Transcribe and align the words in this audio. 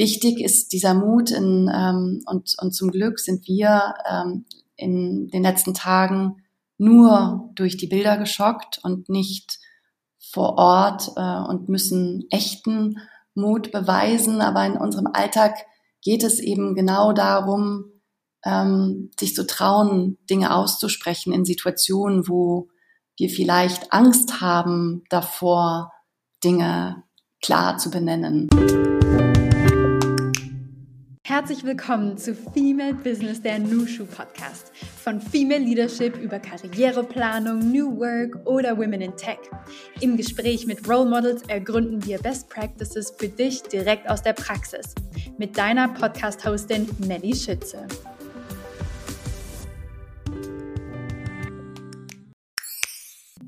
wichtig 0.00 0.40
ist 0.40 0.72
dieser 0.72 0.94
Mut 0.94 1.30
in, 1.30 1.70
ähm, 1.72 2.22
und, 2.24 2.56
und 2.58 2.72
zum 2.72 2.90
Glück 2.90 3.20
sind 3.20 3.46
wir 3.46 3.94
ähm, 4.10 4.46
in 4.74 5.28
den 5.28 5.42
letzten 5.42 5.74
Tagen 5.74 6.42
nur 6.78 7.50
durch 7.54 7.76
die 7.76 7.86
Bilder 7.86 8.16
geschockt 8.16 8.80
und 8.82 9.10
nicht 9.10 9.58
vor 10.18 10.56
Ort 10.56 11.12
äh, 11.16 11.48
und 11.48 11.68
müssen 11.68 12.24
echten 12.30 12.96
Mut 13.34 13.72
beweisen. 13.72 14.40
Aber 14.40 14.64
in 14.64 14.78
unserem 14.78 15.08
Alltag 15.12 15.54
geht 16.02 16.24
es 16.24 16.40
eben 16.40 16.74
genau 16.74 17.12
darum, 17.12 17.84
ähm, 18.42 19.10
sich 19.20 19.34
zu 19.34 19.46
trauen, 19.46 20.16
Dinge 20.30 20.54
auszusprechen 20.54 21.34
in 21.34 21.44
Situationen, 21.44 22.26
wo 22.26 22.68
wir 23.18 23.28
vielleicht 23.28 23.92
Angst 23.92 24.40
haben 24.40 25.04
davor, 25.10 25.92
Dinge 26.42 27.02
klar 27.42 27.76
zu 27.76 27.90
benennen. 27.90 28.48
Herzlich 31.30 31.62
willkommen 31.62 32.18
zu 32.18 32.34
Female 32.34 32.92
Business, 32.92 33.40
der 33.40 33.60
Nushu 33.60 34.04
Podcast. 34.04 34.72
Von 35.04 35.20
Female 35.20 35.60
Leadership 35.60 36.16
über 36.16 36.40
Karriereplanung, 36.40 37.70
New 37.70 38.00
Work 38.00 38.44
oder 38.48 38.76
Women 38.76 39.00
in 39.00 39.16
Tech. 39.16 39.38
Im 40.00 40.16
Gespräch 40.16 40.66
mit 40.66 40.88
Role 40.88 41.08
Models 41.08 41.42
ergründen 41.46 42.04
wir 42.04 42.18
Best 42.18 42.48
Practices 42.48 43.12
für 43.16 43.28
dich 43.28 43.62
direkt 43.62 44.10
aus 44.10 44.24
der 44.24 44.32
Praxis. 44.32 44.92
Mit 45.38 45.56
deiner 45.56 45.86
Podcast-Hostin 45.90 46.88
Melly 47.06 47.36
Schütze. 47.36 47.86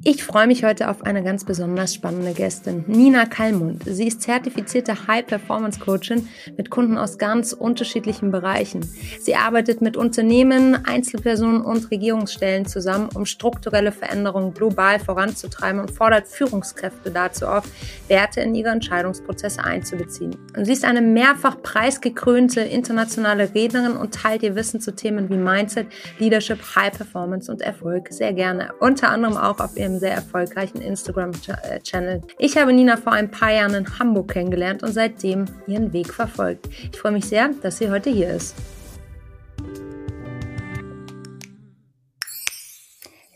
Ich 0.05 0.24
freue 0.24 0.48
mich 0.48 0.65
heute 0.65 0.91
auf 0.91 1.02
eine 1.05 1.23
ganz 1.23 1.45
besonders 1.45 1.95
spannende 1.95 2.33
Gästin, 2.33 2.83
Nina 2.88 3.24
Kallmund. 3.24 3.84
Sie 3.87 4.09
ist 4.09 4.20
zertifizierte 4.20 5.06
High-Performance-Coachin 5.06 6.28
mit 6.56 6.70
Kunden 6.70 6.98
aus 6.98 7.19
ganz 7.19 7.52
unterschiedlichen 7.52 8.33
Bereichen. 8.33 8.84
Sie 9.20 9.37
arbeitet 9.37 9.80
mit 9.80 9.97
Unternehmen, 9.97 10.84
Einzelpersonen 10.86 11.61
und 11.61 11.92
Regierungsstellen 11.92 12.67
zusammen, 12.67 13.11
um 13.14 13.27
strukturelle 13.27 13.92
Veränderungen 13.92 14.55
global 14.55 14.98
voranzutreiben 14.98 15.81
und 15.81 15.92
fordert 15.92 16.27
Führungskräfte 16.27 17.12
dazu 17.12 17.47
auf, 17.47 17.62
Werte 18.09 18.41
in 18.41 18.56
ihre 18.56 18.70
Entscheidungsprozesse 18.70 19.62
einzubeziehen. 19.62 20.37
Und 20.56 20.64
sie 20.64 20.72
ist 20.72 20.84
eine 20.84 21.00
mehrfach 21.00 21.62
preisgekrönte 21.62 22.61
internationale 22.61 23.55
Rednerin 23.55 23.92
und 23.92 24.14
teilt 24.14 24.42
ihr 24.42 24.56
Wissen 24.56 24.81
zu 24.81 24.97
Themen 24.97 25.31
wie 25.31 25.37
Mindset, 25.37 25.87
Leadership, 26.19 26.59
High 26.75 26.92
Performance 26.92 27.53
und 27.53 27.62
Erfolg 27.62 28.09
sehr 28.11 28.33
gerne. 28.33 28.72
Unter 28.81 29.11
anderem 29.11 29.37
auch 29.37 29.61
auf 29.61 29.77
ihrem 29.77 29.92
einem 29.93 30.01
sehr 30.01 30.12
erfolgreichen 30.12 30.81
Instagram-Channel. 30.81 32.23
Ich 32.39 32.57
habe 32.57 32.73
Nina 32.73 32.97
vor 32.97 33.12
ein 33.12 33.31
paar 33.31 33.53
Jahren 33.53 33.75
in 33.75 33.99
Hamburg 33.99 34.33
kennengelernt 34.33 34.83
und 34.83 34.93
seitdem 34.93 35.45
ihren 35.67 35.93
Weg 35.93 36.12
verfolgt. 36.12 36.69
Ich 36.91 36.99
freue 36.99 37.12
mich 37.12 37.27
sehr, 37.27 37.51
dass 37.62 37.79
sie 37.79 37.91
heute 37.91 38.11
hier 38.11 38.31
ist. 38.31 38.57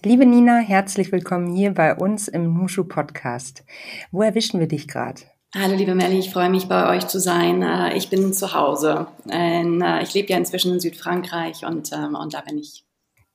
Liebe 0.03 0.25
Nina, 0.25 0.59
herzlich 0.59 1.11
willkommen 1.11 1.55
hier 1.55 1.75
bei 1.75 1.95
uns 1.95 2.29
im 2.29 2.55
Nushu 2.55 2.85
Podcast. 2.85 3.65
Wo 4.13 4.23
erwischen 4.23 4.61
wir 4.61 4.69
dich 4.69 4.87
gerade? 4.87 5.23
Hallo 5.55 5.75
liebe 5.75 5.95
Melli, 5.95 6.19
ich 6.19 6.31
freue 6.31 6.51
mich 6.51 6.69
bei 6.69 6.97
euch 6.97 7.07
zu 7.07 7.19
sein. 7.19 7.63
Äh, 7.63 7.97
ich 7.97 8.09
bin 8.09 8.33
zu 8.33 8.53
Hause. 8.55 9.09
Äh, 9.29 10.03
ich 10.03 10.15
lebe 10.15 10.31
ja 10.31 10.39
inzwischen 10.39 10.73
in 10.75 10.81
Südfrankreich 10.81 11.65
und, 11.67 11.93
ähm, 11.93 12.15
und 12.15 12.35
da 12.35 12.41
bin 12.41 12.59
ich. 12.59 12.86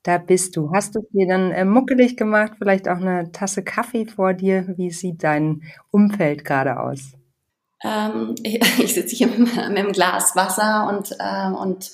Da 0.03 0.17
bist 0.17 0.55
du. 0.55 0.71
Hast 0.73 0.95
du 0.95 1.01
dir 1.11 1.27
dann 1.27 1.51
äh, 1.51 1.63
muckelig 1.63 2.17
gemacht? 2.17 2.53
Vielleicht 2.57 2.87
auch 2.87 2.97
eine 2.97 3.31
Tasse 3.31 3.63
Kaffee 3.63 4.05
vor 4.05 4.33
dir? 4.33 4.73
Wie 4.77 4.89
sieht 4.89 5.23
dein 5.23 5.61
Umfeld 5.91 6.43
gerade 6.43 6.79
aus? 6.79 7.13
Ähm, 7.83 8.35
ich 8.43 8.63
sitze 8.93 9.15
hier 9.15 9.27
mit, 9.27 9.57
einem 9.57 9.91
Glas 9.91 10.35
Wasser 10.35 10.87
und, 10.89 11.15
ähm, 11.19 11.55
und 11.55 11.91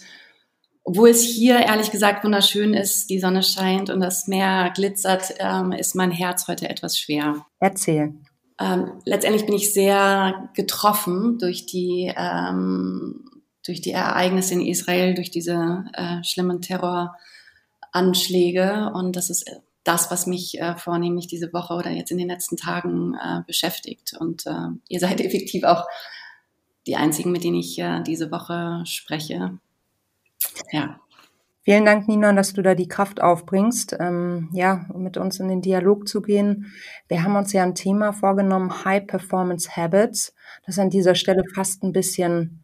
obwohl 0.84 1.10
es 1.10 1.22
hier 1.22 1.60
ehrlich 1.60 1.92
gesagt 1.92 2.24
wunderschön 2.24 2.74
ist, 2.74 3.10
die 3.10 3.20
Sonne 3.20 3.44
scheint 3.44 3.90
und 3.90 4.00
das 4.00 4.28
Meer 4.28 4.72
glitzert, 4.74 5.34
ähm, 5.40 5.74
ist 5.74 5.96
mein 5.96 6.12
Herz 6.12 6.48
heute 6.48 6.70
etwas 6.70 6.98
schwer. 6.98 7.46
Erzähl. 7.60 8.14
Ähm, 8.60 8.94
letztendlich 9.04 9.46
bin 9.46 9.56
ich 9.56 9.74
sehr 9.74 10.50
getroffen 10.56 11.38
durch 11.40 11.66
die, 11.66 12.12
ähm, 12.16 13.26
durch 13.66 13.82
die 13.82 13.92
Ereignisse 13.92 14.54
in 14.54 14.62
Israel, 14.62 15.14
durch 15.14 15.30
diese 15.30 15.86
äh, 15.94 16.24
schlimmen 16.24 16.62
Terror. 16.62 17.18
Anschläge 17.98 18.92
und 18.94 19.16
das 19.16 19.32
ist 19.32 19.50
das, 19.84 20.12
was 20.12 20.28
mich 20.28 20.60
äh, 20.60 20.76
vornehmlich 20.78 21.28
diese 21.28 21.52
Woche 21.54 21.74
oder 21.74 21.90
jetzt 21.90 22.12
in 22.12 22.18
den 22.18 22.28
letzten 22.28 22.58
Tagen 22.58 23.16
äh, 23.16 23.42
beschäftigt. 23.48 24.14
Und 24.20 24.46
äh, 24.46 24.70
ihr 24.90 25.00
seid 25.00 25.20
effektiv 25.26 25.64
auch 25.64 25.86
die 26.86 26.96
einzigen, 26.96 27.32
mit 27.32 27.44
denen 27.44 27.58
ich 27.58 27.80
äh, 27.80 28.02
diese 28.04 28.32
Woche 28.32 28.84
spreche. 28.86 29.58
Ja. 30.72 31.00
Vielen 31.64 31.86
Dank, 31.86 32.08
Nina, 32.08 32.32
dass 32.32 32.54
du 32.54 32.62
da 32.62 32.76
die 32.76 32.88
Kraft 32.88 33.22
aufbringst, 33.22 33.98
ähm, 34.00 34.50
ja, 34.54 34.86
mit 34.96 35.18
uns 35.18 35.40
in 35.40 35.50
den 35.50 35.62
Dialog 35.62 36.08
zu 36.08 36.22
gehen. 36.22 36.72
Wir 37.10 37.24
haben 37.24 37.36
uns 37.36 37.52
ja 37.52 37.64
ein 37.64 37.76
Thema 37.76 38.14
vorgenommen, 38.14 38.86
High 38.86 39.06
Performance 39.06 39.76
Habits, 39.76 40.34
das 40.66 40.80
an 40.80 40.90
dieser 40.90 41.16
Stelle 41.16 41.44
fast 41.56 41.84
ein 41.84 41.92
bisschen, 41.92 42.64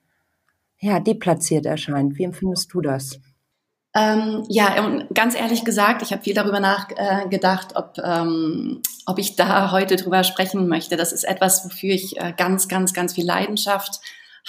ja, 0.80 1.02
deplatziert 1.02 1.66
erscheint. 1.66 2.18
Wie 2.18 2.24
empfindest 2.24 2.74
du 2.74 2.80
das? 2.80 3.20
Ähm, 3.96 4.44
ja, 4.50 4.84
und 4.84 5.14
ganz 5.14 5.36
ehrlich 5.36 5.64
gesagt, 5.66 6.02
ich 6.02 6.12
habe 6.12 6.24
viel 6.24 6.34
darüber 6.34 6.60
nachgedacht, 6.60 7.74
äh, 7.74 7.76
ob, 7.78 7.98
ähm, 8.04 8.82
ob 9.06 9.20
ich 9.20 9.36
da 9.36 9.72
heute 9.72 9.98
drüber 9.98 10.24
sprechen 10.24 10.68
möchte. 10.68 10.98
Das 10.98 11.12
ist 11.12 11.24
etwas, 11.24 11.64
wofür 11.64 11.94
ich 11.94 12.18
äh, 12.18 12.34
ganz, 12.36 12.68
ganz, 12.68 12.94
ganz 12.94 13.14
viel 13.14 13.26
Leidenschaft 13.26 14.00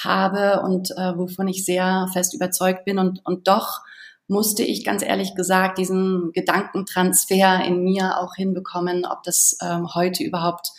habe 0.02 0.62
und 0.62 0.90
äh, 0.92 1.16
wovon 1.16 1.46
ich 1.48 1.64
sehr 1.64 2.08
fest 2.12 2.32
überzeugt 2.34 2.86
bin. 2.86 2.98
Und, 2.98 3.20
und 3.24 3.46
doch 3.46 3.82
musste 4.28 4.62
ich 4.62 4.84
ganz 4.84 5.02
ehrlich 5.02 5.34
gesagt 5.34 5.76
diesen 5.76 6.32
Gedankentransfer 6.32 7.62
in 7.64 7.84
mir 7.84 8.18
auch 8.18 8.34
hinbekommen, 8.34 9.04
ob 9.04 9.22
das 9.24 9.58
ähm, 9.62 9.94
heute 9.94 10.24
überhaupt 10.24 10.72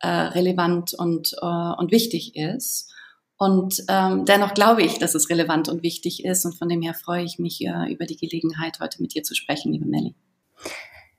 äh, 0.00 0.08
relevant 0.08 0.92
und, 0.92 1.34
äh, 1.40 1.46
und 1.46 1.90
wichtig 1.90 2.36
ist. 2.36 2.92
Und 3.42 3.84
ähm, 3.88 4.26
dennoch 4.26 4.52
glaube 4.52 4.82
ich, 4.82 4.98
dass 4.98 5.14
es 5.14 5.30
relevant 5.30 5.70
und 5.70 5.82
wichtig 5.82 6.26
ist. 6.26 6.44
Und 6.44 6.58
von 6.58 6.68
dem 6.68 6.82
her 6.82 6.92
freue 6.92 7.24
ich 7.24 7.38
mich 7.38 7.64
äh, 7.64 7.90
über 7.90 8.04
die 8.04 8.18
Gelegenheit, 8.18 8.80
heute 8.80 9.00
mit 9.00 9.14
dir 9.14 9.22
zu 9.22 9.34
sprechen, 9.34 9.72
liebe 9.72 9.86
Melli. 9.86 10.14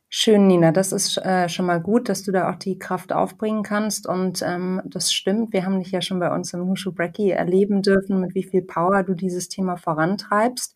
Schön, 0.08 0.46
Nina. 0.46 0.72
Das 0.72 0.92
ist 0.92 1.18
äh, 1.18 1.50
schon 1.50 1.66
mal 1.66 1.82
gut, 1.82 2.10
dass 2.10 2.22
du 2.22 2.32
da 2.32 2.52
auch 2.52 2.58
die 2.58 2.78
Kraft 2.78 3.12
aufbringen 3.12 3.64
kannst. 3.64 4.06
Und 4.06 4.44
ähm, 4.44 4.84
das 4.86 5.12
stimmt. 5.12 5.52
Wir 5.52 5.66
haben 5.66 5.80
dich 5.80 5.92
ja 5.92 6.02
schon 6.04 6.20
bei 6.20 6.32
uns 6.32 6.54
im 6.54 6.68
Hushu 6.68 6.92
Brecky 6.92 7.32
erleben 7.32 7.82
dürfen, 7.82 8.22
mit 8.22 8.36
wie 8.36 8.44
viel 8.44 8.62
Power 8.62 9.02
du 9.02 9.16
dieses 9.16 9.50
Thema 9.50 9.78
vorantreibst. 9.78 10.76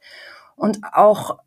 Und 0.55 0.79
auch 0.93 1.37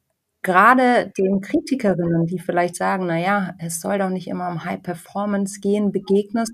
gerade 0.42 1.12
den 1.19 1.41
Kritikerinnen, 1.41 2.26
die 2.26 2.38
vielleicht 2.38 2.76
sagen, 2.76 3.06
na 3.06 3.19
ja, 3.19 3.54
es 3.59 3.80
soll 3.80 3.98
doch 3.98 4.10
nicht 4.10 4.28
immer 4.28 4.48
um 4.48 4.65
High 4.65 4.80
Performance 4.80 5.59
gehen, 5.59 5.91
begegnest 5.91 6.53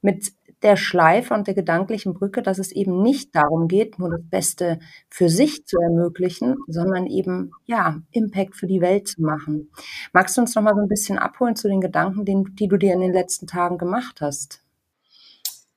mit 0.00 0.30
der 0.64 0.76
Schleife 0.76 1.34
und 1.34 1.46
der 1.46 1.54
gedanklichen 1.54 2.14
Brücke, 2.14 2.42
dass 2.42 2.58
es 2.58 2.72
eben 2.72 3.02
nicht 3.02 3.34
darum 3.36 3.68
geht, 3.68 3.98
nur 3.98 4.10
das 4.10 4.22
Beste 4.28 4.78
für 5.08 5.28
sich 5.28 5.66
zu 5.66 5.78
ermöglichen, 5.78 6.56
sondern 6.66 7.06
eben, 7.06 7.52
ja, 7.66 8.00
Impact 8.10 8.56
für 8.56 8.66
die 8.66 8.80
Welt 8.80 9.06
zu 9.06 9.22
machen. 9.22 9.70
Magst 10.12 10.36
du 10.36 10.40
uns 10.40 10.54
noch 10.54 10.62
mal 10.62 10.74
so 10.74 10.80
ein 10.80 10.88
bisschen 10.88 11.18
abholen 11.18 11.54
zu 11.54 11.68
den 11.68 11.82
Gedanken, 11.82 12.24
die, 12.24 12.42
die 12.54 12.68
du 12.68 12.78
dir 12.78 12.94
in 12.94 13.00
den 13.00 13.12
letzten 13.12 13.46
Tagen 13.46 13.76
gemacht 13.76 14.20
hast? 14.20 14.62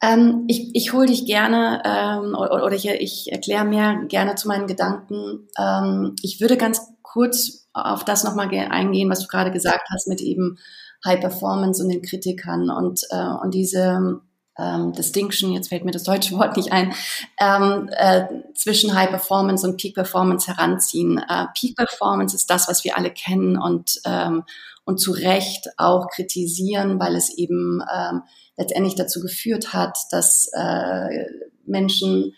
Ähm, 0.01 0.45
ich 0.47 0.75
ich 0.75 0.93
hole 0.93 1.07
dich 1.07 1.25
gerne 1.25 1.81
ähm, 1.83 2.35
oder, 2.35 2.71
ich, 2.71 2.87
ich 2.87 3.31
erkläre 3.31 3.65
mehr 3.65 4.05
gerne 4.07 4.35
zu 4.35 4.47
meinen 4.47 4.67
Gedanken. 4.67 5.47
Ähm, 5.59 6.15
ich 6.21 6.39
würde 6.39 6.55
ganz 6.55 6.81
kurz 7.01 7.67
auf 7.73 8.05
das 8.05 8.23
nochmal 8.23 8.47
eingehen, 8.47 9.09
was 9.09 9.21
du 9.21 9.27
gerade 9.27 9.51
gesagt 9.51 9.89
hast 9.91 10.07
mit 10.07 10.21
eben 10.21 10.57
High 11.03 11.19
Performance 11.19 11.83
und 11.83 11.89
den 11.89 12.01
Kritikern 12.01 12.69
und, 12.69 13.01
äh, 13.09 13.33
und 13.43 13.53
diese 13.53 14.21
ähm, 14.57 14.93
Distinction, 14.93 15.53
jetzt 15.53 15.69
fällt 15.69 15.85
mir 15.85 15.91
das 15.91 16.03
deutsche 16.03 16.35
Wort 16.35 16.57
nicht 16.57 16.71
ein, 16.71 16.93
ähm, 17.39 17.89
äh, 17.91 18.25
zwischen 18.53 18.95
High 18.95 19.09
Performance 19.09 19.67
und 19.67 19.77
Peak 19.77 19.95
Performance 19.95 20.47
heranziehen. 20.47 21.17
Äh, 21.17 21.45
Peak 21.57 21.75
Performance 21.75 22.35
ist 22.35 22.49
das, 22.49 22.67
was 22.67 22.83
wir 22.83 22.97
alle 22.97 23.11
kennen 23.11 23.57
und, 23.57 23.99
ähm, 24.05 24.43
und 24.85 24.99
zu 24.99 25.11
Recht 25.11 25.67
auch 25.77 26.07
kritisieren, 26.09 26.99
weil 26.99 27.15
es 27.15 27.29
eben 27.29 27.81
ähm, 27.93 28.23
letztendlich 28.57 28.95
dazu 28.95 29.21
geführt 29.21 29.73
hat, 29.73 29.97
dass 30.11 30.49
äh, 30.53 31.25
Menschen 31.65 32.33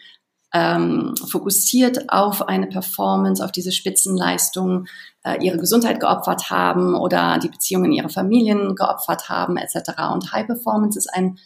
ähm, 0.54 1.14
fokussiert 1.30 2.10
auf 2.10 2.48
eine 2.48 2.68
Performance, 2.68 3.44
auf 3.44 3.52
diese 3.52 3.72
Spitzenleistung 3.72 4.88
äh, 5.24 5.38
ihre 5.44 5.58
Gesundheit 5.58 6.00
geopfert 6.00 6.50
haben 6.50 6.96
oder 6.96 7.38
die 7.38 7.50
Beziehungen 7.50 7.92
ihrer 7.92 8.10
Familien 8.10 8.76
geopfert 8.76 9.30
haben 9.30 9.58
etc. 9.58 9.92
Und 10.12 10.32
High 10.32 10.48
Performance 10.48 10.98
ist 10.98 11.14
ein 11.14 11.38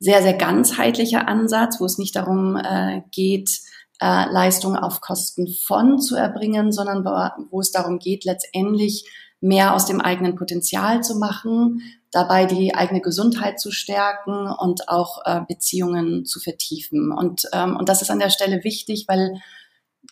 sehr, 0.00 0.22
sehr 0.22 0.34
ganzheitlicher 0.34 1.28
Ansatz, 1.28 1.80
wo 1.80 1.84
es 1.84 1.98
nicht 1.98 2.14
darum 2.16 2.56
äh, 2.56 3.02
geht, 3.10 3.60
äh, 4.00 4.30
Leistungen 4.30 4.76
auf 4.76 5.00
Kosten 5.00 5.48
von 5.48 6.00
zu 6.00 6.14
erbringen, 6.14 6.72
sondern 6.72 7.04
wo, 7.04 7.46
wo 7.50 7.60
es 7.60 7.72
darum 7.72 7.98
geht, 7.98 8.24
letztendlich 8.24 9.08
mehr 9.40 9.74
aus 9.74 9.86
dem 9.86 10.00
eigenen 10.00 10.34
Potenzial 10.34 11.02
zu 11.02 11.16
machen, 11.18 11.82
dabei 12.10 12.46
die 12.46 12.74
eigene 12.74 13.00
Gesundheit 13.00 13.60
zu 13.60 13.70
stärken 13.70 14.50
und 14.50 14.88
auch 14.88 15.22
äh, 15.24 15.40
Beziehungen 15.46 16.24
zu 16.24 16.40
vertiefen. 16.40 17.12
Und, 17.12 17.48
ähm, 17.52 17.76
und 17.76 17.88
das 17.88 18.02
ist 18.02 18.10
an 18.10 18.18
der 18.18 18.30
Stelle 18.30 18.64
wichtig, 18.64 19.04
weil 19.08 19.40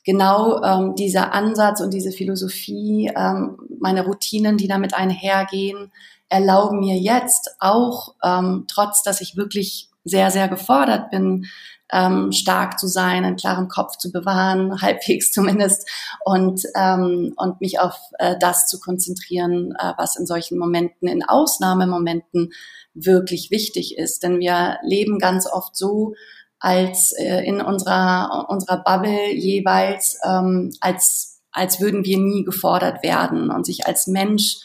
genau 0.07 0.63
ähm, 0.63 0.95
dieser 0.95 1.35
Ansatz 1.35 1.81
und 1.81 1.93
diese 1.93 2.13
Philosophie, 2.13 3.13
ähm, 3.15 3.59
meine 3.81 4.07
Routinen, 4.07 4.57
die 4.57 4.69
damit 4.69 4.95
einhergehen, 4.95 5.93
erlauben 6.29 6.81
mir 6.81 6.97
jetzt 6.97 7.57
auch, 7.61 8.15
ähm, 8.25 8.65
trotz 8.69 9.03
dass 9.03 9.21
ich 9.21 9.37
wirklich 9.37 9.91
sehr, 10.05 10.31
sehr 10.31 10.49
gefordert 10.49 11.11
bin, 11.11 11.47
ähm, 11.93 12.33
stark 12.33 12.79
zu 12.79 12.87
sein, 12.87 13.25
einen 13.25 13.37
klaren 13.37 13.69
Kopf 13.69 13.97
zu 13.97 14.11
bewahren, 14.11 14.81
halbwegs 14.81 15.33
zumindest, 15.33 15.89
und, 16.25 16.63
ähm, 16.77 17.35
und 17.37 17.61
mich 17.61 17.81
auf 17.81 17.99
äh, 18.19 18.37
das 18.41 18.67
zu 18.67 18.81
konzentrieren, 18.81 19.75
äh, 19.79 19.93
was 19.97 20.17
in 20.17 20.27
solchen 20.27 20.59
Momenten, 20.59 21.09
in 21.09 21.25
Ausnahmemomenten 21.25 22.53
wirklich 22.95 23.51
wichtig 23.51 23.99
ist. 23.99 24.23
Denn 24.23 24.41
wir 24.41 24.79
leben 24.83 25.19
ganz 25.19 25.47
oft 25.51 25.77
so, 25.77 26.15
als 26.59 27.13
äh, 27.13 27.45
in 27.45 27.61
unserer, 27.61 28.47
unserer 28.49 28.83
Bubble 28.83 29.33
jeweils, 29.33 30.19
ähm, 30.25 30.73
als, 30.81 31.41
als 31.53 31.81
würden 31.81 32.05
wir 32.05 32.19
nie 32.19 32.45
gefordert 32.45 33.03
werden 33.03 33.51
und 33.51 33.67
sich 33.67 33.87
als 33.87 34.07
Mensch 34.07 34.59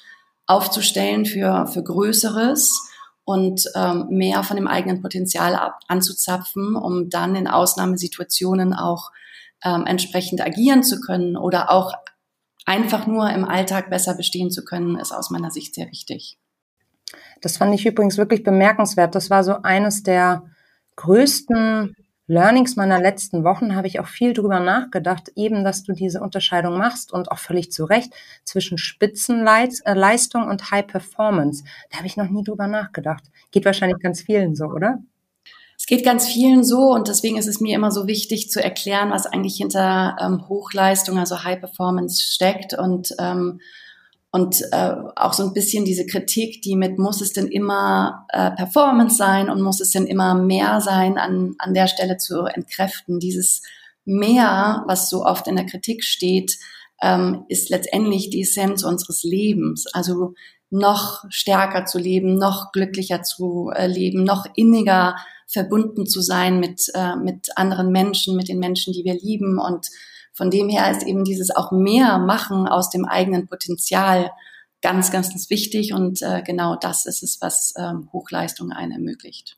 aufzustellen 0.48 1.26
für, 1.26 1.68
für 1.68 1.84
Größeres 1.84 2.90
und 3.24 3.64
ähm, 3.76 4.08
mehr 4.10 4.44
von 4.44 4.58
dem 4.58 4.68
eigenen 4.68 5.02
Potenzial 5.02 5.56
ab, 5.56 5.80
anzuzapfen, 5.88 6.76
um 6.76 7.10
dann 7.10 7.36
in 7.36 7.48
Ausnahmesituationen 7.48 8.74
auch 8.74 9.12
ähm, 9.64 9.86
entsprechend 9.86 10.42
agieren 10.42 10.84
zu 10.84 11.00
können 11.00 11.38
oder 11.38 11.72
auch 11.72 11.94
einfach 12.66 13.08
nur 13.08 13.30
im 13.30 13.46
Alltag 13.46 13.90
besser 13.90 14.16
bestehen 14.16 14.52
zu 14.52 14.64
können, 14.64 14.98
ist 14.98 15.12
aus 15.12 15.30
meiner 15.30 15.52
Sicht 15.52 15.76
sehr 15.76 15.90
wichtig. 15.92 16.38
Das 17.42 17.58
fand 17.58 17.74
ich 17.74 17.86
übrigens 17.86 18.18
wirklich 18.18 18.44
bemerkenswert. 18.44 19.16
Das 19.16 19.30
war 19.30 19.44
so 19.44 19.62
eines 19.64 20.04
der 20.04 20.44
größten 21.02 21.96
Learnings 22.28 22.76
meiner 22.76 23.02
letzten 23.02 23.44
Wochen 23.44 23.76
habe 23.76 23.88
ich 23.88 24.00
auch 24.00 24.08
viel 24.08 24.34
drüber 24.34 24.60
nachgedacht, 24.60 25.32
eben, 25.36 25.64
dass 25.64 25.84
du 25.84 25.94
diese 25.94 26.22
Unterscheidung 26.22 26.78
machst 26.78 27.12
und 27.12 27.32
auch 27.32 27.40
völlig 27.40 27.72
zu 27.72 27.86
Recht 27.86 28.14
zwischen 28.46 28.78
Spitzenleistung 28.78 30.48
und 30.48 30.72
High 30.72 30.86
Performance. 30.86 31.64
Da 31.90 31.98
habe 31.98 32.08
ich 32.08 32.18
noch 32.18 32.30
nie 32.30 32.44
drüber 32.44 32.68
nachgedacht. 32.68 33.24
Geht 33.50 33.66
wahrscheinlich 33.66 34.00
ganz 34.00 34.22
vielen 34.22 34.56
so, 34.56 34.66
oder? 34.66 35.00
Es 35.76 35.88
geht 35.88 36.06
ganz 36.06 36.28
vielen 36.28 36.64
so 36.64 36.94
und 36.94 37.08
deswegen 37.08 37.38
ist 37.38 37.48
es 37.48 37.60
mir 37.60 37.76
immer 37.76 37.92
so 37.92 38.06
wichtig 38.06 38.52
zu 38.52 38.64
erklären, 38.64 39.10
was 39.10 39.26
eigentlich 39.26 39.58
hinter 39.58 40.16
ähm, 40.22 40.48
Hochleistung, 40.48 41.18
also 41.18 41.44
High 41.44 41.60
Performance 41.60 42.22
steckt 42.22 42.78
und 42.78 43.10
ähm, 43.18 43.60
und 44.32 44.62
äh, 44.72 44.96
auch 45.18 45.34
so 45.34 45.44
ein 45.44 45.54
bisschen 45.54 45.84
diese 45.84 46.06
Kritik, 46.06 46.62
die 46.62 46.78
mit 46.78 46.98
muss 46.98 47.20
es 47.20 47.34
denn 47.34 47.48
immer 47.48 48.26
äh, 48.30 48.52
Performance 48.52 49.18
sein 49.18 49.50
und 49.50 49.62
muss 49.62 49.82
es 49.82 49.92
denn 49.92 50.08
immer 50.08 50.36
mehr 50.36 50.80
sein, 50.80 51.18
an, 51.18 51.56
an 51.60 51.74
der 51.74 51.88
Stelle 51.88 52.16
zu 52.16 52.46
entkräften. 52.46 53.20
Dieses 53.20 53.62
mehr, 54.06 54.84
was 54.88 55.10
so 55.10 55.26
oft 55.26 55.48
in 55.48 55.58
der 55.58 55.66
Kritik 55.66 56.06
steht, 56.06 56.58
ähm, 57.02 57.44
ist 57.50 57.70
letztendlich 57.70 58.30
die 58.30 58.42
Essenz 58.42 58.84
unseres 58.84 59.24
Lebens. 59.24 59.86
Also 59.94 60.34
noch 60.70 61.26
stärker 61.30 61.84
zu 61.84 62.00
leben, 62.00 62.36
noch 62.36 62.72
glücklicher 62.72 63.24
zu 63.24 63.70
äh, 63.76 63.88
leben, 63.88 64.24
noch 64.24 64.46
inniger 64.56 65.18
verbunden 65.46 66.08
zu 66.08 66.22
sein 66.22 66.62
mit, 66.62 66.90
äh, 66.94 67.18
mit 67.18 67.50
anderen 67.58 67.92
Menschen, 67.92 68.38
mit 68.38 68.48
den 68.48 68.60
Menschen, 68.60 68.94
die 68.94 69.04
wir 69.04 69.16
lieben 69.16 69.60
und 69.60 69.88
von 70.34 70.50
dem 70.50 70.70
her 70.70 70.90
ist 70.92 71.04
eben 71.04 71.24
dieses 71.24 71.54
auch 71.56 71.72
mehr 71.72 72.18
machen 72.20 72.68
aus 72.68 72.90
dem 72.90 73.06
eigenen 73.06 73.48
Potenzial 73.48 74.32
ganz, 74.82 75.12
ganz, 75.12 75.30
ganz 75.30 75.50
wichtig 75.50 75.94
und 75.94 76.22
äh, 76.22 76.42
genau 76.42 76.76
das 76.76 77.06
ist 77.06 77.24
es, 77.24 77.40
was 77.42 77.74
ähm, 77.78 78.10
Hochleistung 78.12 78.72
einen 78.72 78.92
ermöglicht. 78.92 79.58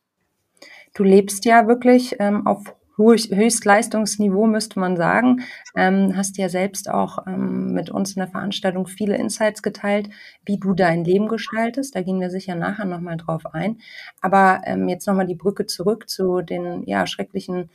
Du 0.93 1.03
lebst 1.03 1.45
ja 1.45 1.67
wirklich 1.67 2.15
ähm, 2.19 2.45
auf 2.45 2.75
Höchstleistungsniveau, 2.97 4.45
müsste 4.45 4.79
man 4.79 4.97
sagen. 4.97 5.43
Ähm, 5.75 6.15
hast 6.15 6.37
ja 6.37 6.47
selbst 6.47 6.89
auch 6.89 7.25
ähm, 7.25 7.73
mit 7.73 7.89
uns 7.89 8.15
in 8.15 8.19
der 8.19 8.27
Veranstaltung 8.27 8.85
viele 8.85 9.17
Insights 9.17 9.63
geteilt, 9.63 10.09
wie 10.45 10.59
du 10.59 10.73
dein 10.73 11.03
Leben 11.03 11.27
gestaltest. 11.27 11.95
Da 11.95 12.03
gehen 12.03 12.19
wir 12.19 12.29
sicher 12.29 12.53
nachher 12.53 12.85
nochmal 12.85 13.17
drauf 13.17 13.47
ein. 13.53 13.79
Aber 14.21 14.61
ähm, 14.65 14.87
jetzt 14.89 15.07
nochmal 15.07 15.25
die 15.25 15.33
Brücke 15.33 15.65
zurück 15.65 16.07
zu 16.07 16.41
den 16.41 16.83
ja, 16.85 17.07
schrecklichen 17.07 17.71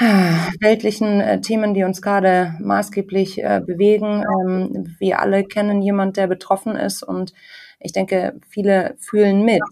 weltlichen 0.00 1.20
äh, 1.20 1.40
Themen, 1.40 1.74
die 1.74 1.84
uns 1.84 2.00
gerade 2.00 2.54
maßgeblich 2.60 3.42
äh, 3.42 3.60
bewegen. 3.64 4.24
Ähm, 4.24 4.96
wir 4.98 5.20
alle 5.20 5.44
kennen 5.44 5.82
jemand, 5.82 6.16
der 6.16 6.26
betroffen 6.26 6.74
ist 6.74 7.02
und 7.02 7.34
ich 7.78 7.92
denke, 7.92 8.40
viele 8.48 8.94
fühlen 8.98 9.44
mit. 9.44 9.62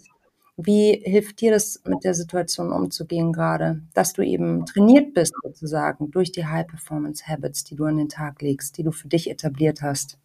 Wie 0.57 1.01
hilft 1.05 1.41
dir 1.41 1.53
das, 1.53 1.83
mit 1.87 2.05
der 2.05 2.15
Situation 2.15 2.73
umzugehen 2.73 3.33
gerade, 3.33 3.81
dass 3.95 4.13
du 4.13 4.23
eben 4.23 4.67
trainiert 4.67 5.15
bist 5.15 5.33
sozusagen 5.43 6.11
durch 6.11 6.33
die 6.33 6.47
High-Performance-Habits, 6.47 7.65
die 7.65 7.77
du 7.77 7.85
an 7.85 7.97
den 7.97 8.09
Tag 8.09 8.43
legst, 8.43 8.77
die 8.77 8.83
du 8.83 8.91
für 8.91 9.09
dich 9.09 9.31
etabliert 9.31 9.83
hast? 9.83 10.19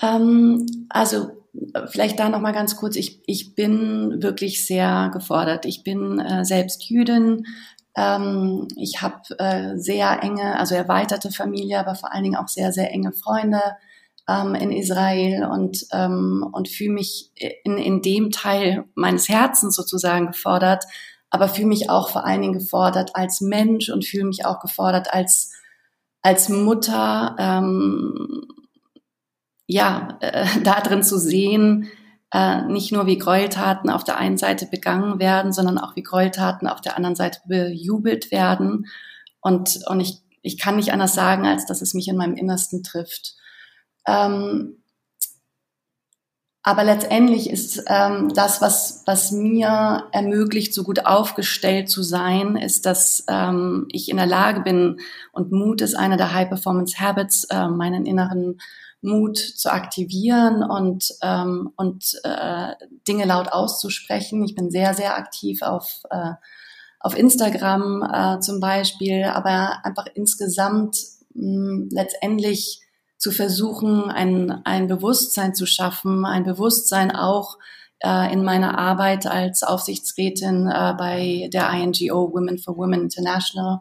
Ähm, 0.00 0.66
also 0.88 1.44
vielleicht 1.88 2.18
da 2.18 2.28
noch 2.28 2.40
mal 2.40 2.52
ganz 2.52 2.76
kurz. 2.76 2.96
Ich, 2.96 3.20
ich 3.26 3.54
bin 3.54 4.22
wirklich 4.22 4.66
sehr 4.66 5.10
gefordert. 5.12 5.66
Ich 5.66 5.84
bin 5.84 6.18
äh, 6.18 6.44
selbst 6.44 6.84
Jüdin, 6.84 7.46
ähm, 7.96 8.68
ich 8.76 9.02
habe 9.02 9.22
äh, 9.38 9.76
sehr 9.76 10.22
enge, 10.22 10.58
also 10.58 10.74
erweiterte 10.74 11.30
Familie, 11.30 11.78
aber 11.78 11.94
vor 11.94 12.12
allen 12.12 12.24
Dingen 12.24 12.36
auch 12.36 12.48
sehr, 12.48 12.72
sehr 12.72 12.90
enge 12.90 13.12
Freunde 13.12 13.60
ähm, 14.28 14.54
in 14.54 14.72
Israel 14.72 15.44
und, 15.44 15.86
ähm, 15.92 16.46
und 16.52 16.68
fühle 16.68 16.94
mich 16.94 17.30
in, 17.36 17.78
in 17.78 18.02
dem 18.02 18.30
Teil 18.30 18.84
meines 18.94 19.28
Herzens 19.28 19.76
sozusagen 19.76 20.28
gefordert, 20.28 20.84
aber 21.30 21.48
fühle 21.48 21.68
mich 21.68 21.90
auch 21.90 22.08
vor 22.10 22.24
allen 22.24 22.42
Dingen 22.42 22.58
gefordert 22.58 23.12
als 23.14 23.40
Mensch 23.40 23.90
und 23.90 24.04
fühle 24.04 24.24
mich 24.24 24.44
auch 24.46 24.60
gefordert 24.60 25.12
als, 25.12 25.52
als 26.22 26.48
Mutter, 26.48 27.36
ähm, 27.38 28.46
ja, 29.66 30.18
äh, 30.20 30.46
da 30.64 30.80
drin 30.80 31.02
zu 31.02 31.18
sehen, 31.18 31.88
äh, 32.34 32.62
nicht 32.62 32.90
nur 32.90 33.06
wie 33.06 33.16
Gräueltaten 33.16 33.88
auf 33.88 34.02
der 34.02 34.18
einen 34.18 34.36
Seite 34.36 34.66
begangen 34.66 35.20
werden, 35.20 35.52
sondern 35.52 35.78
auch 35.78 35.94
wie 35.94 36.02
Gräueltaten 36.02 36.66
auf 36.66 36.80
der 36.80 36.96
anderen 36.96 37.14
Seite 37.14 37.38
bejubelt 37.46 38.32
werden. 38.32 38.86
Und, 39.40 39.80
und 39.86 40.00
ich, 40.00 40.20
ich 40.42 40.58
kann 40.58 40.74
nicht 40.74 40.92
anders 40.92 41.14
sagen, 41.14 41.46
als 41.46 41.64
dass 41.64 41.80
es 41.80 41.94
mich 41.94 42.08
in 42.08 42.16
meinem 42.16 42.34
Innersten 42.34 42.82
trifft. 42.82 43.34
Ähm, 44.08 44.82
aber 46.64 46.82
letztendlich 46.82 47.48
ist 47.50 47.84
ähm, 47.86 48.32
das, 48.34 48.60
was, 48.60 49.04
was 49.06 49.30
mir 49.30 50.08
ermöglicht, 50.10 50.74
so 50.74 50.82
gut 50.82 51.06
aufgestellt 51.06 51.88
zu 51.88 52.02
sein, 52.02 52.56
ist, 52.56 52.84
dass 52.84 53.24
ähm, 53.28 53.86
ich 53.92 54.08
in 54.08 54.16
der 54.16 54.26
Lage 54.26 54.62
bin, 54.62 54.98
und 55.32 55.52
Mut 55.52 55.82
ist 55.82 55.94
einer 55.94 56.16
der 56.16 56.32
High-Performance-Habits, 56.32 57.44
äh, 57.44 57.68
meinen 57.68 58.06
inneren 58.06 58.58
Mut 59.04 59.38
zu 59.38 59.70
aktivieren 59.70 60.62
und, 60.62 61.08
ähm, 61.22 61.72
und 61.76 62.18
äh, 62.24 62.72
Dinge 63.06 63.26
laut 63.26 63.52
auszusprechen. 63.52 64.42
Ich 64.44 64.54
bin 64.54 64.70
sehr, 64.70 64.94
sehr 64.94 65.16
aktiv 65.16 65.62
auf, 65.62 66.02
äh, 66.10 66.32
auf 67.00 67.16
Instagram 67.16 68.02
äh, 68.02 68.40
zum 68.40 68.60
Beispiel, 68.60 69.24
aber 69.24 69.84
einfach 69.84 70.06
insgesamt 70.14 70.96
mh, 71.34 71.88
letztendlich 71.90 72.80
zu 73.18 73.30
versuchen, 73.30 74.10
ein, 74.10 74.50
ein 74.64 74.88
Bewusstsein 74.88 75.54
zu 75.54 75.66
schaffen, 75.66 76.24
ein 76.24 76.44
Bewusstsein 76.44 77.14
auch 77.14 77.58
äh, 78.00 78.32
in 78.32 78.42
meiner 78.42 78.78
Arbeit 78.78 79.26
als 79.26 79.62
Aufsichtsrätin 79.62 80.66
äh, 80.66 80.94
bei 80.96 81.48
der 81.52 81.70
INGO 81.70 82.32
Women 82.32 82.58
for 82.58 82.76
Women 82.76 83.02
International, 83.02 83.80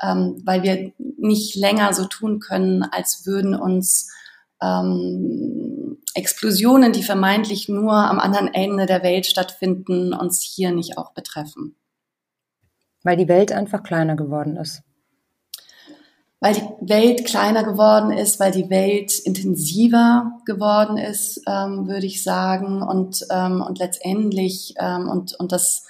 ähm, 0.00 0.40
weil 0.44 0.62
wir 0.62 0.92
nicht 0.98 1.56
länger 1.56 1.92
so 1.92 2.04
tun 2.04 2.38
können, 2.38 2.84
als 2.84 3.26
würden 3.26 3.54
uns 3.54 4.10
ähm, 4.62 5.98
Explosionen, 6.14 6.92
die 6.92 7.02
vermeintlich 7.02 7.68
nur 7.68 7.92
am 7.92 8.18
anderen 8.18 8.52
Ende 8.52 8.86
der 8.86 9.02
Welt 9.02 9.26
stattfinden, 9.26 10.12
uns 10.12 10.42
hier 10.42 10.72
nicht 10.72 10.98
auch 10.98 11.12
betreffen. 11.12 11.76
Weil 13.02 13.16
die 13.16 13.28
Welt 13.28 13.52
einfach 13.52 13.82
kleiner 13.82 14.16
geworden 14.16 14.56
ist. 14.56 14.82
Weil 16.40 16.54
die 16.54 16.88
Welt 16.88 17.26
kleiner 17.26 17.64
geworden 17.64 18.12
ist, 18.12 18.40
weil 18.40 18.50
die 18.50 18.70
Welt 18.70 19.18
intensiver 19.18 20.38
geworden 20.46 20.96
ist, 20.96 21.42
ähm, 21.46 21.86
würde 21.86 22.06
ich 22.06 22.22
sagen. 22.22 22.82
Und, 22.82 23.26
ähm, 23.30 23.62
und 23.62 23.78
letztendlich, 23.78 24.74
ähm, 24.78 25.08
und, 25.08 25.34
und 25.38 25.52
das 25.52 25.86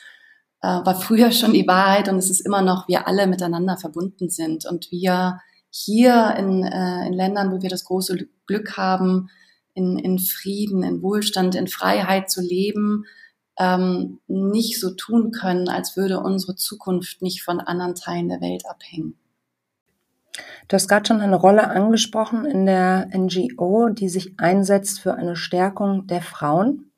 äh, 0.62 0.66
war 0.66 1.00
früher 1.00 1.32
schon 1.32 1.52
die 1.52 1.66
Wahrheit 1.66 2.08
und 2.08 2.16
es 2.16 2.30
ist 2.30 2.40
immer 2.40 2.62
noch, 2.62 2.88
wir 2.88 3.06
alle 3.06 3.26
miteinander 3.26 3.76
verbunden 3.76 4.28
sind 4.28 4.66
und 4.66 4.90
wir 4.90 5.40
hier 5.70 6.34
in, 6.36 6.64
äh, 6.64 7.06
in 7.06 7.12
Ländern, 7.12 7.52
wo 7.52 7.62
wir 7.62 7.70
das 7.70 7.84
große 7.84 8.28
Glück 8.46 8.76
haben, 8.76 9.30
in, 9.74 9.98
in 9.98 10.18
Frieden, 10.18 10.82
in 10.82 11.02
Wohlstand, 11.02 11.54
in 11.54 11.68
Freiheit 11.68 12.30
zu 12.30 12.40
leben, 12.40 13.04
ähm, 13.58 14.20
nicht 14.26 14.80
so 14.80 14.90
tun 14.90 15.32
können, 15.32 15.68
als 15.68 15.96
würde 15.96 16.20
unsere 16.20 16.56
Zukunft 16.56 17.22
nicht 17.22 17.42
von 17.42 17.60
anderen 17.60 17.94
Teilen 17.94 18.28
der 18.28 18.40
Welt 18.40 18.64
abhängen. 18.68 19.16
Du 20.68 20.74
hast 20.74 20.88
gerade 20.88 21.06
schon 21.06 21.20
eine 21.20 21.36
Rolle 21.36 21.68
angesprochen 21.68 22.44
in 22.44 22.64
der 22.64 23.08
NGO, 23.12 23.88
die 23.88 24.08
sich 24.08 24.38
einsetzt 24.38 25.00
für 25.00 25.14
eine 25.14 25.36
Stärkung 25.36 26.06
der 26.06 26.22
Frauen. 26.22 26.89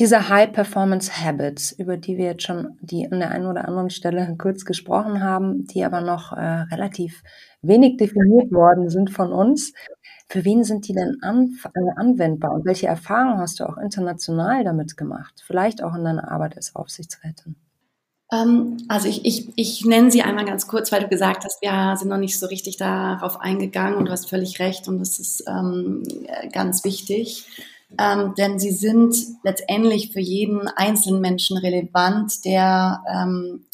Diese 0.00 0.30
High-Performance-Habits, 0.30 1.72
über 1.72 1.98
die 1.98 2.16
wir 2.16 2.24
jetzt 2.24 2.44
schon 2.44 2.78
die 2.80 3.06
an 3.12 3.20
der 3.20 3.32
einen 3.32 3.44
oder 3.44 3.68
anderen 3.68 3.90
Stelle 3.90 4.34
kurz 4.38 4.64
gesprochen 4.64 5.22
haben, 5.22 5.66
die 5.66 5.84
aber 5.84 6.00
noch 6.00 6.32
äh, 6.32 6.40
relativ 6.40 7.22
wenig 7.60 7.98
definiert 7.98 8.50
worden 8.50 8.88
sind 8.88 9.10
von 9.10 9.30
uns. 9.30 9.74
Für 10.26 10.46
wen 10.46 10.64
sind 10.64 10.88
die 10.88 10.94
denn 10.94 11.18
an, 11.20 11.54
äh, 11.74 12.00
anwendbar 12.00 12.52
und 12.52 12.64
welche 12.64 12.86
Erfahrungen 12.86 13.40
hast 13.40 13.60
du 13.60 13.68
auch 13.68 13.76
international 13.76 14.64
damit 14.64 14.96
gemacht? 14.96 15.42
Vielleicht 15.46 15.82
auch 15.82 15.94
in 15.94 16.04
deiner 16.04 16.32
Arbeit 16.32 16.56
als 16.56 16.74
Aufsichtsrätin? 16.74 17.56
Ähm, 18.32 18.78
also 18.88 19.06
ich, 19.06 19.26
ich, 19.26 19.52
ich 19.56 19.84
nenne 19.84 20.10
sie 20.10 20.22
einmal 20.22 20.46
ganz 20.46 20.66
kurz, 20.66 20.90
weil 20.92 21.02
du 21.02 21.08
gesagt 21.08 21.44
hast, 21.44 21.60
wir 21.60 21.94
sind 21.98 22.08
noch 22.08 22.16
nicht 22.16 22.38
so 22.38 22.46
richtig 22.46 22.78
darauf 22.78 23.38
eingegangen 23.38 23.96
und 23.96 24.06
du 24.06 24.12
hast 24.12 24.30
völlig 24.30 24.60
recht 24.60 24.88
und 24.88 24.98
das 24.98 25.18
ist 25.18 25.44
ähm, 25.46 26.04
ganz 26.52 26.84
wichtig 26.84 27.44
ähm, 27.98 28.34
denn 28.36 28.58
sie 28.58 28.70
sind 28.70 29.16
letztendlich 29.42 30.12
für 30.12 30.20
jeden 30.20 30.68
einzelnen 30.68 31.20
Menschen 31.20 31.56
relevant, 31.56 32.44
der, 32.44 33.02
ähm, 33.08 33.66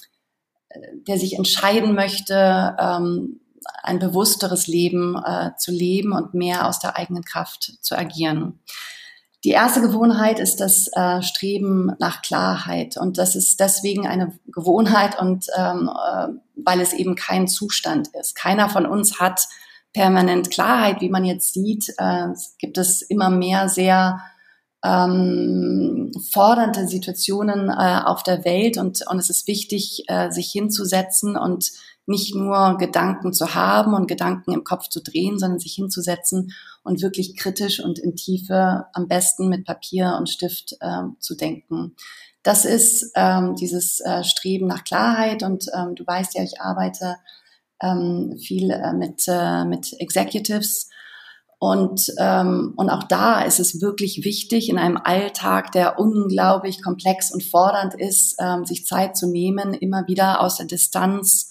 der 1.07 1.19
sich 1.19 1.37
entscheiden 1.37 1.95
möchte, 1.95 2.77
ähm, 2.79 3.41
ein 3.83 3.99
bewussteres 3.99 4.67
Leben 4.67 5.17
äh, 5.17 5.51
zu 5.59 5.73
leben 5.73 6.13
und 6.13 6.35
mehr 6.35 6.69
aus 6.69 6.79
der 6.79 6.97
eigenen 6.97 7.25
Kraft 7.25 7.79
zu 7.81 7.97
agieren. 7.97 8.61
Die 9.45 9.51
erste 9.51 9.81
Gewohnheit 9.81 10.41
ist 10.41 10.61
das 10.61 10.89
äh, 10.93 11.23
Streben 11.23 11.93
nach 11.99 12.23
Klarheit 12.23 12.97
und 12.97 13.19
das 13.19 13.37
ist 13.37 13.61
deswegen 13.61 14.07
eine 14.07 14.37
Gewohnheit 14.47 15.19
und 15.21 15.47
ähm, 15.57 15.89
äh, 15.89 16.29
weil 16.57 16.81
es 16.81 16.93
eben 16.93 17.15
kein 17.15 17.47
Zustand 17.47 18.09
ist. 18.09 18.35
Keiner 18.35 18.69
von 18.69 18.87
uns 18.87 19.21
hat 19.21 19.47
permanent 19.97 20.51
Klarheit, 20.51 21.01
wie 21.01 21.09
man 21.09 21.25
jetzt 21.25 21.55
sieht, 21.55 21.89
äh, 21.97 22.29
gibt 22.59 22.77
es 22.77 23.01
immer 23.01 23.31
mehr 23.31 23.71
sehr 23.71 24.21
ähm, 24.85 26.13
fordernde 26.33 26.87
Situationen 26.87 27.71
äh, 27.71 28.03
auf 28.05 28.23
der 28.23 28.45
Welt 28.45 28.77
und, 28.77 29.01
und 29.09 29.19
es 29.19 29.31
ist 29.31 29.49
wichtig, 29.49 30.05
äh, 30.09 30.31
sich 30.31 30.53
hinzusetzen 30.53 31.39
und 31.39 31.71
nicht 32.05 32.35
nur 32.35 32.77
Gedanken 32.77 33.33
zu 33.33 33.55
haben 33.55 33.95
und 33.95 34.07
Gedanken 34.07 34.53
im 34.53 34.65
Kopf 34.65 34.89
zu 34.89 35.03
drehen, 35.03 35.39
sondern 35.39 35.59
sich 35.59 35.73
hinzusetzen 35.73 36.53
und 36.85 37.01
wirklich 37.01 37.35
kritisch 37.35 37.81
und 37.81 37.99
in 37.99 38.17
Tiefe 38.17 38.85
am 38.93 39.09
besten 39.09 39.49
mit 39.49 39.65
Papier 39.65 40.17
und 40.19 40.29
Stift 40.29 40.77
äh, 40.81 41.05
zu 41.21 41.35
denken. 41.37 41.97
Das 42.43 42.67
ist 42.67 43.13
ähm, 43.17 43.57
dieses 43.57 44.01
äh, 44.01 44.23
Streben 44.25 44.67
nach 44.67 44.85
Klarheit 44.85 45.43
und 45.43 45.65
ähm, 45.75 45.95
du 45.95 46.07
weißt 46.07 46.35
ja, 46.35 46.45
ich 46.45 46.61
arbeite 46.61 47.17
ähm, 47.83 48.37
viel 48.39 48.71
äh, 48.71 48.93
mit, 48.93 49.25
äh, 49.29 49.65
mit 49.65 49.95
Executives. 50.01 50.89
Und, 51.59 52.13
ähm, 52.19 52.75
und 52.77 52.91
auch 52.91 53.05
da 53.05 53.41
ist 53.43 53.61
es 53.61 53.81
wirklich 53.81 54.25
wichtig, 54.25 54.69
in 54.69 54.79
einem 54.79 54.99
Alltag, 54.99 55.73
der 55.73 55.99
unglaublich 55.99 56.83
komplex 56.83 57.33
und 57.33 57.43
fordernd 57.43 57.95
ist, 57.95 58.37
ähm, 58.39 58.67
sich 58.67 58.85
Zeit 58.85 59.17
zu 59.17 59.27
nehmen, 59.27 59.73
immer 59.73 60.07
wieder 60.07 60.43
aus 60.43 60.57
der 60.57 60.67
Distanz 60.67 61.51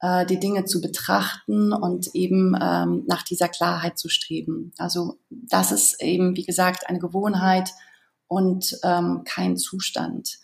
äh, 0.00 0.26
die 0.26 0.40
Dinge 0.40 0.64
zu 0.64 0.80
betrachten 0.80 1.72
und 1.72 2.14
eben 2.14 2.54
ähm, 2.60 3.04
nach 3.06 3.22
dieser 3.22 3.48
Klarheit 3.48 3.98
zu 3.98 4.08
streben. 4.08 4.72
Also 4.78 5.18
das 5.30 5.72
ist 5.72 6.02
eben, 6.02 6.36
wie 6.36 6.44
gesagt, 6.44 6.88
eine 6.88 6.98
Gewohnheit 6.98 7.70
und 8.28 8.78
ähm, 8.82 9.22
kein 9.24 9.56
Zustand. 9.56 10.38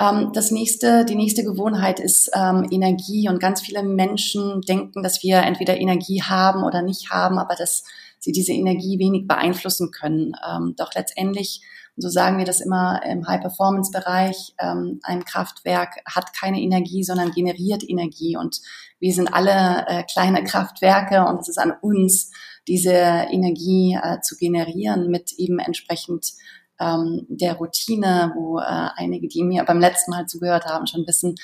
Ähm, 0.00 0.30
das 0.32 0.50
nächste, 0.50 1.04
die 1.04 1.16
nächste 1.16 1.44
Gewohnheit 1.44 2.00
ist 2.00 2.30
ähm, 2.34 2.66
Energie 2.70 3.28
und 3.28 3.40
ganz 3.40 3.60
viele 3.60 3.82
Menschen 3.82 4.60
denken, 4.62 5.02
dass 5.02 5.22
wir 5.22 5.38
entweder 5.38 5.78
Energie 5.78 6.22
haben 6.22 6.62
oder 6.62 6.82
nicht 6.82 7.10
haben, 7.10 7.38
aber 7.38 7.54
dass 7.54 7.84
sie 8.20 8.32
diese 8.32 8.52
Energie 8.52 8.98
wenig 8.98 9.26
beeinflussen 9.26 9.90
können. 9.90 10.32
Ähm, 10.48 10.74
doch 10.76 10.94
letztendlich, 10.94 11.62
so 11.96 12.08
sagen 12.08 12.38
wir 12.38 12.44
das 12.44 12.60
immer 12.60 13.02
im 13.04 13.26
High-Performance-Bereich, 13.26 14.54
ähm, 14.60 15.00
ein 15.02 15.24
Kraftwerk 15.24 15.96
hat 16.06 16.32
keine 16.32 16.60
Energie, 16.60 17.02
sondern 17.02 17.32
generiert 17.32 17.82
Energie 17.88 18.36
und 18.36 18.60
wir 19.00 19.12
sind 19.12 19.32
alle 19.34 19.84
äh, 19.88 20.04
kleine 20.04 20.44
Kraftwerke 20.44 21.26
und 21.26 21.40
es 21.40 21.48
ist 21.48 21.58
an 21.58 21.72
uns, 21.80 22.30
diese 22.68 22.92
Energie 22.92 23.98
äh, 24.00 24.20
zu 24.20 24.36
generieren 24.36 25.10
mit 25.10 25.32
eben 25.38 25.58
entsprechend 25.58 26.34
ähm, 26.80 27.26
der 27.28 27.54
Routine, 27.54 28.32
wo 28.36 28.58
äh, 28.58 28.62
einige, 28.96 29.28
die 29.28 29.42
mir 29.42 29.64
beim 29.64 29.80
letzten 29.80 30.10
Mal 30.10 30.26
zugehört 30.26 30.66
haben, 30.66 30.86
schon 30.86 31.06
wissen, 31.06 31.34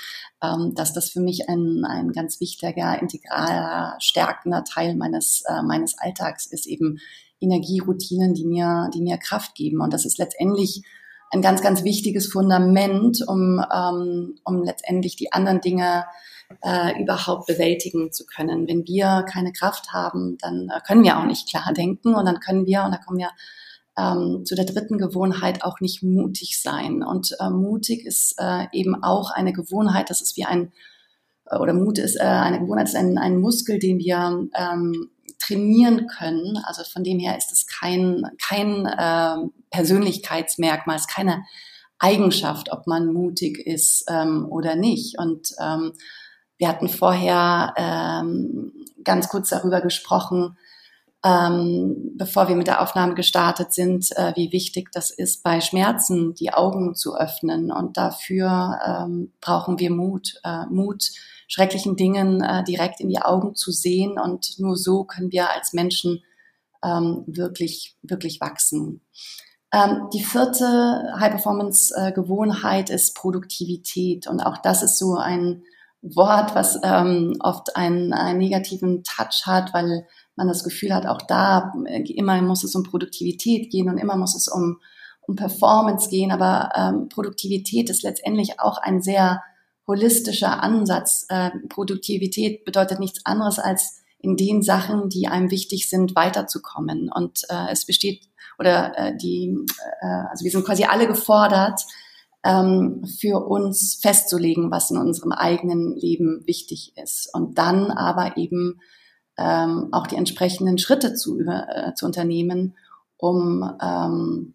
ähm, 0.43 0.75
dass 0.75 0.93
das 0.93 1.11
für 1.11 1.21
mich 1.21 1.49
ein, 1.49 1.85
ein 1.85 2.13
ganz 2.13 2.41
wichtiger, 2.41 3.01
integraler, 3.01 3.97
stärkender 3.99 4.65
Teil 4.65 4.97
meines, 4.97 5.43
äh, 5.49 5.63
meines 5.63 5.99
Alltags 5.99 6.47
ist, 6.47 6.67
eben 6.67 6.99
Energieroutinen, 7.41 8.35
die 8.35 8.47
mir, 8.47 8.91
die 8.95 9.03
mir 9.03 9.19
Kraft 9.19 9.55
geben. 9.55 9.81
Und 9.81 9.93
das 9.93 10.05
ist 10.05 10.19
letztendlich 10.19 10.83
ein 11.31 11.43
ganz, 11.43 11.63
ganz 11.63 11.83
wichtiges 11.83 12.29
Fundament, 12.29 13.27
um, 13.27 13.61
ähm, 13.73 14.37
um 14.45 14.63
letztendlich 14.63 15.17
die 15.17 15.33
anderen 15.33 15.61
Dinge 15.61 16.05
äh, 16.63 17.01
überhaupt 17.01 17.47
bewältigen 17.47 18.13
zu 18.13 18.25
können. 18.25 18.69
Wenn 18.69 18.87
wir 18.87 19.25
keine 19.29 19.53
Kraft 19.53 19.93
haben, 19.93 20.39
dann 20.41 20.69
äh, 20.69 20.81
können 20.87 21.03
wir 21.03 21.19
auch 21.19 21.25
nicht 21.25 21.49
klar 21.49 21.73
denken 21.73 22.15
und 22.15 22.25
dann 22.25 22.41
können 22.41 22.67
wir, 22.67 22.85
und 22.85 22.93
da 22.93 22.99
kommen 22.99 23.19
wir 23.19 23.31
ähm, 23.99 24.43
zu 24.45 24.55
der 24.55 24.65
dritten 24.65 24.99
Gewohnheit 24.99 25.63
auch 25.65 25.81
nicht 25.81 26.03
mutig 26.03 26.61
sein. 26.61 27.03
Und 27.03 27.37
äh, 27.41 27.51
mutig 27.51 28.05
ist 28.05 28.35
äh, 28.39 28.67
eben 28.73 29.03
auch 29.03 29.31
eine 29.31 29.53
Gewohnheit, 29.53 30.11
das 30.11 30.21
ist 30.21 30.37
wie 30.37 30.45
ein, 30.45 30.73
äh, 31.47 31.57
oder 31.57 31.73
Mut 31.73 31.99
ist 31.99 32.17
äh, 32.17 32.25
eine 32.25 32.61
Gewohnheit, 32.61 32.89
ist 32.89 32.97
ein, 32.97 33.19
ein 33.19 33.39
Muskel, 33.39 33.79
den 33.79 33.99
wir 33.99 34.49
ähm, 34.57 35.11
trainieren 35.39 36.07
können. 36.07 36.59
Also 36.65 36.83
von 36.85 37.05
dem 37.05 37.19
her 37.19 37.37
ist 37.37 37.53
es 37.53 37.67
kein, 37.67 38.25
kein 38.43 38.87
äh, 38.87 39.49
Persönlichkeitsmerkmal, 39.71 40.97
es 40.97 41.03
ist 41.03 41.15
keine 41.15 41.45
Eigenschaft, 41.99 42.73
ob 42.73 42.87
man 42.87 43.13
mutig 43.13 43.59
ist 43.59 44.05
ähm, 44.09 44.47
oder 44.51 44.75
nicht. 44.75 45.19
Und 45.19 45.55
ähm, 45.61 45.93
wir 46.59 46.69
hatten 46.69 46.89
vorher 46.89 47.75
ähm, 47.77 48.73
ganz 49.05 49.29
kurz 49.29 49.51
darüber 49.51 49.81
gesprochen, 49.81 50.57
ähm, 51.25 52.13
bevor 52.17 52.49
wir 52.49 52.57
mit 52.57 52.67
der 52.67 52.83
Aufnahme 52.83 53.15
gestartet 53.15 53.73
sind, 53.73 54.15
äh, 54.17 54.35
wie 54.37 54.53
wichtig 54.53 54.91
das 54.93 55.11
ist, 55.11 55.43
bei 55.43 55.63
Schmerzen 55.63 56.35
die 56.35 56.53
Augen 56.53 56.95
zu 56.95 57.17
öffnen. 57.17 57.73
Und 57.73 57.97
dafür 57.97 58.79
ähm, 58.87 59.33
brauchen 59.41 59.79
wir 59.79 59.91
Mut, 59.91 60.35
äh, 60.45 60.67
Mut, 60.67 61.11
schrecklichen 61.49 61.97
Dingen 61.97 62.43
äh, 62.43 62.63
direkt 62.65 63.01
in 63.01 63.09
die 63.09 63.23
Augen 63.23 63.55
zu 63.55 63.71
sehen. 63.73 64.19
Und 64.19 64.59
nur 64.59 64.77
so 64.77 65.05
können 65.05 65.33
wir 65.33 65.51
als 65.51 65.73
Menschen 65.73 66.23
ähm, 66.85 67.25
wirklich, 67.27 67.97
wirklich 68.03 68.43
wachsen. 68.43 69.01
Ähm, 69.73 70.09
die 70.13 70.23
vierte 70.23 71.15
High-Performance-Gewohnheit 71.19 72.91
ist 72.91 73.17
Produktivität. 73.17 74.27
Und 74.27 74.41
auch 74.41 74.59
das 74.59 74.83
ist 74.83 74.99
so 74.99 75.17
ein 75.17 75.63
Wort, 76.03 76.55
was 76.55 76.79
ähm, 76.85 77.35
oft 77.41 77.77
einen, 77.77 78.13
einen 78.13 78.39
negativen 78.39 79.05
Touch 79.05 79.47
hat, 79.47 79.73
weil 79.73 80.07
man 80.37 80.49
das 80.49 80.65
Gefühl 80.65 80.95
hat, 80.95 81.07
auch 81.07 81.23
da 81.23 81.73
äh, 81.87 82.03
immer 82.13 82.41
muss 82.43 82.65
es 82.65 82.75
um 82.75 82.83
Produktivität 82.83 83.71
gehen 83.71 83.89
und 83.89 83.99
immer 83.99 84.17
muss 84.17 84.35
es 84.35 84.49
um, 84.49 84.81
um 85.23 85.37
Performance 85.37 86.09
gehen. 86.09 86.33
Aber 86.33 86.71
ähm, 86.75 87.09
Produktivität 87.09 87.91
ist 87.91 88.03
letztendlich 88.03 88.61
auch 88.61 88.79
ein 88.79 89.03
sehr 89.03 89.43
holistischer 89.87 90.63
Ansatz. 90.63 91.27
Äh, 91.29 91.51
Produktivität 91.69 92.65
bedeutet 92.65 93.01
nichts 93.01 93.25
anderes 93.25 93.59
als 93.59 94.01
in 94.19 94.37
den 94.37 94.63
Sachen, 94.63 95.11
die 95.11 95.29
einem 95.29 95.51
wichtig 95.51 95.89
sind, 95.89 96.17
weiterzukommen. 96.17 97.11
Und 97.15 97.43
äh, 97.51 97.71
es 97.71 97.85
besteht 97.85 98.27
oder 98.59 98.97
äh, 98.97 99.17
die, 99.17 99.55
äh, 100.01 100.07
also 100.31 100.45
wir 100.45 100.51
sind 100.51 100.65
quasi 100.65 100.85
alle 100.85 101.07
gefordert, 101.07 101.81
ähm, 102.45 103.05
für 103.21 103.47
uns 103.47 103.99
festzulegen, 104.01 104.71
was 104.71 104.91
in 104.91 104.99
unserem 104.99 105.33
eigenen 105.33 105.97
Leben 105.97 106.43
wichtig 106.47 106.93
ist. 107.03 107.31
Und 107.33 107.59
dann 107.59 107.91
aber 107.91 108.37
eben 108.37 108.81
ähm, 109.39 109.89
auch 109.93 110.07
die 110.07 110.17
entsprechenden 110.17 110.79
Schritte 110.79 111.15
zu, 111.15 111.39
über, 111.39 111.67
äh, 111.69 111.95
zu 111.95 112.07
unternehmen, 112.07 112.77
um, 113.17 113.69
ähm, 113.83 114.55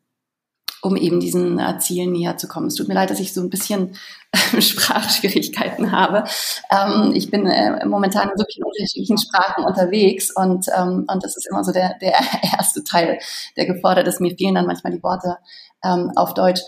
um 0.81 0.95
eben 0.95 1.19
diesen 1.19 1.59
äh, 1.59 1.77
Zielen 1.79 2.13
näher 2.13 2.38
zu 2.38 2.48
kommen. 2.48 2.67
Es 2.67 2.75
tut 2.75 2.88
mir 2.88 2.93
leid, 2.93 3.09
dass 3.09 3.19
ich 3.19 3.33
so 3.33 3.41
ein 3.41 3.50
bisschen 3.50 3.95
Sprachschwierigkeiten 4.59 5.91
habe. 5.91 6.24
Ähm, 6.71 7.12
ich 7.13 7.29
bin 7.29 7.45
äh, 7.45 7.86
momentan 7.86 8.29
in 8.29 8.38
so 8.38 8.45
vielen 8.51 8.65
unterschiedlichen 8.65 9.17
Sprachen 9.17 9.65
unterwegs 9.65 10.31
und, 10.33 10.67
ähm, 10.77 11.05
und 11.12 11.24
das 11.24 11.36
ist 11.36 11.48
immer 11.50 11.63
so 11.63 11.71
der, 11.71 11.95
der 12.00 12.13
erste 12.57 12.83
Teil, 12.83 13.19
der 13.57 13.65
gefordert 13.65 14.07
ist. 14.07 14.21
Mir 14.21 14.36
fehlen 14.38 14.55
dann 14.55 14.67
manchmal 14.67 14.93
die 14.93 15.03
Worte 15.03 15.38
ähm, 15.83 16.12
auf 16.15 16.33
Deutsch. 16.33 16.62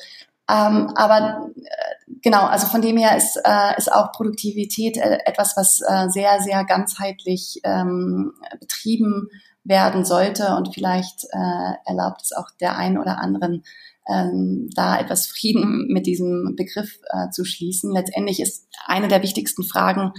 Ähm, 0.50 0.91
aber 0.96 1.50
äh, 1.56 1.90
genau, 2.22 2.46
also 2.46 2.68
von 2.68 2.82
dem 2.82 2.98
her 2.98 3.15
ist, 3.18 3.39
äh, 3.44 3.77
ist 3.77 3.91
auch 3.91 4.12
Produktivität 4.12 4.98
äh, 4.98 5.20
etwas, 5.25 5.56
was 5.56 5.82
äh, 5.82 6.10
sehr, 6.10 6.39
sehr 6.41 6.63
ganzheitlich 6.65 7.60
ähm, 7.63 8.34
betrieben 8.60 9.30
werden 9.63 10.06
sollte 10.06 10.56
und 10.56 10.74
vielleicht 10.74 11.25
äh, 11.32 11.74
erlaubt 11.86 12.22
es 12.24 12.32
auch 12.32 12.50
der 12.60 12.77
einen 12.77 12.98
oder 12.98 13.20
anderen, 13.20 13.63
ähm, 14.08 14.70
da 14.75 15.00
etwas 15.00 15.27
Frieden 15.27 15.88
mit 15.89 16.08
diesem 16.08 16.56
Begriff 16.56 17.00
äh, 17.10 17.30
zu 17.30 17.46
schließen. 17.46 17.91
Letztendlich 17.91 18.39
ist 18.39 18.68
eine 18.88 19.08
der 19.08 19.22
wichtigsten 19.22 19.63
Fragen, 19.63 20.13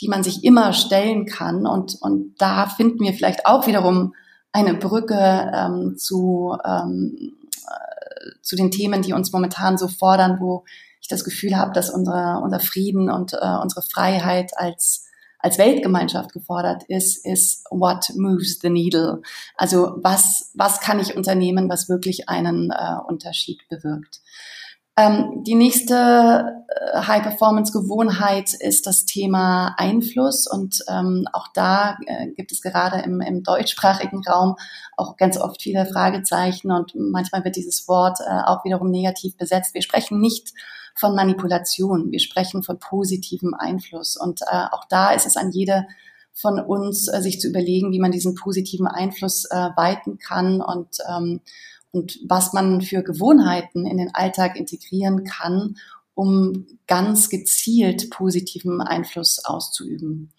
die 0.00 0.08
man 0.08 0.22
sich 0.22 0.44
immer 0.44 0.72
stellen 0.72 1.26
kann 1.26 1.66
und, 1.66 1.96
und 2.00 2.34
da 2.38 2.66
finden 2.66 3.00
wir 3.00 3.12
vielleicht 3.14 3.46
auch 3.46 3.66
wiederum 3.66 4.14
eine 4.52 4.74
Brücke 4.74 5.50
ähm, 5.52 5.96
zu 5.96 6.56
ähm, 6.64 7.34
zu 8.42 8.56
den 8.56 8.70
Themen, 8.70 9.02
die 9.02 9.12
uns 9.12 9.32
momentan 9.32 9.78
so 9.78 9.88
fordern, 9.88 10.38
wo 10.40 10.64
ich 11.04 11.08
das 11.08 11.24
Gefühl 11.24 11.56
habe, 11.56 11.72
dass 11.72 11.90
unser, 11.90 12.40
unser 12.42 12.60
Frieden 12.60 13.10
und 13.10 13.34
äh, 13.34 13.56
unsere 13.62 13.82
Freiheit 13.82 14.52
als 14.56 15.02
als 15.38 15.58
Weltgemeinschaft 15.58 16.32
gefordert 16.32 16.84
ist, 16.88 17.22
ist 17.26 17.66
what 17.70 18.10
moves 18.16 18.60
the 18.62 18.70
needle? 18.70 19.20
Also 19.58 19.98
was, 19.98 20.50
was 20.54 20.80
kann 20.80 21.00
ich 21.00 21.16
unternehmen, 21.18 21.68
was 21.68 21.90
wirklich 21.90 22.30
einen 22.30 22.70
äh, 22.70 22.96
Unterschied 23.06 23.60
bewirkt? 23.68 24.22
Ähm, 24.96 25.42
die 25.46 25.54
nächste 25.54 26.64
äh, 26.68 26.98
High-Performance-Gewohnheit 26.98 28.54
ist 28.54 28.86
das 28.86 29.04
Thema 29.04 29.74
Einfluss 29.76 30.46
und 30.46 30.82
ähm, 30.88 31.26
auch 31.34 31.48
da 31.52 31.98
äh, 32.06 32.28
gibt 32.28 32.50
es 32.50 32.62
gerade 32.62 33.02
im, 33.02 33.20
im 33.20 33.42
deutschsprachigen 33.42 34.22
Raum 34.26 34.56
auch 34.96 35.18
ganz 35.18 35.36
oft 35.36 35.60
viele 35.60 35.84
Fragezeichen 35.84 36.70
und 36.70 36.94
manchmal 36.94 37.44
wird 37.44 37.56
dieses 37.56 37.86
Wort 37.86 38.20
äh, 38.20 38.44
auch 38.46 38.64
wiederum 38.64 38.90
negativ 38.90 39.36
besetzt. 39.36 39.74
Wir 39.74 39.82
sprechen 39.82 40.20
nicht 40.20 40.54
von 40.94 41.14
Manipulation. 41.14 42.10
Wir 42.10 42.20
sprechen 42.20 42.62
von 42.62 42.78
positivem 42.78 43.54
Einfluss. 43.54 44.16
Und 44.16 44.42
äh, 44.42 44.66
auch 44.70 44.84
da 44.88 45.10
ist 45.12 45.26
es 45.26 45.36
an 45.36 45.50
jede 45.50 45.86
von 46.32 46.58
uns, 46.58 47.08
äh, 47.08 47.20
sich 47.22 47.40
zu 47.40 47.48
überlegen, 47.48 47.92
wie 47.92 48.00
man 48.00 48.10
diesen 48.10 48.34
positiven 48.34 48.86
Einfluss 48.86 49.44
äh, 49.46 49.70
weiten 49.76 50.18
kann 50.18 50.60
und, 50.60 50.98
ähm, 51.08 51.40
und 51.92 52.18
was 52.28 52.52
man 52.52 52.82
für 52.82 53.02
Gewohnheiten 53.02 53.86
in 53.86 53.98
den 53.98 54.14
Alltag 54.14 54.56
integrieren 54.56 55.24
kann, 55.24 55.76
um 56.14 56.66
ganz 56.86 57.28
gezielt 57.28 58.10
positiven 58.10 58.80
Einfluss 58.80 59.44
auszuüben. 59.44 60.32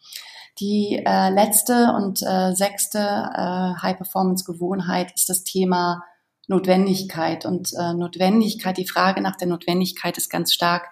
Die 0.60 1.04
äh, 1.06 1.30
letzte 1.30 1.94
und 1.94 2.22
äh, 2.22 2.54
sechste 2.54 3.00
äh, 3.00 3.82
High-Performance-Gewohnheit 3.82 5.12
ist 5.14 5.28
das 5.28 5.44
Thema 5.44 6.04
Notwendigkeit. 6.48 7.46
Und 7.46 7.74
äh, 7.74 7.94
Notwendigkeit, 7.94 8.78
die 8.78 8.88
Frage 8.88 9.22
nach 9.22 9.36
der 9.36 9.48
Notwendigkeit 9.48 10.18
ist 10.18 10.30
ganz 10.30 10.54
stark 10.54 10.88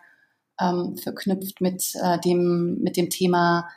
ähm, 0.60 0.98
verknüpft 0.98 1.62
mit, 1.62 1.94
äh, 2.02 2.20
dem, 2.20 2.80
mit 2.82 2.98
dem 2.98 3.10
Thema 3.10 3.68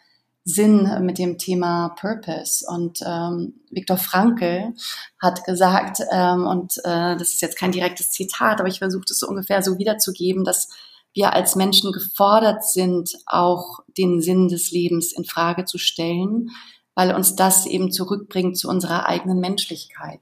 Sinn, 0.45 0.89
mit 1.05 1.19
dem 1.19 1.39
Thema 1.39 1.89
Purpose. 2.01 2.65
Und 2.69 3.01
ähm, 3.05 3.55
Viktor 3.71 3.97
Frankl 3.97 4.75
hat 5.21 5.45
gesagt, 5.45 5.99
ähm, 6.13 6.47
und 6.47 6.77
äh, 6.85 7.17
das 7.17 7.33
ist 7.33 7.43
jetzt 7.43 7.59
kein 7.59 7.73
direktes 7.73 8.13
Zitat, 8.13 8.61
aber 8.61 8.69
ich 8.69 8.79
versuche 8.79 9.05
es 9.11 9.19
so 9.19 9.27
ungefähr 9.27 9.61
so 9.63 9.79
wiederzugeben, 9.79 10.45
dass 10.45 10.69
wir 11.15 11.33
als 11.33 11.57
Menschen 11.57 11.93
gefordert 11.93 12.63
sind, 12.63 13.17
auch 13.27 13.81
den 13.99 14.21
Sinn 14.21 14.49
des 14.49 14.71
Lebens 14.71 15.13
in 15.13 15.25
Frage 15.25 15.65
zu 15.65 15.79
stellen, 15.79 16.51
weil 16.95 17.13
uns 17.13 17.35
das 17.35 17.67
eben 17.67 17.91
zurückbringt 17.91 18.57
zu 18.57 18.69
unserer 18.69 19.07
eigenen 19.07 19.41
Menschlichkeit. 19.41 20.21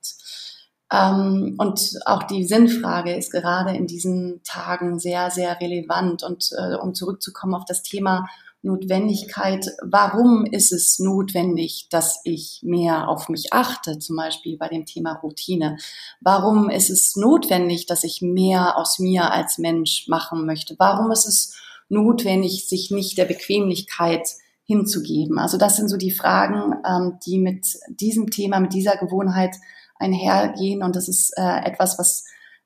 Ähm, 0.93 1.55
und 1.59 1.99
auch 2.07 2.25
die 2.25 2.45
Sinnfrage 2.45 3.15
ist 3.15 3.33
gerade 3.33 3.77
in 3.77 3.87
diesen 3.87 4.41
Tagen 4.45 4.99
sehr, 4.99 5.31
sehr 5.31 5.61
relevant. 5.61 6.23
Und 6.23 6.51
äh, 6.57 6.77
um 6.77 6.95
zurückzukommen 6.95 7.55
auf 7.55 7.65
das 7.65 7.83
Thema 7.83 8.27
Notwendigkeit, 8.65 9.67
warum 9.83 10.47
ist 10.47 10.73
es 10.73 10.99
notwendig, 10.99 11.89
dass 11.91 12.21
ich 12.25 12.61
mehr 12.63 13.09
auf 13.09 13.29
mich 13.29 13.53
achte, 13.53 13.99
zum 13.99 14.17
Beispiel 14.17 14.57
bei 14.57 14.69
dem 14.69 14.87
Thema 14.87 15.13
Routine? 15.23 15.77
Warum 16.21 16.71
ist 16.71 16.89
es 16.89 17.15
notwendig, 17.15 17.87
dass 17.87 18.05
ich 18.05 18.23
mehr 18.23 18.79
aus 18.79 18.99
mir 18.99 19.31
als 19.33 19.59
Mensch 19.59 20.09
machen 20.09 20.47
möchte? 20.47 20.77
Warum 20.79 21.13
ist 21.13 21.27
es 21.27 21.55
notwendig, 21.91 22.67
sich 22.67 22.91
nicht 22.91 23.19
der 23.19 23.27
Bequemlichkeit 23.27 24.27
hinzugeben? 24.65 25.39
Also 25.39 25.59
das 25.59 25.77
sind 25.77 25.89
so 25.89 25.99
die 25.99 26.11
Fragen, 26.11 26.75
ähm, 26.89 27.19
die 27.27 27.39
mit 27.39 27.67
diesem 27.89 28.31
Thema, 28.31 28.61
mit 28.61 28.73
dieser 28.73 28.97
Gewohnheit 28.97 29.57
einhergehen. 29.97 30.83
Und 30.83 30.97
das 30.97 31.09
ist 31.09 31.33
äh, 31.37 31.65
etwas, 31.65 31.99
was 31.99 32.25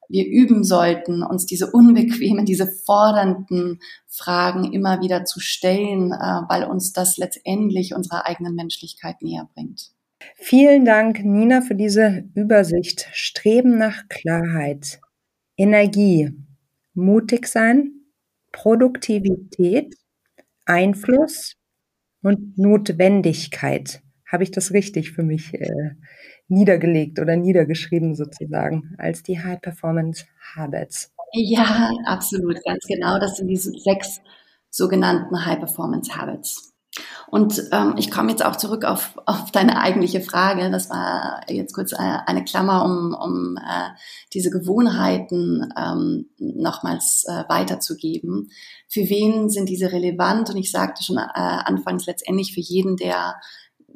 wir 0.08 0.26
üben 0.26 0.64
sollten, 0.64 1.22
uns 1.22 1.46
diese 1.46 1.70
unbequemen, 1.70 2.46
diese 2.46 2.66
fordernden 2.66 3.80
Fragen 4.06 4.72
immer 4.72 5.00
wieder 5.02 5.24
zu 5.24 5.38
stellen, 5.40 6.12
äh, 6.12 6.42
weil 6.48 6.64
uns 6.64 6.92
das 6.92 7.18
letztendlich 7.18 7.94
unserer 7.94 8.26
eigenen 8.26 8.54
Menschlichkeit 8.54 9.22
näher 9.22 9.48
bringt. 9.54 9.90
Vielen 10.34 10.84
Dank, 10.84 11.24
Nina, 11.24 11.60
für 11.60 11.74
diese 11.74 12.24
Übersicht. 12.34 13.08
Streben 13.12 13.78
nach 13.78 14.08
Klarheit, 14.08 15.00
Energie, 15.56 16.32
mutig 16.94 17.46
sein, 17.46 17.92
Produktivität, 18.50 19.94
Einfluss 20.64 21.54
und 22.22 22.58
Notwendigkeit. 22.58 24.02
Habe 24.26 24.42
ich 24.42 24.50
das 24.50 24.72
richtig 24.72 25.12
für 25.12 25.22
mich 25.22 25.54
äh, 25.54 25.90
niedergelegt 26.48 27.18
oder 27.18 27.36
niedergeschrieben 27.36 28.14
sozusagen 28.14 28.94
als 28.98 29.22
die 29.22 29.38
High 29.38 29.60
Performance 29.60 30.24
Habits. 30.56 31.12
Ja, 31.32 31.90
absolut, 32.06 32.62
ganz 32.64 32.84
genau. 32.86 33.18
Das 33.18 33.36
sind 33.36 33.48
diese 33.48 33.72
sechs 33.78 34.20
sogenannten 34.70 35.44
High 35.44 35.58
Performance 35.58 36.16
Habits. 36.16 36.68
Und 37.30 37.62
ähm, 37.72 37.94
ich 37.98 38.10
komme 38.10 38.30
jetzt 38.30 38.44
auch 38.44 38.56
zurück 38.56 38.84
auf, 38.84 39.18
auf 39.26 39.50
deine 39.50 39.80
eigentliche 39.80 40.20
Frage. 40.20 40.70
Das 40.70 40.88
war 40.88 41.42
jetzt 41.48 41.74
kurz 41.74 41.92
eine, 41.92 42.26
eine 42.26 42.44
Klammer, 42.44 42.84
um, 42.84 43.14
um 43.14 43.56
äh, 43.56 43.90
diese 44.32 44.50
Gewohnheiten 44.50 45.68
ähm, 45.76 46.30
nochmals 46.38 47.24
äh, 47.28 47.44
weiterzugeben. 47.48 48.50
Für 48.88 49.02
wen 49.02 49.50
sind 49.50 49.68
diese 49.68 49.92
relevant? 49.92 50.48
Und 50.50 50.56
ich 50.56 50.70
sagte 50.70 51.04
schon 51.04 51.18
äh, 51.18 51.22
anfangs 51.34 52.06
letztendlich 52.06 52.54
für 52.54 52.60
jeden, 52.60 52.96
der 52.96 53.36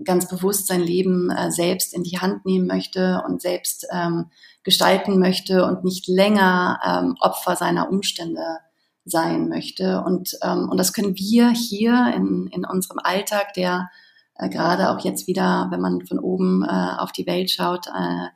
ganz 0.05 0.29
bewusst 0.29 0.67
sein 0.67 0.81
Leben 0.81 1.31
äh, 1.31 1.51
selbst 1.51 1.95
in 1.95 2.03
die 2.03 2.19
Hand 2.19 2.45
nehmen 2.45 2.67
möchte 2.67 3.23
und 3.27 3.43
selbst 3.43 3.87
ähm, 3.93 4.31
gestalten 4.63 5.19
möchte 5.19 5.65
und 5.65 5.85
nicht 5.85 6.09
länger 6.09 6.81
ähm, 6.85 7.17
Opfer 7.21 7.57
seiner 7.57 7.91
Umstände 7.91 8.59
sein 9.05 9.49
möchte. 9.49 10.03
Und, 10.03 10.39
ähm, 10.43 10.69
und 10.71 10.79
das 10.79 10.93
können 10.93 11.17
wir 11.17 11.51
hier 11.51 12.13
in, 12.15 12.47
in 12.49 12.65
unserem 12.65 12.99
Alltag, 13.03 13.55
der 13.55 13.91
äh, 14.37 14.49
gerade 14.49 14.91
auch 14.91 15.05
jetzt 15.05 15.27
wieder, 15.27 15.69
wenn 15.71 15.81
man 15.81 16.07
von 16.07 16.19
oben 16.19 16.65
äh, 16.65 16.97
auf 16.99 17.13
die 17.13 17.27
Welt 17.27 17.51
schaut, 17.51 17.87
äh, 17.89 18.29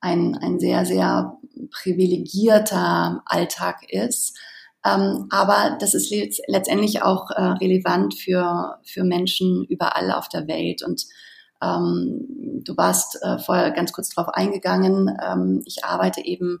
ein, 0.00 0.36
ein 0.36 0.58
sehr, 0.58 0.84
sehr 0.84 1.38
privilegierter 1.70 3.22
Alltag 3.24 3.88
ist, 3.88 4.36
ähm, 4.84 5.26
aber 5.30 5.76
das 5.80 5.94
ist 5.94 6.12
letztendlich 6.48 7.02
auch 7.02 7.30
äh, 7.30 7.42
relevant 7.42 8.14
für, 8.14 8.78
für 8.84 9.04
Menschen 9.04 9.64
überall 9.64 10.10
auf 10.10 10.28
der 10.28 10.48
Welt. 10.48 10.82
Und 10.82 11.06
ähm, 11.62 12.62
du 12.64 12.76
warst 12.76 13.18
äh, 13.22 13.38
vorher 13.38 13.70
ganz 13.70 13.92
kurz 13.92 14.08
darauf 14.08 14.34
eingegangen. 14.34 15.16
Ähm, 15.24 15.62
ich 15.64 15.84
arbeite 15.84 16.24
eben 16.24 16.58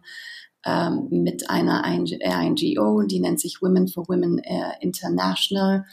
ähm, 0.64 1.08
mit 1.10 1.50
einer 1.50 1.82
NGO, 1.84 3.02
die 3.02 3.20
nennt 3.20 3.40
sich 3.40 3.60
Women 3.60 3.88
for 3.88 4.08
Women 4.08 4.38
äh, 4.38 4.72
International. 4.80 5.84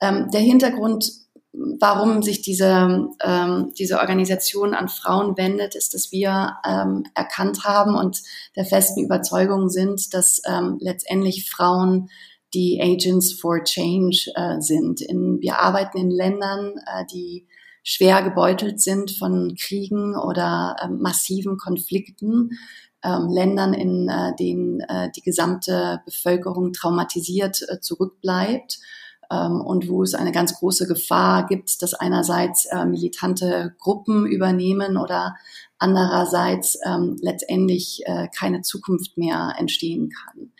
Ähm, 0.00 0.28
der 0.32 0.40
Hintergrund 0.40 1.10
warum 1.52 2.22
sich 2.22 2.42
diese, 2.42 3.08
ähm, 3.22 3.72
diese 3.78 3.98
Organisation 3.98 4.74
an 4.74 4.88
Frauen 4.88 5.36
wendet, 5.36 5.74
ist, 5.74 5.92
dass 5.94 6.10
wir 6.10 6.56
ähm, 6.66 7.04
erkannt 7.14 7.64
haben 7.64 7.94
und 7.94 8.22
der 8.56 8.64
festen 8.64 9.04
Überzeugung 9.04 9.68
sind, 9.68 10.14
dass 10.14 10.40
ähm, 10.48 10.78
letztendlich 10.80 11.50
Frauen 11.50 12.08
die 12.54 12.80
Agents 12.82 13.32
for 13.32 13.64
Change 13.64 14.30
äh, 14.34 14.60
sind. 14.60 15.00
In, 15.00 15.40
wir 15.40 15.58
arbeiten 15.58 15.98
in 15.98 16.10
Ländern, 16.10 16.74
äh, 16.86 17.04
die 17.12 17.46
schwer 17.82 18.22
gebeutelt 18.22 18.80
sind 18.80 19.10
von 19.10 19.54
Kriegen 19.58 20.16
oder 20.16 20.76
äh, 20.80 20.88
massiven 20.88 21.58
Konflikten, 21.58 22.50
ähm, 23.04 23.28
Ländern, 23.28 23.74
in 23.74 24.08
äh, 24.08 24.34
denen 24.38 24.80
äh, 24.80 25.10
die 25.14 25.22
gesamte 25.22 26.00
Bevölkerung 26.04 26.72
traumatisiert 26.72 27.62
äh, 27.68 27.80
zurückbleibt 27.80 28.78
und 29.36 29.88
wo 29.88 30.02
es 30.02 30.14
eine 30.14 30.32
ganz 30.32 30.58
große 30.58 30.86
Gefahr 30.86 31.46
gibt, 31.46 31.82
dass 31.82 31.94
einerseits 31.94 32.66
äh, 32.66 32.84
militante 32.84 33.74
Gruppen 33.78 34.26
übernehmen 34.26 34.96
oder 34.96 35.36
andererseits 35.78 36.78
ähm, 36.84 37.16
letztendlich 37.20 38.02
äh, 38.06 38.28
keine 38.36 38.62
Zukunft 38.62 39.18
mehr 39.18 39.54
entstehen 39.58 40.10
kann. 40.10 40.52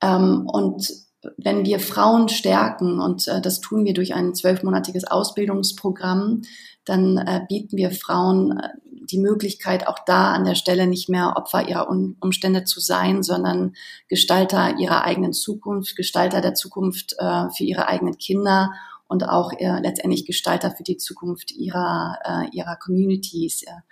Ähm, 0.00 0.46
und 0.46 0.90
wenn 1.36 1.64
wir 1.64 1.80
Frauen 1.80 2.28
stärken, 2.28 3.00
und 3.00 3.26
äh, 3.28 3.40
das 3.40 3.60
tun 3.60 3.84
wir 3.84 3.94
durch 3.94 4.14
ein 4.14 4.34
zwölfmonatiges 4.34 5.04
Ausbildungsprogramm, 5.04 6.42
dann 6.84 7.18
äh, 7.18 7.40
bieten 7.48 7.76
wir 7.76 7.90
Frauen 7.90 8.58
äh, 8.58 8.68
die 9.10 9.18
Möglichkeit, 9.18 9.86
auch 9.86 9.98
da 10.06 10.32
an 10.32 10.44
der 10.44 10.54
Stelle 10.54 10.86
nicht 10.86 11.08
mehr 11.08 11.34
Opfer 11.36 11.68
ihrer 11.68 11.88
Umstände 11.88 12.64
zu 12.64 12.80
sein, 12.80 13.22
sondern 13.22 13.74
Gestalter 14.08 14.78
ihrer 14.78 15.04
eigenen 15.04 15.32
Zukunft, 15.32 15.96
Gestalter 15.96 16.40
der 16.40 16.54
Zukunft 16.54 17.14
äh, 17.18 17.50
für 17.56 17.64
ihre 17.64 17.88
eigenen 17.88 18.18
Kinder 18.18 18.72
und 19.08 19.28
auch 19.28 19.52
äh, 19.52 19.80
letztendlich 19.80 20.26
Gestalter 20.26 20.70
für 20.70 20.82
die 20.82 20.98
Zukunft 20.98 21.50
ihrer, 21.50 22.18
äh, 22.24 22.56
ihrer 22.56 22.76
Communities. 22.76 23.62
Ja. 23.66 23.82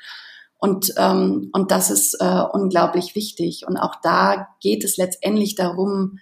Und, 0.59 0.93
ähm, 0.97 1.51
und 1.53 1.71
das 1.71 1.91
ist 1.91 2.15
äh, 2.21 2.43
unglaublich 2.53 3.15
wichtig. 3.15 3.67
Und 3.67 3.77
auch 3.77 3.97
da 4.03 4.49
geht 4.61 4.85
es 4.85 4.97
letztendlich 4.97 5.55
darum, 5.55 6.19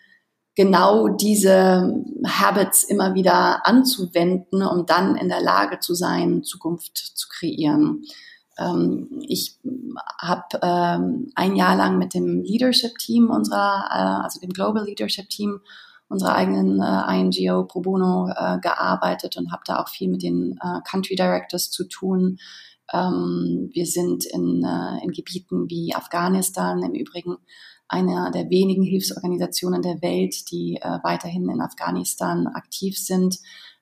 genau 0.56 1.08
diese 1.08 2.04
Habits 2.24 2.84
immer 2.84 3.14
wieder 3.14 3.66
anzuwenden, 3.66 4.62
um 4.62 4.86
dann 4.86 5.16
in 5.16 5.28
der 5.28 5.40
Lage 5.40 5.80
zu 5.80 5.94
sein, 5.94 6.44
Zukunft 6.44 6.96
zu 6.96 7.28
kreieren. 7.28 8.04
Ähm, 8.58 9.08
ich 9.26 9.58
habe 10.18 10.60
ähm, 10.62 11.30
ein 11.34 11.56
Jahr 11.56 11.76
lang 11.76 11.98
mit 11.98 12.14
dem 12.14 12.42
Leadership 12.42 12.98
Team 12.98 13.30
unserer, 13.30 13.86
äh, 13.90 14.22
also 14.24 14.40
dem 14.40 14.50
Global 14.50 14.84
Leadership 14.84 15.28
Team 15.28 15.60
unserer 16.08 16.34
eigenen 16.34 16.80
äh, 16.80 17.20
INGO 17.20 17.64
Pro 17.64 17.80
Bono 17.80 18.28
äh, 18.28 18.58
gearbeitet 18.60 19.36
und 19.36 19.50
habe 19.50 19.62
da 19.66 19.80
auch 19.80 19.88
viel 19.88 20.08
mit 20.08 20.22
den 20.22 20.58
äh, 20.62 20.80
Country 20.88 21.16
Directors 21.16 21.70
zu 21.70 21.84
tun. 21.84 22.38
Ähm, 22.92 23.70
wir 23.72 23.86
sind 23.86 24.24
in, 24.26 24.62
äh, 24.62 25.04
in 25.04 25.12
Gebieten 25.12 25.68
wie 25.68 25.94
Afghanistan 25.94 26.82
im 26.82 26.92
Übrigen 26.92 27.36
einer 27.88 28.30
der 28.30 28.50
wenigen 28.50 28.82
Hilfsorganisationen 28.82 29.82
der 29.82 30.02
Welt, 30.02 30.50
die 30.50 30.78
äh, 30.80 30.98
weiterhin 31.02 31.48
in 31.48 31.60
Afghanistan 31.60 32.46
aktiv 32.46 32.98
sind. 32.98 33.38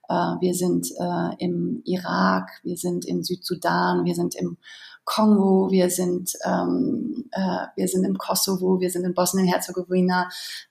Äh, 0.08 0.14
wir 0.14 0.54
sind 0.54 0.88
äh, 0.98 1.36
im 1.38 1.82
Irak, 1.84 2.60
wir 2.62 2.76
sind 2.76 3.04
in 3.04 3.22
Südsudan, 3.22 4.04
wir 4.04 4.14
sind 4.14 4.34
im 4.34 4.56
Kongo, 5.04 5.68
wir 5.70 5.90
sind, 5.90 6.32
ähm, 6.44 7.24
äh, 7.32 7.66
wir 7.74 7.88
sind 7.88 8.04
im 8.04 8.18
Kosovo, 8.18 8.80
wir 8.80 8.90
sind 8.90 9.04
in 9.04 9.14
Bosnien-Herzegowina. 9.14 10.28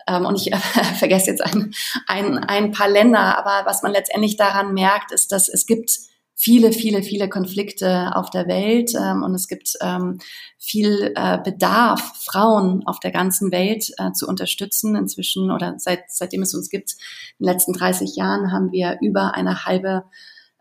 Ähm, 0.07 0.25
und 0.25 0.35
ich 0.35 0.53
äh, 0.53 0.57
vergesse 0.97 1.31
jetzt 1.31 1.43
ein, 1.43 1.73
ein, 2.07 2.37
ein 2.37 2.71
paar 2.71 2.89
Länder, 2.89 3.37
aber 3.37 3.69
was 3.69 3.83
man 3.83 3.91
letztendlich 3.91 4.37
daran 4.37 4.73
merkt, 4.73 5.11
ist, 5.11 5.31
dass 5.31 5.49
es 5.49 5.65
gibt 5.65 6.10
viele, 6.41 6.71
viele, 6.73 7.03
viele 7.03 7.29
Konflikte 7.29 8.15
auf 8.15 8.31
der 8.31 8.47
Welt 8.47 8.93
ähm, 8.99 9.21
und 9.21 9.35
es 9.35 9.47
gibt 9.47 9.73
ähm, 9.79 10.17
viel 10.57 11.13
äh, 11.15 11.37
Bedarf, 11.37 12.01
Frauen 12.25 12.81
auf 12.87 12.99
der 12.99 13.11
ganzen 13.11 13.51
Welt 13.51 13.91
äh, 13.97 14.11
zu 14.11 14.27
unterstützen. 14.27 14.95
Inzwischen 14.95 15.51
oder 15.51 15.75
seit, 15.77 16.05
seitdem 16.07 16.41
es 16.41 16.55
uns 16.55 16.71
gibt, 16.71 16.93
in 17.37 17.45
den 17.45 17.53
letzten 17.53 17.73
30 17.73 18.15
Jahren 18.15 18.51
haben 18.51 18.71
wir 18.71 18.97
über 19.01 19.35
eine 19.35 19.65
halbe 19.65 20.05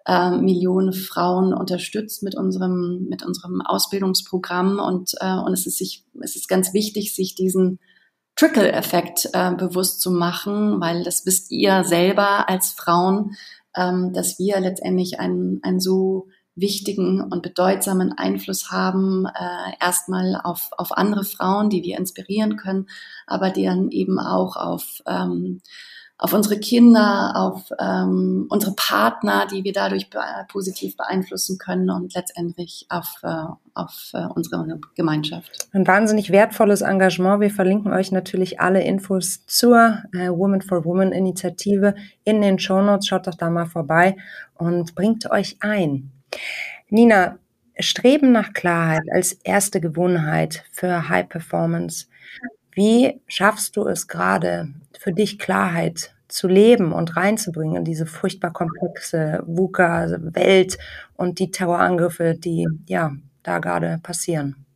äh, 0.07 0.31
Million 0.33 0.93
Frauen 0.93 1.55
unterstützt 1.55 2.23
mit 2.23 2.35
unserem, 2.35 3.07
mit 3.09 3.25
unserem 3.25 3.63
Ausbildungsprogramm 3.63 4.79
und, 4.81 5.15
äh, 5.21 5.33
und 5.33 5.55
es, 5.55 5.67
ist 5.67 5.79
sich, 5.79 6.05
es 6.21 6.37
ist 6.37 6.49
ganz 6.49 6.75
wichtig, 6.75 7.15
sich 7.15 7.35
diesen 7.35 7.79
Trickle-Effekt 8.37 9.31
äh, 9.33 9.53
bewusst 9.55 10.03
zu 10.03 10.11
machen, 10.11 10.79
weil 10.81 11.05
das 11.05 11.25
wisst 11.25 11.51
ihr 11.51 11.85
selber 11.85 12.51
als 12.51 12.71
Frauen, 12.71 13.37
ähm, 13.77 14.13
dass 14.13 14.39
wir 14.39 14.61
letztendlich 14.61 15.21
einen, 15.21 15.61
einen 15.63 15.81
so 15.81 16.29
wichtigen 16.55 17.23
und 17.23 17.43
bedeutsamen 17.43 18.13
Einfluss 18.13 18.71
haben, 18.71 19.27
äh, 19.27 19.73
erstmal 19.81 20.41
auf, 20.43 20.71
auf 20.77 20.93
andere 20.93 21.25
Frauen, 21.25 21.71
die 21.71 21.83
wir 21.83 21.99
inspirieren 21.99 22.57
können, 22.57 22.89
aber 23.27 23.51
dann 23.51 23.91
eben 23.91 24.19
auch 24.19 24.57
auf, 24.57 25.03
ähm, 25.07 25.63
auf 26.21 26.35
unsere 26.35 26.61
Kinder, 26.61 27.33
auf 27.35 27.71
ähm, 27.81 28.47
unsere 28.51 28.75
Partner, 28.75 29.47
die 29.51 29.65
wir 29.65 29.73
dadurch 29.73 30.11
be 30.11 30.21
positiv 30.49 30.95
beeinflussen 30.97 31.57
können 31.57 31.89
und 31.89 32.15
letztendlich 32.15 32.85
auf, 32.91 33.21
äh, 33.23 33.47
auf 33.73 34.11
äh, 34.13 34.27
unsere 34.35 34.79
Gemeinschaft. 34.95 35.67
Ein 35.73 35.87
wahnsinnig 35.87 36.31
wertvolles 36.31 36.83
Engagement. 36.83 37.41
Wir 37.41 37.51
verlinken 37.51 37.95
euch 37.95 38.13
natürlich 38.13 38.61
alle 38.61 38.83
Infos 38.83 39.47
zur 39.47 40.03
äh, 40.13 40.29
Women 40.29 40.61
for 40.61 40.85
Women 40.85 41.13
Initiative 41.13 41.95
in 42.25 42.43
den 42.43 42.59
Show 42.59 42.83
Notes. 42.83 43.07
Schaut 43.07 43.27
doch 43.27 43.37
da 43.37 43.49
mal 43.49 43.67
vorbei 43.67 44.17
und 44.57 44.95
bringt 44.95 45.31
euch 45.31 45.57
ein. 45.61 46.13
Nina, 46.91 47.39
Streben 47.79 48.31
nach 48.33 48.53
Klarheit 48.53 49.05
als 49.11 49.33
erste 49.33 49.81
Gewohnheit 49.81 50.65
für 50.71 51.09
High 51.09 51.31
Performance. 51.31 52.09
Wie 52.73 53.21
schaffst 53.27 53.77
du 53.77 53.87
es 53.87 54.09
gerade 54.09 54.69
für 54.99 55.13
dich 55.13 55.39
Klarheit 55.39 56.15
zu 56.29 56.47
leben 56.47 56.93
und 56.93 57.17
reinzubringen 57.17 57.79
in 57.79 57.85
diese 57.85 58.07
furchtbar 58.07 58.53
komplexe 58.53 59.43
VUCA-Welt 59.47 60.79
und 61.17 61.39
die 61.39 61.51
Terrorangriffe, 61.51 62.35
die 62.35 62.67
ja 62.87 63.13
da 63.43 63.59
gerade 63.59 63.99
passieren? 64.03 64.67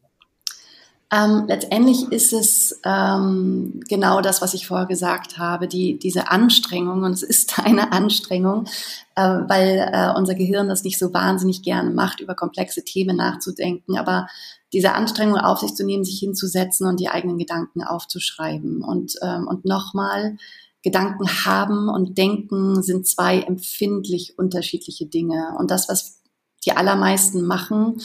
Ähm, 1.12 1.44
letztendlich 1.46 2.11
ist 2.11 2.33
es 2.33 2.80
ähm, 2.85 3.80
genau 3.88 4.20
das, 4.20 4.42
was 4.42 4.54
ich 4.54 4.66
vorher 4.66 4.87
gesagt 4.87 5.38
habe, 5.38 5.68
die, 5.68 5.96
diese 5.98 6.28
Anstrengung, 6.30 7.04
und 7.04 7.12
es 7.12 7.22
ist 7.22 7.59
eine 7.64 7.92
Anstrengung, 7.92 8.66
äh, 9.14 9.22
weil 9.22 9.88
äh, 9.92 10.18
unser 10.18 10.35
Gehirn 10.35 10.68
das 10.68 10.83
nicht 10.83 10.98
so 10.98 11.14
wahnsinnig 11.14 11.62
gerne 11.62 11.90
macht, 11.90 12.20
über 12.20 12.35
komplexe 12.35 12.83
Themen 12.85 13.16
nachzudenken, 13.16 13.96
aber 13.96 14.26
diese 14.74 14.92
Anstrengung 14.92 15.38
auf 15.38 15.60
sich 15.60 15.74
zu 15.74 15.84
nehmen, 15.87 16.04
sich 16.04 16.18
hinzusetzen 16.18 16.87
und 16.87 17.00
die 17.00 17.08
eigenen 17.08 17.38
Gedanken 17.38 17.82
aufzuschreiben. 17.82 18.82
Und, 18.82 19.14
ähm, 19.22 19.46
und 19.48 19.64
nochmal, 19.64 20.37
Gedanken 20.82 21.26
haben 21.46 21.88
und 21.88 22.18
denken 22.18 22.82
sind 22.82 23.06
zwei 23.06 23.40
empfindlich 23.40 24.34
unterschiedliche 24.37 25.06
Dinge. 25.06 25.54
Und 25.58 25.70
das, 25.70 25.88
was 25.88 26.20
die 26.66 26.72
allermeisten 26.72 27.46
machen, 27.46 28.02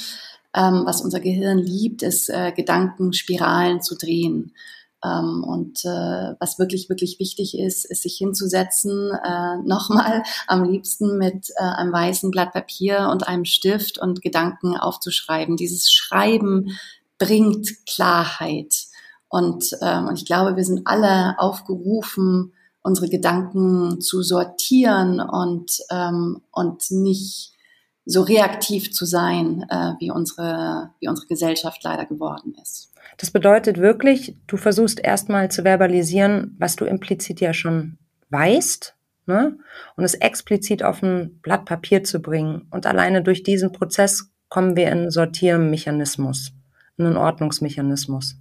ähm, 0.55 0.83
was 0.85 1.01
unser 1.01 1.19
Gehirn 1.19 1.57
liebt, 1.57 2.03
ist 2.03 2.29
äh, 2.29 2.53
Gedankenspiralen 2.55 3.81
zu 3.81 3.97
drehen. 3.97 4.53
Ähm, 5.03 5.43
und 5.43 5.85
äh, 5.85 6.35
was 6.39 6.59
wirklich, 6.59 6.89
wirklich 6.89 7.19
wichtig 7.19 7.57
ist, 7.57 7.85
ist 7.85 8.03
sich 8.03 8.17
hinzusetzen, 8.17 9.11
äh, 9.23 9.57
nochmal 9.65 10.23
am 10.47 10.63
liebsten 10.63 11.17
mit 11.17 11.49
äh, 11.55 11.63
einem 11.63 11.93
weißen 11.93 12.31
Blatt 12.31 12.53
Papier 12.53 13.09
und 13.11 13.27
einem 13.27 13.45
Stift 13.45 13.97
und 13.97 14.21
Gedanken 14.21 14.75
aufzuschreiben. 14.75 15.55
Dieses 15.55 15.91
Schreiben 15.91 16.77
bringt 17.17 17.85
Klarheit. 17.85 18.87
Und, 19.29 19.77
ähm, 19.81 20.07
und 20.07 20.17
ich 20.17 20.25
glaube, 20.25 20.55
wir 20.55 20.63
sind 20.63 20.87
alle 20.87 21.35
aufgerufen, 21.37 22.53
unsere 22.81 23.09
Gedanken 23.09 24.01
zu 24.01 24.23
sortieren 24.23 25.19
und, 25.19 25.79
ähm, 25.91 26.41
und 26.51 26.89
nicht 26.91 27.53
so 28.05 28.21
reaktiv 28.21 28.91
zu 28.91 29.05
sein, 29.05 29.65
äh, 29.69 29.93
wie, 29.99 30.09
unsere, 30.09 30.91
wie 30.99 31.07
unsere 31.07 31.27
Gesellschaft 31.27 31.83
leider 31.83 32.05
geworden 32.05 32.55
ist. 32.59 32.88
Das 33.17 33.31
bedeutet 33.31 33.77
wirklich, 33.77 34.35
du 34.47 34.57
versuchst 34.57 34.99
erstmal 34.99 35.51
zu 35.51 35.63
verbalisieren, 35.63 36.55
was 36.57 36.75
du 36.75 36.85
implizit 36.85 37.41
ja 37.41 37.53
schon 37.53 37.97
weißt, 38.29 38.95
ne? 39.25 39.57
und 39.95 40.03
es 40.03 40.15
explizit 40.15 40.83
auf 40.83 41.01
ein 41.03 41.39
Blatt 41.41 41.65
Papier 41.65 42.03
zu 42.03 42.21
bringen. 42.21 42.67
Und 42.71 42.85
alleine 42.85 43.23
durch 43.23 43.43
diesen 43.43 43.71
Prozess 43.71 44.31
kommen 44.49 44.75
wir 44.75 44.87
in 44.87 44.99
einen 44.99 45.11
Sortiermechanismus, 45.11 46.51
in 46.97 47.05
einen 47.05 47.17
Ordnungsmechanismus. 47.17 48.35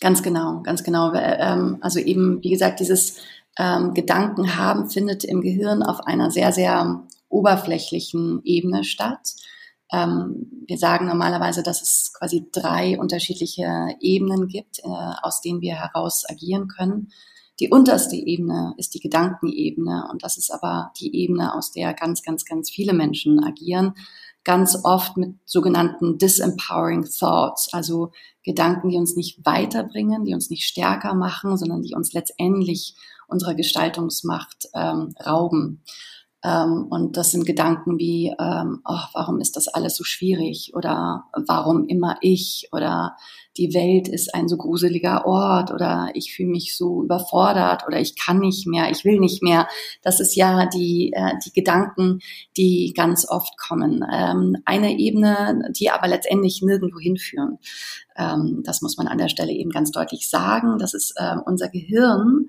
Ganz 0.00 0.22
genau, 0.22 0.60
ganz 0.62 0.82
genau. 0.82 1.12
Ähm, 1.14 1.78
also 1.80 1.98
eben, 2.00 2.42
wie 2.42 2.50
gesagt, 2.50 2.80
dieses 2.80 3.18
ähm, 3.58 3.94
Gedanken 3.94 4.56
haben 4.56 4.90
findet 4.90 5.24
im 5.24 5.40
Gehirn 5.40 5.82
auf 5.82 6.00
einer 6.06 6.30
sehr, 6.30 6.52
sehr 6.52 7.04
oberflächlichen 7.28 8.40
Ebene 8.44 8.84
statt. 8.84 9.34
Ähm, 9.94 10.46
wir 10.66 10.78
sagen 10.78 11.06
normalerweise, 11.06 11.62
dass 11.62 11.82
es 11.82 12.12
quasi 12.18 12.48
drei 12.50 12.98
unterschiedliche 12.98 13.88
Ebenen 14.00 14.48
gibt, 14.48 14.80
äh, 14.80 14.88
aus 15.22 15.40
denen 15.40 15.60
wir 15.60 15.74
heraus 15.74 16.24
agieren 16.28 16.68
können. 16.68 17.12
Die 17.60 17.68
unterste 17.68 18.16
Ebene 18.16 18.74
ist 18.78 18.94
die 18.94 19.00
Gedankenebene 19.00 20.08
und 20.10 20.24
das 20.24 20.36
ist 20.36 20.50
aber 20.50 20.90
die 20.98 21.14
Ebene, 21.14 21.54
aus 21.54 21.70
der 21.70 21.94
ganz, 21.94 22.22
ganz, 22.22 22.44
ganz 22.44 22.70
viele 22.70 22.92
Menschen 22.92 23.44
agieren. 23.44 23.94
Ganz 24.42 24.76
oft 24.84 25.16
mit 25.16 25.36
sogenannten 25.44 26.18
disempowering 26.18 27.04
thoughts, 27.04 27.72
also 27.72 28.10
Gedanken, 28.42 28.90
die 28.90 28.96
uns 28.96 29.16
nicht 29.16 29.46
weiterbringen, 29.46 30.24
die 30.24 30.34
uns 30.34 30.50
nicht 30.50 30.64
stärker 30.64 31.14
machen, 31.14 31.56
sondern 31.56 31.82
die 31.82 31.94
uns 31.94 32.12
letztendlich 32.12 32.96
unserer 33.28 33.54
Gestaltungsmacht 33.54 34.68
ähm, 34.74 35.14
rauben. 35.24 35.82
Ähm, 36.44 36.86
und 36.90 37.16
das 37.16 37.30
sind 37.30 37.46
Gedanken 37.46 37.98
wie, 37.98 38.34
ähm, 38.38 38.80
oh, 38.84 39.00
warum 39.14 39.40
ist 39.40 39.56
das 39.56 39.66
alles 39.68 39.96
so 39.96 40.04
schwierig? 40.04 40.72
Oder 40.74 41.24
warum 41.46 41.86
immer 41.88 42.18
ich? 42.20 42.68
Oder 42.70 43.16
die 43.56 43.72
Welt 43.72 44.08
ist 44.08 44.34
ein 44.34 44.48
so 44.48 44.56
gruseliger 44.56 45.26
Ort 45.26 45.70
oder 45.70 46.10
ich 46.14 46.34
fühle 46.34 46.50
mich 46.50 46.76
so 46.76 47.04
überfordert 47.04 47.84
oder 47.86 48.00
ich 48.00 48.16
kann 48.16 48.40
nicht 48.40 48.66
mehr, 48.66 48.90
ich 48.90 49.04
will 49.04 49.20
nicht 49.20 49.42
mehr. 49.42 49.68
Das 50.02 50.18
ist 50.18 50.34
ja 50.34 50.66
die, 50.66 51.12
äh, 51.14 51.34
die 51.44 51.52
Gedanken, 51.52 52.20
die 52.56 52.92
ganz 52.96 53.28
oft 53.28 53.56
kommen. 53.56 54.04
Ähm, 54.12 54.56
eine 54.64 54.98
Ebene, 54.98 55.70
die 55.70 55.90
aber 55.90 56.08
letztendlich 56.08 56.62
nirgendwo 56.62 56.98
hinführen. 56.98 57.58
Ähm, 58.16 58.62
das 58.64 58.82
muss 58.82 58.96
man 58.96 59.06
an 59.06 59.18
der 59.18 59.28
Stelle 59.28 59.52
eben 59.52 59.70
ganz 59.70 59.92
deutlich 59.92 60.28
sagen. 60.28 60.78
Das 60.78 60.92
ist 60.92 61.14
äh, 61.16 61.36
unser 61.46 61.68
Gehirn 61.68 62.48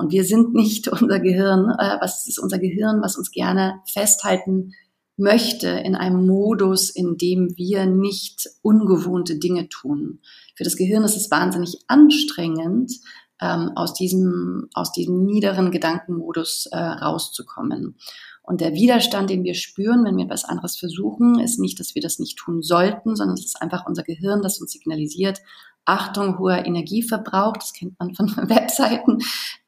und 0.00 0.12
wir 0.12 0.24
sind 0.24 0.54
nicht 0.54 0.88
unser 1.02 1.20
Gehirn. 1.20 1.70
Äh, 1.78 1.98
was 2.00 2.26
ist 2.28 2.38
unser 2.38 2.58
Gehirn, 2.58 3.02
was 3.02 3.16
uns 3.16 3.30
gerne 3.30 3.80
festhalten 3.86 4.72
möchte 5.16 5.68
in 5.68 5.94
einem 5.94 6.26
Modus, 6.26 6.90
in 6.90 7.16
dem 7.18 7.56
wir 7.56 7.86
nicht 7.86 8.48
ungewohnte 8.62 9.38
Dinge 9.38 9.68
tun. 9.68 10.20
Für 10.56 10.64
das 10.64 10.76
Gehirn 10.76 11.04
ist 11.04 11.16
es 11.16 11.30
wahnsinnig 11.30 11.78
anstrengend, 11.86 12.92
ähm, 13.40 13.72
aus 13.74 13.92
diesem, 13.94 14.68
aus 14.74 14.92
diesem 14.92 15.24
niederen 15.24 15.70
Gedankenmodus 15.70 16.66
äh, 16.66 16.78
rauszukommen. 16.78 17.96
Und 18.42 18.60
der 18.60 18.72
Widerstand, 18.72 19.30
den 19.30 19.44
wir 19.44 19.54
spüren, 19.54 20.04
wenn 20.04 20.16
wir 20.16 20.24
etwas 20.24 20.44
anderes 20.44 20.76
versuchen, 20.76 21.38
ist 21.38 21.60
nicht, 21.60 21.78
dass 21.78 21.94
wir 21.94 22.02
das 22.02 22.18
nicht 22.18 22.38
tun 22.38 22.62
sollten, 22.62 23.14
sondern 23.14 23.36
es 23.36 23.44
ist 23.44 23.62
einfach 23.62 23.86
unser 23.86 24.02
Gehirn, 24.02 24.42
das 24.42 24.60
uns 24.60 24.72
signalisiert, 24.72 25.40
Achtung, 25.84 26.38
hoher 26.38 26.64
Energieverbrauch, 26.64 27.54
das 27.54 27.72
kennt 27.72 27.98
man 27.98 28.14
von 28.14 28.28
Webseiten. 28.48 29.18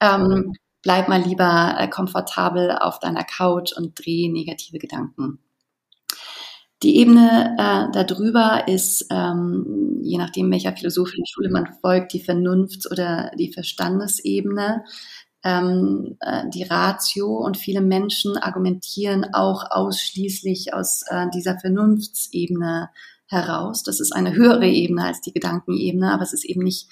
Ähm, 0.01 0.55
bleib 0.83 1.09
mal 1.09 1.23
lieber 1.23 1.77
äh, 1.79 1.89
komfortabel 1.89 2.73
auf 2.73 2.99
deiner 3.01 3.25
Couch 3.25 3.73
und 3.77 3.99
dreh 3.99 4.29
negative 4.29 4.79
Gedanken. 4.79 5.41
Die 6.83 6.99
Ebene 6.99 7.57
äh, 7.59 8.05
darüber 8.05 8.69
ist, 8.69 9.07
ähm, 9.11 10.01
je 10.03 10.19
nachdem, 10.19 10.51
welcher 10.51 10.77
philosophischen 10.77 11.25
Schule 11.25 11.49
man 11.49 11.67
folgt, 11.81 12.13
die 12.13 12.23
Vernunfts- 12.23 12.91
oder 12.91 13.31
die 13.39 13.51
Verstandesebene, 13.51 14.85
ähm, 15.45 16.19
äh, 16.21 16.43
die 16.51 16.65
Ratio. 16.65 17.39
Und 17.39 17.57
viele 17.57 17.81
Menschen 17.81 18.37
argumentieren 18.37 19.33
auch 19.33 19.71
ausschließlich 19.71 20.75
aus 20.75 21.05
äh, 21.09 21.27
dieser 21.33 21.59
Vernunftsebene 21.59 22.91
heraus. 23.27 23.83
Das 23.83 24.01
ist 24.01 24.13
eine 24.13 24.35
höhere 24.35 24.69
Ebene 24.69 25.05
als 25.05 25.21
die 25.21 25.33
Gedankenebene, 25.33 26.13
aber 26.13 26.23
es 26.23 26.33
ist 26.33 26.45
eben 26.45 26.63
nicht 26.63 26.89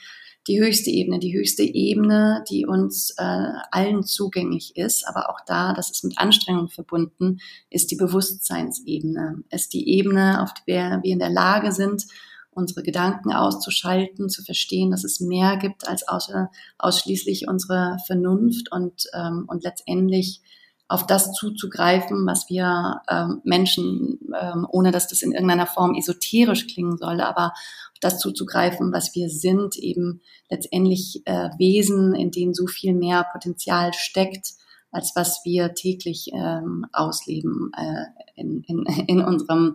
die 0.49 0.61
höchste 0.61 0.91
Ebene, 0.91 1.21
die 1.21 1.35
höchste 1.35 1.63
Ebene, 1.63 2.45
die 2.51 2.67
uns 2.67 3.15
äh, 3.17 3.49
allen 3.71 4.03
zugänglich 4.03 4.77
ist, 4.77 5.07
aber 5.07 5.31
auch 5.31 5.39
da, 5.47 5.73
das 5.73 5.91
ist 5.91 6.03
mit 6.03 6.19
Anstrengung 6.19 6.69
verbunden, 6.69 7.39
ist 7.71 7.91
die 7.93 7.97
Bewusstseinsebene, 7.97 9.45
ist 9.51 9.73
die 9.73 9.89
Ebene, 9.89 10.43
auf 10.43 10.51
der 10.67 11.01
wir 11.03 11.13
in 11.13 11.21
der 11.21 11.31
Lage 11.31 11.71
sind, 11.71 12.07
unsere 12.51 12.83
Gedanken 12.83 13.33
auszuschalten, 13.33 14.29
zu 14.29 14.43
verstehen, 14.43 14.91
dass 14.91 15.05
es 15.05 15.21
mehr 15.21 15.57
gibt 15.57 15.89
als 15.89 16.07
außer, 16.07 16.51
ausschließlich 16.77 17.47
unsere 17.49 17.97
Vernunft 18.07 18.71
und, 18.73 19.05
ähm, 19.15 19.45
und 19.47 19.63
letztendlich 19.63 20.43
auf 20.89 21.07
das 21.07 21.33
zuzugreifen, 21.33 22.27
was 22.27 22.51
wir 22.51 23.01
ähm, 23.09 23.41
Menschen, 23.45 24.19
ähm, 24.39 24.67
ohne 24.71 24.91
dass 24.91 25.09
das 25.09 25.23
in 25.23 25.33
irgendeiner 25.33 25.67
Form 25.67 25.95
esoterisch 25.95 26.67
klingen 26.67 26.99
soll, 26.99 27.21
aber 27.21 27.47
auf 27.47 27.99
das 28.01 28.19
zuzugreifen, 28.19 28.93
was 28.93 29.15
wir 29.15 29.31
sind, 29.31 29.77
eben 29.77 30.21
letztendlich 30.51 31.23
äh, 31.25 31.49
Wesen, 31.59 32.15
in 32.15 32.31
denen 32.31 32.53
so 32.53 32.67
viel 32.67 32.95
mehr 32.95 33.27
Potenzial 33.33 33.95
steckt, 33.95 34.53
als 34.91 35.13
was 35.15 35.41
wir 35.45 35.75
täglich 35.75 36.31
ähm, 36.35 36.85
ausleben 36.93 37.73
äh, 37.77 38.41
in, 38.41 38.63
in, 38.65 38.85
in 39.07 39.21
unserem 39.23 39.75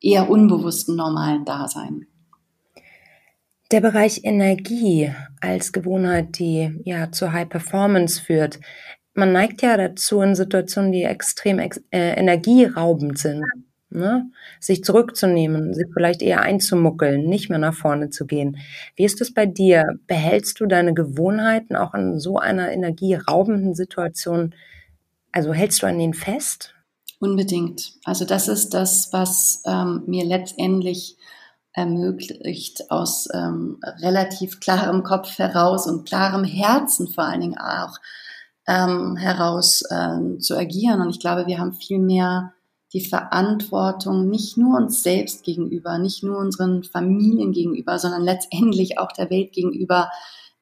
eher 0.00 0.30
unbewussten 0.30 0.96
normalen 0.96 1.44
Dasein. 1.44 2.06
Der 3.72 3.80
Bereich 3.80 4.20
Energie 4.22 5.12
als 5.40 5.72
Gewohnheit, 5.72 6.38
die 6.38 6.80
ja 6.84 7.10
zu 7.10 7.32
High 7.32 7.48
Performance 7.48 8.22
führt, 8.22 8.60
man 9.16 9.32
neigt 9.32 9.62
ja 9.62 9.76
dazu 9.76 10.20
in 10.20 10.34
Situationen, 10.34 10.92
die 10.92 11.04
extrem 11.04 11.58
ex 11.58 11.78
äh, 11.90 12.14
energieraubend 12.18 13.18
sind, 13.18 13.44
ne? 13.90 14.30
sich 14.60 14.84
zurückzunehmen, 14.84 15.74
sich 15.74 15.86
vielleicht 15.92 16.22
eher 16.22 16.42
einzumuckeln, 16.42 17.24
nicht 17.26 17.48
mehr 17.48 17.58
nach 17.58 17.74
vorne 17.74 18.10
zu 18.10 18.26
gehen. 18.26 18.58
Wie 18.94 19.04
ist 19.04 19.20
es 19.20 19.32
bei 19.32 19.46
dir? 19.46 19.84
Behältst 20.06 20.60
du 20.60 20.66
deine 20.66 20.94
Gewohnheiten 20.94 21.76
auch 21.76 21.94
in 21.94 22.20
so 22.20 22.38
einer 22.38 22.70
energieraubenden 22.70 23.74
Situation? 23.74 24.54
Also 25.32 25.52
hältst 25.52 25.82
du 25.82 25.86
an 25.86 25.98
denen 25.98 26.14
fest? 26.14 26.74
Unbedingt. 27.18 27.94
Also 28.04 28.26
das 28.26 28.48
ist 28.48 28.74
das, 28.74 29.12
was 29.12 29.62
ähm, 29.66 30.02
mir 30.06 30.24
letztendlich 30.24 31.16
ermöglicht, 31.72 32.90
aus 32.90 33.28
ähm, 33.34 33.78
relativ 34.00 34.60
klarem 34.60 35.02
Kopf 35.02 35.38
heraus 35.38 35.86
und 35.86 36.06
klarem 36.08 36.44
Herzen 36.44 37.08
vor 37.08 37.24
allen 37.24 37.42
Dingen 37.42 37.58
auch 37.58 37.98
ähm, 38.66 39.16
heraus 39.16 39.82
ähm, 39.90 40.40
zu 40.40 40.56
agieren. 40.56 41.00
Und 41.00 41.10
ich 41.10 41.20
glaube, 41.20 41.46
wir 41.46 41.58
haben 41.58 41.72
viel 41.72 41.98
mehr 41.98 42.52
die 42.92 43.04
Verantwortung 43.04 44.28
nicht 44.28 44.56
nur 44.56 44.76
uns 44.78 45.02
selbst 45.02 45.44
gegenüber, 45.44 45.98
nicht 45.98 46.22
nur 46.22 46.38
unseren 46.38 46.84
Familien 46.84 47.52
gegenüber, 47.52 47.98
sondern 47.98 48.22
letztendlich 48.22 48.98
auch 48.98 49.12
der 49.12 49.28
Welt 49.30 49.52
gegenüber, 49.52 50.10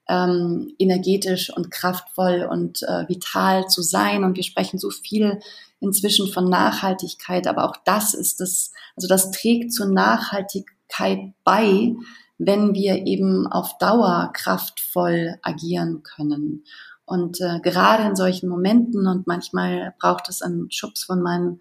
ähm, 0.08 0.74
energetisch 0.78 1.54
und 1.54 1.70
kraftvoll 1.70 2.46
und 2.50 2.82
äh, 2.82 3.08
vital 3.08 3.68
zu 3.68 3.82
sein. 3.82 4.24
Und 4.24 4.36
wir 4.36 4.42
sprechen 4.42 4.78
so 4.78 4.90
viel 4.90 5.38
inzwischen 5.80 6.28
von 6.28 6.48
Nachhaltigkeit, 6.48 7.46
aber 7.46 7.64
auch 7.64 7.76
das 7.84 8.14
ist 8.14 8.40
das, 8.40 8.72
also 8.96 9.06
das 9.06 9.30
trägt 9.30 9.72
zur 9.72 9.86
Nachhaltigkeit 9.86 11.32
bei, 11.44 11.94
wenn 12.38 12.74
wir 12.74 13.06
eben 13.06 13.46
auf 13.46 13.78
Dauer 13.78 14.30
kraftvoll 14.32 15.36
agieren 15.42 16.02
können. 16.02 16.64
Und 17.06 17.40
äh, 17.40 17.60
gerade 17.60 18.04
in 18.04 18.16
solchen 18.16 18.48
Momenten 18.48 19.06
und 19.06 19.26
manchmal 19.26 19.94
braucht 20.00 20.28
es 20.28 20.42
einen 20.42 20.70
Schubs 20.70 21.04
von 21.04 21.22
meinen 21.22 21.60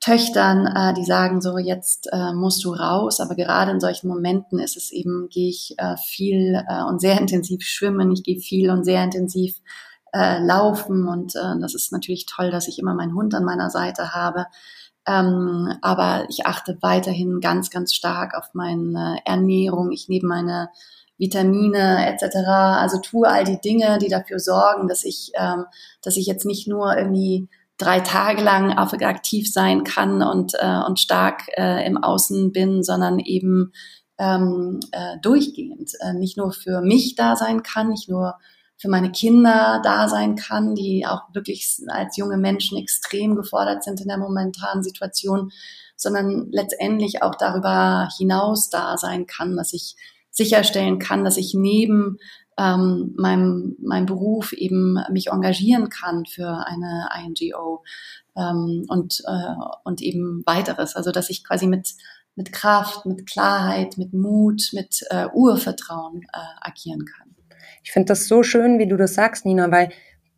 Töchtern, 0.00 0.66
äh, 0.66 0.94
die 0.94 1.04
sagen 1.04 1.40
so, 1.40 1.58
jetzt 1.58 2.08
äh, 2.12 2.32
musst 2.32 2.64
du 2.64 2.72
raus. 2.72 3.20
Aber 3.20 3.34
gerade 3.34 3.72
in 3.72 3.80
solchen 3.80 4.08
Momenten 4.08 4.58
ist 4.58 4.76
es 4.76 4.90
eben, 4.90 5.28
gehe 5.28 5.48
ich 5.48 5.74
äh, 5.78 5.96
viel 5.96 6.62
äh, 6.68 6.82
und 6.84 7.00
sehr 7.00 7.20
intensiv 7.20 7.62
schwimmen, 7.62 8.12
ich 8.12 8.22
gehe 8.22 8.40
viel 8.40 8.70
und 8.70 8.84
sehr 8.84 9.02
intensiv 9.02 9.56
äh, 10.12 10.38
laufen. 10.44 11.06
Und 11.06 11.34
äh, 11.36 11.60
das 11.60 11.74
ist 11.74 11.92
natürlich 11.92 12.26
toll, 12.26 12.50
dass 12.50 12.68
ich 12.68 12.78
immer 12.78 12.94
meinen 12.94 13.14
Hund 13.14 13.34
an 13.34 13.44
meiner 13.44 13.70
Seite 13.70 14.14
habe. 14.14 14.46
Ähm, 15.06 15.72
aber 15.82 16.26
ich 16.28 16.46
achte 16.46 16.78
weiterhin 16.80 17.40
ganz, 17.40 17.70
ganz 17.70 17.94
stark 17.94 18.34
auf 18.34 18.50
meine 18.52 19.18
Ernährung. 19.24 19.90
Ich 19.90 20.08
nehme 20.08 20.28
meine 20.28 20.68
Vitamine 21.18 22.06
etc. 22.08 22.36
Also 22.46 23.00
tue 23.00 23.28
all 23.28 23.44
die 23.44 23.60
Dinge, 23.60 23.98
die 23.98 24.08
dafür 24.08 24.38
sorgen, 24.38 24.88
dass 24.88 25.04
ich, 25.04 25.32
ähm, 25.34 25.66
dass 26.02 26.16
ich 26.16 26.26
jetzt 26.26 26.46
nicht 26.46 26.68
nur 26.68 26.96
irgendwie 26.96 27.48
drei 27.76 28.00
Tage 28.00 28.42
lang 28.42 28.72
aktiv 28.72 29.52
sein 29.52 29.84
kann 29.84 30.22
und, 30.22 30.54
äh, 30.58 30.80
und 30.86 30.98
stark 30.98 31.42
äh, 31.56 31.86
im 31.86 31.96
Außen 31.96 32.52
bin, 32.52 32.82
sondern 32.82 33.18
eben 33.18 33.72
ähm, 34.18 34.80
äh, 34.90 35.16
durchgehend 35.22 35.92
äh, 36.00 36.12
nicht 36.12 36.36
nur 36.36 36.52
für 36.52 36.80
mich 36.80 37.14
da 37.14 37.36
sein 37.36 37.62
kann, 37.62 37.88
nicht 37.88 38.08
nur 38.08 38.34
für 38.76 38.88
meine 38.88 39.10
Kinder 39.10 39.80
da 39.82 40.08
sein 40.08 40.36
kann, 40.36 40.74
die 40.74 41.04
auch 41.06 41.22
wirklich 41.32 41.78
als 41.88 42.16
junge 42.16 42.36
Menschen 42.36 42.78
extrem 42.78 43.34
gefordert 43.34 43.82
sind 43.82 44.00
in 44.00 44.08
der 44.08 44.18
momentanen 44.18 44.82
Situation, 44.82 45.50
sondern 45.96 46.48
letztendlich 46.52 47.22
auch 47.22 47.34
darüber 47.34 48.08
hinaus 48.16 48.70
da 48.70 48.96
sein 48.96 49.26
kann, 49.26 49.56
dass 49.56 49.72
ich 49.72 49.96
sicherstellen 50.38 50.98
kann, 50.98 51.24
dass 51.24 51.36
ich 51.36 51.52
neben 51.52 52.16
ähm, 52.58 53.14
meinem, 53.18 53.76
meinem 53.80 54.06
Beruf 54.06 54.52
eben 54.52 54.98
mich 55.10 55.28
engagieren 55.28 55.90
kann 55.90 56.24
für 56.26 56.64
eine 56.66 57.08
INGO 57.24 57.84
ähm, 58.36 58.84
und, 58.88 59.20
äh, 59.26 59.54
und 59.84 60.00
eben 60.00 60.42
weiteres. 60.46 60.96
Also 60.96 61.10
dass 61.10 61.28
ich 61.28 61.44
quasi 61.44 61.66
mit, 61.66 61.90
mit 62.36 62.52
Kraft, 62.52 63.04
mit 63.04 63.28
Klarheit, 63.28 63.98
mit 63.98 64.14
Mut, 64.14 64.70
mit 64.72 65.04
äh, 65.10 65.26
Urvertrauen 65.32 66.22
äh, 66.32 66.38
agieren 66.60 67.04
kann. 67.04 67.34
Ich 67.82 67.90
finde 67.90 68.06
das 68.06 68.28
so 68.28 68.42
schön, 68.42 68.78
wie 68.78 68.86
du 68.86 68.96
das 68.96 69.14
sagst, 69.14 69.44
Nina, 69.44 69.70
weil 69.70 69.90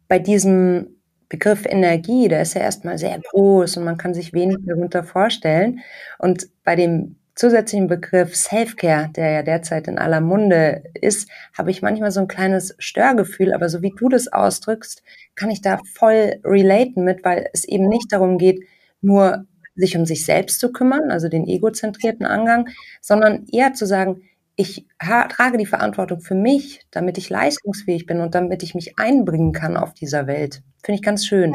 bei 0.08 0.18
diesem 0.18 0.96
Begriff 1.28 1.64
Energie, 1.66 2.26
der 2.28 2.42
ist 2.42 2.54
ja 2.54 2.62
erstmal 2.62 2.98
sehr 2.98 3.18
groß 3.18 3.76
und 3.76 3.84
man 3.84 3.96
kann 3.96 4.14
sich 4.14 4.32
wenig 4.32 4.56
darunter 4.66 5.04
vorstellen. 5.04 5.80
Und 6.18 6.48
bei 6.64 6.74
dem 6.74 7.19
zusätzlichen 7.34 7.86
Begriff 7.86 8.36
Self-Care, 8.36 9.10
der 9.14 9.30
ja 9.30 9.42
derzeit 9.42 9.88
in 9.88 9.98
aller 9.98 10.20
Munde 10.20 10.82
ist, 10.94 11.28
habe 11.56 11.70
ich 11.70 11.82
manchmal 11.82 12.10
so 12.10 12.20
ein 12.20 12.28
kleines 12.28 12.74
Störgefühl, 12.78 13.52
aber 13.52 13.68
so 13.68 13.82
wie 13.82 13.94
du 13.96 14.08
das 14.08 14.28
ausdrückst, 14.28 15.02
kann 15.34 15.50
ich 15.50 15.62
da 15.62 15.78
voll 15.94 16.40
relaten 16.44 17.04
mit, 17.04 17.24
weil 17.24 17.48
es 17.52 17.64
eben 17.64 17.88
nicht 17.88 18.12
darum 18.12 18.38
geht, 18.38 18.64
nur 19.00 19.46
sich 19.74 19.96
um 19.96 20.04
sich 20.04 20.24
selbst 20.24 20.60
zu 20.60 20.72
kümmern, 20.72 21.10
also 21.10 21.28
den 21.28 21.46
egozentrierten 21.46 22.26
Angang, 22.26 22.68
sondern 23.00 23.46
eher 23.50 23.72
zu 23.72 23.86
sagen, 23.86 24.22
ich 24.56 24.86
trage 24.98 25.56
die 25.56 25.64
Verantwortung 25.64 26.20
für 26.20 26.34
mich, 26.34 26.82
damit 26.90 27.16
ich 27.16 27.30
leistungsfähig 27.30 28.04
bin 28.04 28.20
und 28.20 28.34
damit 28.34 28.62
ich 28.62 28.74
mich 28.74 28.98
einbringen 28.98 29.52
kann 29.52 29.76
auf 29.76 29.94
dieser 29.94 30.26
Welt. 30.26 30.62
Finde 30.84 30.96
ich 30.96 31.02
ganz 31.02 31.24
schön. 31.24 31.54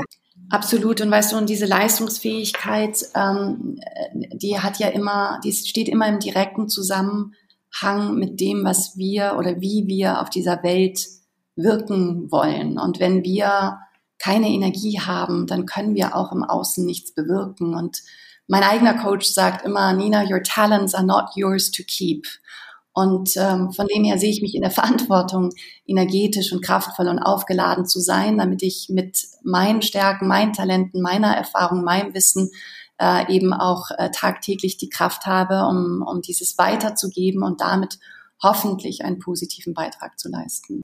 Absolut. 0.50 1.02
Und 1.02 1.12
weißt 1.12 1.34
du, 1.34 1.38
und 1.38 1.50
diese 1.50 1.66
Leistungsfähigkeit, 1.66 3.06
ähm, 3.16 3.80
die 4.34 4.60
hat 4.60 4.80
ja 4.80 4.88
immer, 4.90 5.40
die 5.44 5.52
steht 5.52 5.90
immer 5.90 6.08
im 6.08 6.20
direkten 6.20 6.70
Zusammenhang 6.70 8.16
mit 8.16 8.40
dem, 8.40 8.64
was 8.64 8.98
wir 8.98 9.36
oder 9.38 9.60
wie 9.62 9.88
wir 9.88 10.22
auf 10.22 10.30
dieser 10.30 10.62
Welt 10.64 11.00
wirken 11.56 12.32
wollen. 12.32 12.78
Und 12.78 13.00
wenn 13.00 13.24
wir 13.24 13.80
keine 14.20 14.50
Energie 14.50 15.00
haben, 15.00 15.48
dann 15.48 15.66
können 15.66 15.96
wir 15.96 16.16
auch 16.16 16.32
im 16.32 16.44
Außen 16.44 16.86
nichts 16.86 17.14
bewirken. 17.14 17.76
Und 17.76 18.02
mein 18.48 18.64
eigener 18.64 18.96
Coach 18.96 19.28
sagt 19.28 19.66
immer, 19.66 19.94
Nina, 19.94 20.24
your 20.30 20.44
talents 20.44 20.94
are 20.94 21.06
not 21.06 21.30
yours 21.36 21.72
to 21.72 21.84
keep. 21.84 22.28
Und 22.96 23.36
ähm, 23.36 23.74
von 23.74 23.88
dem 23.88 24.06
her 24.06 24.18
sehe 24.18 24.30
ich 24.32 24.42
mich 24.42 24.56
in 24.56 24.62
der 24.62 24.72
Verantwortung, 24.80 25.52
energetisch 25.86 26.54
und 26.54 26.64
kraftvoll 26.64 27.10
und 27.10 27.20
aufgeladen 27.20 27.86
zu 27.86 28.00
sein, 28.00 28.38
damit 28.38 28.64
ich 28.64 28.88
mit 28.90 29.28
meinen 29.44 29.82
Stärken, 29.82 30.28
meinen 30.28 30.54
Talenten, 30.54 31.02
meiner 31.02 31.36
Erfahrung, 31.36 31.84
meinem 31.84 32.14
Wissen 32.14 32.50
äh, 33.00 33.32
eben 33.32 33.54
auch 33.54 33.92
äh, 33.98 34.10
tagtäglich 34.12 34.78
die 34.78 34.90
Kraft 34.90 35.26
habe, 35.26 35.66
um, 35.68 36.02
um 36.08 36.22
dieses 36.22 36.58
weiterzugeben 36.58 37.44
und 37.44 37.60
damit 37.60 38.00
hoffentlich 38.42 39.04
einen 39.04 39.20
positiven 39.20 39.74
Beitrag 39.74 40.18
zu 40.18 40.30
leisten. 40.30 40.82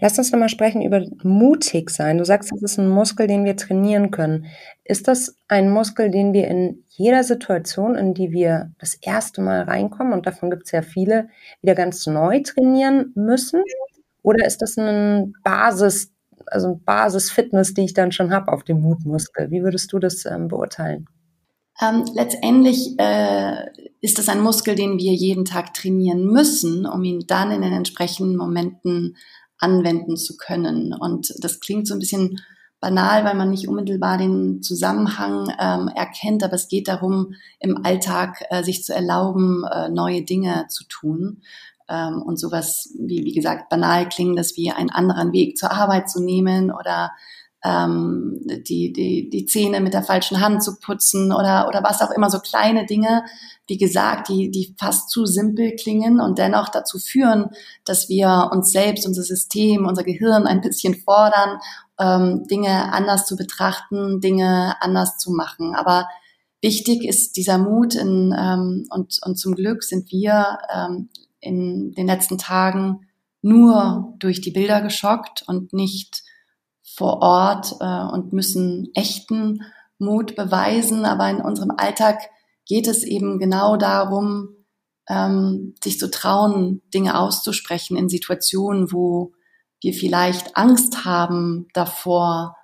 Lass 0.00 0.18
uns 0.18 0.32
nochmal 0.32 0.48
sprechen 0.48 0.82
über 0.82 1.06
mutig 1.22 1.90
sein. 1.90 2.18
Du 2.18 2.24
sagst, 2.24 2.50
das 2.52 2.62
ist 2.62 2.78
ein 2.78 2.88
Muskel, 2.88 3.26
den 3.26 3.44
wir 3.44 3.56
trainieren 3.56 4.10
können. 4.10 4.46
Ist 4.84 5.08
das 5.08 5.36
ein 5.48 5.70
Muskel, 5.70 6.10
den 6.10 6.32
wir 6.32 6.48
in 6.48 6.84
jeder 6.88 7.24
Situation, 7.24 7.94
in 7.94 8.14
die 8.14 8.32
wir 8.32 8.72
das 8.78 8.94
erste 8.94 9.40
Mal 9.40 9.62
reinkommen, 9.62 10.12
und 10.12 10.26
davon 10.26 10.50
gibt 10.50 10.64
es 10.64 10.72
ja 10.72 10.82
viele, 10.82 11.28
wieder 11.62 11.74
ganz 11.74 12.06
neu 12.06 12.40
trainieren 12.42 13.12
müssen? 13.14 13.62
Oder 14.22 14.46
ist 14.46 14.62
das 14.62 14.76
ein 14.76 15.34
Basis, 15.44 16.12
also 16.46 16.68
ein 16.68 16.84
Basis-Fitness, 16.84 17.74
die 17.74 17.84
ich 17.84 17.94
dann 17.94 18.12
schon 18.12 18.32
habe 18.32 18.52
auf 18.52 18.64
dem 18.64 18.80
Mutmuskel? 18.80 19.50
Wie 19.50 19.62
würdest 19.62 19.92
du 19.92 19.98
das 19.98 20.24
ähm, 20.24 20.48
beurteilen? 20.48 21.06
Ähm, 21.80 22.04
letztendlich 22.14 22.98
äh, 22.98 23.66
ist 24.00 24.18
es 24.18 24.28
ein 24.28 24.40
Muskel, 24.40 24.76
den 24.76 24.98
wir 24.98 25.12
jeden 25.12 25.44
Tag 25.44 25.74
trainieren 25.74 26.24
müssen, 26.24 26.86
um 26.86 27.02
ihn 27.02 27.24
dann 27.26 27.50
in 27.50 27.62
den 27.62 27.72
entsprechenden 27.72 28.36
Momenten 28.36 29.16
anwenden 29.58 30.16
zu 30.16 30.36
können. 30.36 30.94
Und 30.94 31.32
das 31.40 31.60
klingt 31.60 31.88
so 31.88 31.94
ein 31.94 32.00
bisschen 32.00 32.40
banal, 32.80 33.24
weil 33.24 33.34
man 33.34 33.50
nicht 33.50 33.66
unmittelbar 33.66 34.18
den 34.18 34.62
Zusammenhang 34.62 35.48
ähm, 35.58 35.88
erkennt, 35.88 36.44
aber 36.44 36.52
es 36.52 36.68
geht 36.68 36.86
darum, 36.86 37.34
im 37.58 37.84
Alltag 37.84 38.44
äh, 38.50 38.62
sich 38.62 38.84
zu 38.84 38.94
erlauben, 38.94 39.64
äh, 39.64 39.88
neue 39.88 40.22
Dinge 40.22 40.66
zu 40.68 40.84
tun. 40.84 41.40
Ähm, 41.88 42.20
und 42.22 42.38
sowas, 42.38 42.92
wie, 42.98 43.24
wie 43.24 43.32
gesagt, 43.32 43.70
banal 43.70 44.08
klingendes 44.08 44.56
wie 44.56 44.70
einen 44.70 44.90
anderen 44.90 45.32
Weg 45.32 45.56
zur 45.56 45.72
Arbeit 45.72 46.10
zu 46.10 46.22
nehmen 46.22 46.70
oder 46.70 47.12
ähm, 47.64 48.38
die, 48.44 48.92
die, 48.92 49.30
die 49.30 49.46
Zähne 49.46 49.80
mit 49.80 49.94
der 49.94 50.02
falschen 50.02 50.40
Hand 50.40 50.62
zu 50.62 50.78
putzen 50.78 51.32
oder, 51.32 51.66
oder 51.66 51.82
was 51.82 52.02
auch 52.02 52.10
immer, 52.10 52.30
so 52.30 52.38
kleine 52.38 52.84
Dinge, 52.84 53.24
wie 53.66 53.78
gesagt, 53.78 54.28
die, 54.28 54.50
die 54.50 54.74
fast 54.78 55.08
zu 55.08 55.24
simpel 55.24 55.74
klingen 55.74 56.20
und 56.20 56.38
dennoch 56.38 56.68
dazu 56.68 56.98
führen, 56.98 57.46
dass 57.86 58.10
wir 58.10 58.50
uns 58.52 58.70
selbst, 58.70 59.06
unser 59.06 59.22
System, 59.22 59.86
unser 59.86 60.04
Gehirn 60.04 60.46
ein 60.46 60.60
bisschen 60.60 60.94
fordern, 60.94 61.58
ähm, 61.98 62.46
Dinge 62.50 62.92
anders 62.92 63.24
zu 63.24 63.36
betrachten, 63.36 64.20
Dinge 64.20 64.76
anders 64.80 65.16
zu 65.16 65.32
machen. 65.32 65.74
Aber 65.74 66.06
wichtig 66.60 67.04
ist 67.04 67.38
dieser 67.38 67.56
Mut 67.56 67.94
in, 67.94 68.34
ähm, 68.38 68.86
und, 68.90 69.20
und 69.24 69.36
zum 69.38 69.54
Glück 69.54 69.82
sind 69.84 70.12
wir 70.12 70.58
ähm, 70.70 71.08
in 71.40 71.92
den 71.92 72.06
letzten 72.06 72.36
Tagen 72.36 73.06
nur 73.40 74.14
durch 74.18 74.42
die 74.42 74.50
Bilder 74.50 74.82
geschockt 74.82 75.44
und 75.46 75.72
nicht 75.72 76.23
vor 76.96 77.22
Ort 77.22 77.76
äh, 77.80 78.12
und 78.12 78.32
müssen 78.32 78.90
echten 78.94 79.62
Mut 79.98 80.36
beweisen. 80.36 81.04
Aber 81.04 81.28
in 81.28 81.40
unserem 81.40 81.72
Alltag 81.76 82.20
geht 82.66 82.86
es 82.86 83.02
eben 83.02 83.38
genau 83.38 83.76
darum, 83.76 84.48
ähm, 85.08 85.74
sich 85.82 85.98
zu 85.98 86.10
trauen, 86.10 86.82
Dinge 86.92 87.18
auszusprechen 87.18 87.96
in 87.96 88.08
Situationen, 88.08 88.92
wo 88.92 89.32
wir 89.82 89.92
vielleicht 89.92 90.56
Angst 90.56 91.04
haben 91.04 91.68
davor, 91.74 92.56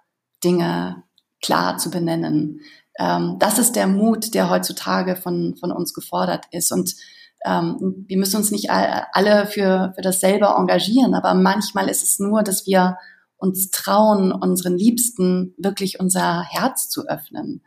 Dinge 0.42 1.02
klar 1.42 1.76
zu 1.76 1.90
benennen. 1.90 2.60
Ähm, 2.98 3.36
das 3.38 3.58
ist 3.58 3.76
der 3.76 3.86
Mut, 3.86 4.34
der 4.34 4.48
heutzutage 4.48 5.16
von, 5.16 5.56
von 5.56 5.70
uns 5.70 5.92
gefordert 5.92 6.46
ist. 6.50 6.72
Und 6.72 6.94
ähm, 7.44 8.04
wir 8.08 8.16
müssen 8.16 8.36
uns 8.36 8.50
nicht 8.50 8.70
alle 8.70 9.46
für, 9.46 9.92
für 9.94 10.02
das 10.02 10.20
selber 10.20 10.56
engagieren, 10.58 11.14
aber 11.14 11.34
manchmal 11.34 11.88
ist 11.88 12.02
es 12.02 12.18
nur, 12.18 12.42
dass 12.42 12.66
wir 12.66 12.98
uns 13.40 13.70
trauen, 13.70 14.32
unseren 14.32 14.76
Liebsten 14.76 15.54
wirklich 15.58 16.00
unser 16.00 16.42
Herz 16.42 16.88
zu 16.88 17.08
öffnen. 17.08 17.62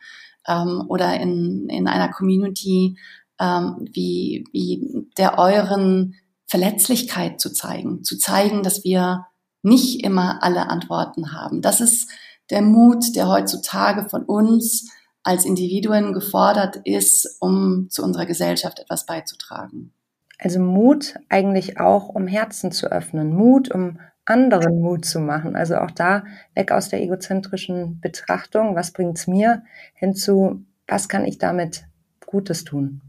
Ähm, 0.48 0.84
oder 0.88 1.20
in, 1.20 1.70
in 1.70 1.88
einer 1.88 2.10
Community 2.10 2.98
ähm, 3.40 3.88
wie, 3.92 4.46
wie 4.52 5.08
der 5.18 5.40
euren 5.40 6.16
Verletzlichkeit 6.48 7.40
zu 7.42 7.52
zeigen, 7.52 8.04
zu 8.04 8.18
zeigen, 8.18 8.64
dass 8.64 8.84
wir 8.84 9.26
nicht 9.64 10.04
immer 10.04 10.44
alle 10.44 10.70
Antworten 10.70 11.34
haben. 11.34 11.62
Das 11.62 11.82
ist 11.82 12.10
der 12.50 12.62
Mut, 12.62 13.16
der 13.16 13.28
heutzutage 13.28 14.10
von 14.10 14.24
uns 14.24 14.92
als 15.24 15.46
Individuen 15.46 16.14
gefordert 16.14 16.82
ist, 16.84 17.38
um 17.40 17.88
zu 17.90 18.04
unserer 18.04 18.26
Gesellschaft 18.26 18.80
etwas 18.80 19.06
beizutragen. 19.06 19.94
Also 20.38 20.60
Mut 20.60 21.16
eigentlich 21.30 21.80
auch, 21.80 22.10
um 22.10 22.28
Herzen 22.28 22.72
zu 22.74 22.92
öffnen. 22.92 23.34
Mut, 23.34 23.72
um 23.72 24.00
anderen 24.26 24.82
Mut 24.82 25.06
zu 25.06 25.20
machen. 25.20 25.56
Also 25.56 25.78
auch 25.78 25.92
da 25.92 26.24
weg 26.56 26.72
aus 26.72 26.90
der 26.90 27.02
egozentrischen 27.02 28.00
Betrachtung, 28.00 28.76
was 28.76 28.92
bringt's 28.92 29.28
mir, 29.28 29.64
hinzu, 29.94 30.64
was 30.88 31.10
kann 31.10 31.26
ich 31.26 31.38
damit 31.38 31.86
Gutes 32.26 32.64
tun? 32.64 33.02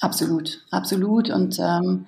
Absolut, 0.00 0.64
absolut. 0.70 1.30
Und 1.30 1.58
ähm, 1.58 2.06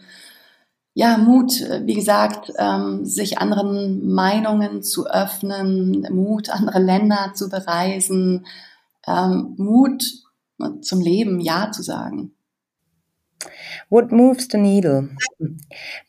ja, 0.94 1.18
Mut, 1.18 1.52
wie 1.84 1.94
gesagt, 1.94 2.52
ähm, 2.58 3.04
sich 3.04 3.38
anderen 3.38 4.06
Meinungen 4.06 4.82
zu 4.82 5.06
öffnen, 5.06 6.06
Mut, 6.10 6.50
andere 6.50 6.78
Länder 6.78 7.32
zu 7.34 7.48
bereisen, 7.48 8.46
ähm, 9.06 9.54
Mut 9.58 10.04
zum 10.80 11.00
Leben, 11.00 11.40
Ja 11.40 11.70
zu 11.70 11.82
sagen. 11.82 12.35
What 13.88 14.12
moves 14.12 14.48
the 14.50 14.58
needle? 14.58 15.10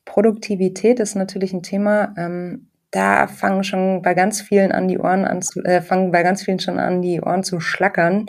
Produktivität 0.06 1.00
ist 1.00 1.16
natürlich 1.16 1.54
ein 1.54 1.64
Thema. 1.64 2.14
Ähm, 2.18 2.70
da 2.92 3.28
fangen 3.28 3.64
schon 3.64 4.02
bei 4.02 4.14
ganz 4.14 4.42
vielen 4.42 4.72
an 4.72 4.88
die 4.88 4.98
Ohren 4.98 5.26
an 5.26 5.42
zu, 5.42 5.62
äh, 5.64 5.82
fangen 5.82 6.12
bei 6.12 6.24
ganz 6.24 6.44
vielen 6.44 6.60
schon 6.60 6.80
an 6.80 7.02
die 7.02 7.22
Ohren 7.22 7.44
zu 7.44 7.60
schlackern, 7.60 8.26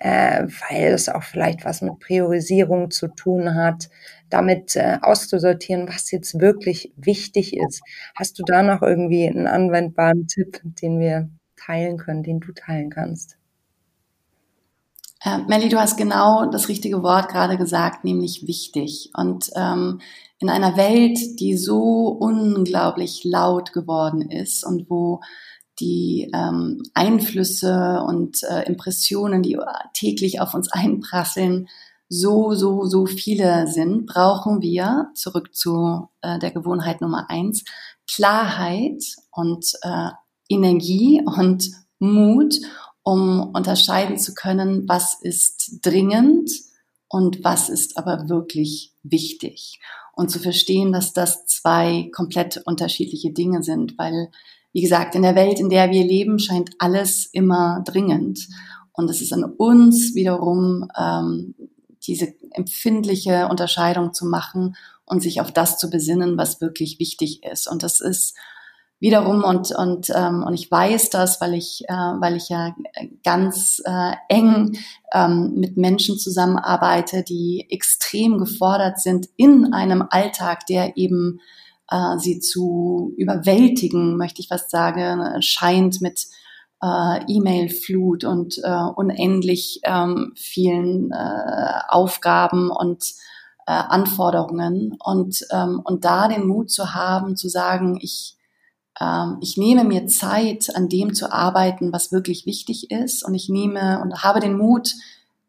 äh, 0.00 0.44
weil 0.70 0.92
es 0.92 1.08
auch 1.08 1.22
vielleicht 1.22 1.64
was 1.64 1.82
mit 1.82 1.98
Priorisierung 2.00 2.90
zu 2.90 3.08
tun 3.08 3.54
hat, 3.54 3.88
damit 4.28 4.76
äh, 4.76 4.98
auszusortieren, 5.00 5.88
was 5.88 6.10
jetzt 6.10 6.40
wirklich 6.40 6.92
wichtig 6.96 7.56
ist. 7.56 7.82
Hast 8.16 8.38
du 8.38 8.42
da 8.44 8.62
noch 8.62 8.82
irgendwie 8.82 9.28
einen 9.28 9.46
anwendbaren 9.46 10.26
Tipp, 10.26 10.60
den 10.64 10.98
wir 10.98 11.30
teilen 11.56 11.96
können, 11.96 12.22
den 12.22 12.40
du 12.40 12.52
teilen 12.52 12.90
kannst? 12.90 13.38
Äh, 15.24 15.38
Melly, 15.46 15.68
du 15.68 15.78
hast 15.78 15.96
genau 15.96 16.46
das 16.46 16.68
richtige 16.68 17.02
Wort 17.02 17.28
gerade 17.28 17.56
gesagt, 17.56 18.04
nämlich 18.04 18.46
wichtig. 18.46 19.10
Und 19.14 19.50
ähm, 19.54 20.00
in 20.38 20.50
einer 20.50 20.76
Welt, 20.76 21.18
die 21.38 21.56
so 21.56 22.08
unglaublich 22.08 23.22
laut 23.24 23.72
geworden 23.72 24.30
ist 24.30 24.64
und 24.64 24.90
wo 24.90 25.20
die 25.78 26.30
ähm, 26.34 26.82
Einflüsse 26.94 28.02
und 28.06 28.42
äh, 28.42 28.66
Impressionen, 28.66 29.42
die 29.42 29.58
täglich 29.94 30.40
auf 30.40 30.54
uns 30.54 30.70
einprasseln, 30.70 31.68
so, 32.08 32.52
so, 32.52 32.84
so 32.84 33.06
viele 33.06 33.66
sind, 33.68 34.06
brauchen 34.06 34.60
wir, 34.60 35.10
zurück 35.14 35.54
zu 35.54 36.08
äh, 36.20 36.38
der 36.38 36.50
Gewohnheit 36.50 37.00
Nummer 37.00 37.30
eins, 37.30 37.64
Klarheit 38.06 39.02
und 39.30 39.72
äh, 39.82 40.10
Energie 40.48 41.22
und 41.24 41.70
Mut, 42.00 42.56
um 43.02 43.50
unterscheiden 43.54 44.18
zu 44.18 44.34
können, 44.34 44.88
was 44.88 45.18
ist 45.20 45.80
dringend 45.82 46.50
und 47.08 47.44
was 47.44 47.68
ist 47.68 47.98
aber 47.98 48.28
wirklich 48.28 48.94
wichtig. 49.02 49.80
Und 50.14 50.30
zu 50.30 50.38
verstehen, 50.38 50.92
dass 50.92 51.12
das 51.12 51.46
zwei 51.46 52.10
komplett 52.14 52.58
unterschiedliche 52.64 53.32
Dinge 53.32 53.62
sind, 53.62 53.98
weil, 53.98 54.30
wie 54.72 54.82
gesagt, 54.82 55.14
in 55.14 55.22
der 55.22 55.34
Welt, 55.34 55.58
in 55.58 55.68
der 55.68 55.90
wir 55.90 56.04
leben, 56.04 56.38
scheint 56.38 56.70
alles 56.78 57.26
immer 57.26 57.82
dringend. 57.84 58.48
Und 58.92 59.10
es 59.10 59.22
ist 59.22 59.32
an 59.32 59.44
uns 59.44 60.14
wiederum, 60.14 60.88
ähm, 60.98 61.54
diese 62.06 62.34
empfindliche 62.50 63.48
Unterscheidung 63.48 64.12
zu 64.12 64.26
machen 64.26 64.76
und 65.04 65.22
sich 65.22 65.40
auf 65.40 65.52
das 65.52 65.78
zu 65.78 65.90
besinnen, 65.90 66.36
was 66.36 66.60
wirklich 66.60 66.98
wichtig 66.98 67.42
ist. 67.44 67.70
Und 67.70 67.82
das 67.82 68.00
ist 68.00 68.36
wiederum 69.02 69.42
und 69.42 69.72
und 69.72 70.10
ähm, 70.14 70.44
und 70.44 70.54
ich 70.54 70.70
weiß 70.70 71.10
das, 71.10 71.40
weil 71.40 71.54
ich 71.54 71.82
äh, 71.88 71.92
weil 71.92 72.36
ich 72.36 72.48
ja 72.48 72.74
ganz 73.24 73.82
äh, 73.84 74.12
eng 74.28 74.78
ähm, 75.12 75.54
mit 75.56 75.76
Menschen 75.76 76.18
zusammenarbeite, 76.18 77.24
die 77.24 77.66
extrem 77.68 78.38
gefordert 78.38 79.00
sind 79.00 79.28
in 79.36 79.74
einem 79.74 80.04
Alltag, 80.08 80.66
der 80.66 80.96
eben 80.96 81.40
äh, 81.90 82.16
sie 82.18 82.38
zu 82.38 83.12
überwältigen, 83.16 84.16
möchte 84.16 84.40
ich 84.40 84.48
fast 84.48 84.70
sagen, 84.70 85.42
scheint 85.42 86.00
mit 86.00 86.28
äh, 86.80 87.24
E-Mail-Flut 87.26 88.22
und 88.22 88.58
äh, 88.62 88.84
unendlich 88.94 89.80
ähm, 89.82 90.32
vielen 90.36 91.10
äh, 91.10 91.80
Aufgaben 91.88 92.70
und 92.70 93.02
äh, 93.66 93.72
Anforderungen. 93.72 94.96
Und 95.02 95.44
ähm, 95.50 95.80
und 95.82 96.04
da 96.04 96.28
den 96.28 96.46
Mut 96.46 96.70
zu 96.70 96.94
haben, 96.94 97.34
zu 97.34 97.48
sagen, 97.48 97.98
ich 98.00 98.36
ich 99.40 99.56
nehme 99.56 99.84
mir 99.84 100.06
Zeit, 100.06 100.74
an 100.74 100.88
dem 100.88 101.14
zu 101.14 101.32
arbeiten, 101.32 101.92
was 101.92 102.12
wirklich 102.12 102.46
wichtig 102.46 102.90
ist. 102.90 103.24
Und 103.24 103.34
ich 103.34 103.48
nehme 103.48 104.00
und 104.02 104.22
habe 104.22 104.40
den 104.40 104.56
Mut, 104.56 104.94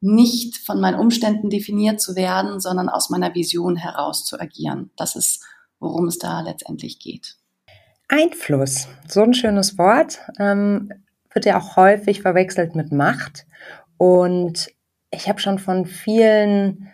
nicht 0.03 0.57
von 0.57 0.81
meinen 0.81 0.99
Umständen 0.99 1.49
definiert 1.49 2.01
zu 2.01 2.15
werden, 2.15 2.59
sondern 2.59 2.89
aus 2.89 3.09
meiner 3.09 3.33
Vision 3.35 3.77
heraus 3.77 4.25
zu 4.25 4.39
agieren. 4.39 4.91
Das 4.97 5.15
ist, 5.15 5.43
worum 5.79 6.07
es 6.07 6.17
da 6.17 6.41
letztendlich 6.41 6.99
geht. 6.99 7.37
Einfluss, 8.09 8.89
so 9.07 9.21
ein 9.21 9.33
schönes 9.33 9.77
Wort, 9.77 10.19
ähm, 10.39 10.91
wird 11.33 11.45
ja 11.45 11.57
auch 11.57 11.77
häufig 11.77 12.21
verwechselt 12.21 12.75
mit 12.75 12.91
Macht. 12.91 13.45
Und 13.97 14.67
ich 15.09 15.29
habe 15.29 15.39
schon 15.39 15.57
von 15.57 15.85
vielen 15.85 16.92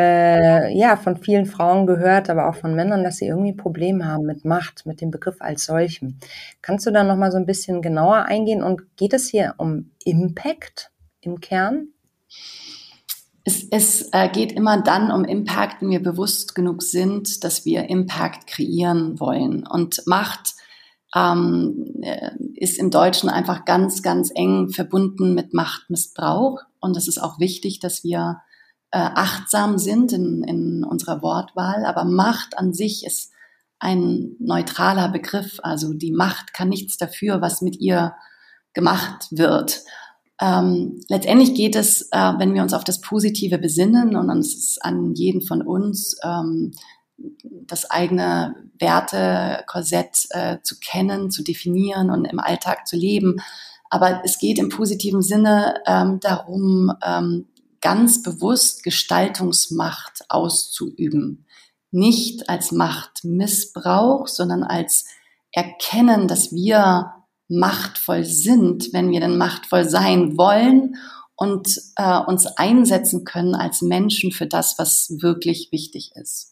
äh, 0.00 0.76
ja, 0.76 0.96
von 0.96 1.16
vielen 1.16 1.46
Frauen 1.46 1.86
gehört, 1.86 2.30
aber 2.30 2.48
auch 2.48 2.54
von 2.54 2.74
Männern, 2.74 3.04
dass 3.04 3.16
sie 3.16 3.26
irgendwie 3.26 3.52
Probleme 3.52 4.06
haben 4.06 4.24
mit 4.24 4.44
Macht, 4.44 4.86
mit 4.86 5.00
dem 5.00 5.10
Begriff 5.10 5.36
als 5.40 5.66
solchem. 5.66 6.18
Kannst 6.62 6.86
du 6.86 6.90
da 6.90 7.04
noch 7.04 7.16
mal 7.16 7.30
so 7.30 7.38
ein 7.38 7.46
bisschen 7.46 7.82
genauer 7.82 8.24
eingehen? 8.24 8.62
Und 8.62 8.96
geht 8.96 9.12
es 9.12 9.28
hier 9.28 9.54
um 9.58 9.90
Impact 10.04 10.90
im 11.20 11.40
Kern? 11.40 11.88
Es, 13.44 13.66
es 13.70 14.08
äh, 14.12 14.28
geht 14.28 14.52
immer 14.52 14.82
dann 14.82 15.10
um 15.10 15.24
Impact, 15.24 15.82
wenn 15.82 15.90
wir 15.90 16.02
bewusst 16.02 16.54
genug 16.54 16.82
sind, 16.82 17.44
dass 17.44 17.64
wir 17.64 17.88
Impact 17.90 18.46
kreieren 18.46 19.20
wollen. 19.20 19.66
Und 19.66 20.06
Macht 20.06 20.54
ähm, 21.14 21.84
äh, 22.02 22.30
ist 22.54 22.78
im 22.78 22.90
Deutschen 22.90 23.28
einfach 23.28 23.64
ganz, 23.64 24.02
ganz 24.02 24.30
eng 24.34 24.70
verbunden 24.70 25.34
mit 25.34 25.52
Machtmissbrauch. 25.52 26.60
Und 26.80 26.96
es 26.96 27.08
ist 27.08 27.18
auch 27.22 27.38
wichtig, 27.38 27.80
dass 27.80 28.04
wir 28.04 28.40
äh, 28.90 28.98
achtsam 28.98 29.78
sind 29.78 30.12
in, 30.12 30.42
in 30.44 30.84
unserer 30.84 31.22
Wortwahl. 31.22 31.84
Aber 31.84 32.04
Macht 32.04 32.58
an 32.58 32.72
sich 32.72 33.04
ist 33.04 33.32
ein 33.78 34.36
neutraler 34.38 35.08
Begriff. 35.08 35.58
Also 35.62 35.92
die 35.94 36.12
Macht 36.12 36.52
kann 36.54 36.68
nichts 36.68 36.96
dafür, 36.96 37.40
was 37.40 37.62
mit 37.62 37.80
ihr 37.80 38.14
gemacht 38.74 39.28
wird. 39.30 39.82
Ähm, 40.40 41.00
letztendlich 41.08 41.54
geht 41.54 41.76
es, 41.76 42.08
äh, 42.12 42.32
wenn 42.38 42.54
wir 42.54 42.62
uns 42.62 42.72
auf 42.72 42.84
das 42.84 43.00
Positive 43.00 43.58
besinnen 43.58 44.16
und 44.16 44.30
uns 44.30 44.54
ist 44.54 44.84
an 44.84 45.14
jeden 45.14 45.42
von 45.42 45.60
uns 45.60 46.16
ähm, 46.22 46.72
das 47.42 47.90
eigene 47.90 48.54
Wertekorsett 48.78 50.26
äh, 50.30 50.58
zu 50.62 50.78
kennen, 50.80 51.30
zu 51.30 51.42
definieren 51.42 52.10
und 52.10 52.24
im 52.24 52.40
Alltag 52.40 52.86
zu 52.86 52.96
leben. 52.96 53.36
Aber 53.90 54.22
es 54.24 54.38
geht 54.38 54.58
im 54.58 54.70
positiven 54.70 55.20
Sinne 55.20 55.74
ähm, 55.86 56.20
darum, 56.20 56.92
ähm, 57.04 57.48
ganz 57.80 58.22
bewusst 58.22 58.82
Gestaltungsmacht 58.82 60.24
auszuüben. 60.28 61.46
Nicht 61.90 62.48
als 62.48 62.72
Machtmissbrauch, 62.72 64.28
sondern 64.28 64.62
als 64.62 65.06
Erkennen, 65.52 66.28
dass 66.28 66.52
wir 66.52 67.12
machtvoll 67.48 68.24
sind, 68.24 68.92
wenn 68.92 69.10
wir 69.10 69.20
denn 69.20 69.36
machtvoll 69.36 69.88
sein 69.88 70.36
wollen 70.38 70.96
und 71.34 71.80
äh, 71.96 72.18
uns 72.18 72.46
einsetzen 72.46 73.24
können 73.24 73.54
als 73.54 73.82
Menschen 73.82 74.30
für 74.30 74.46
das, 74.46 74.78
was 74.78 75.16
wirklich 75.20 75.72
wichtig 75.72 76.12
ist. 76.14 76.50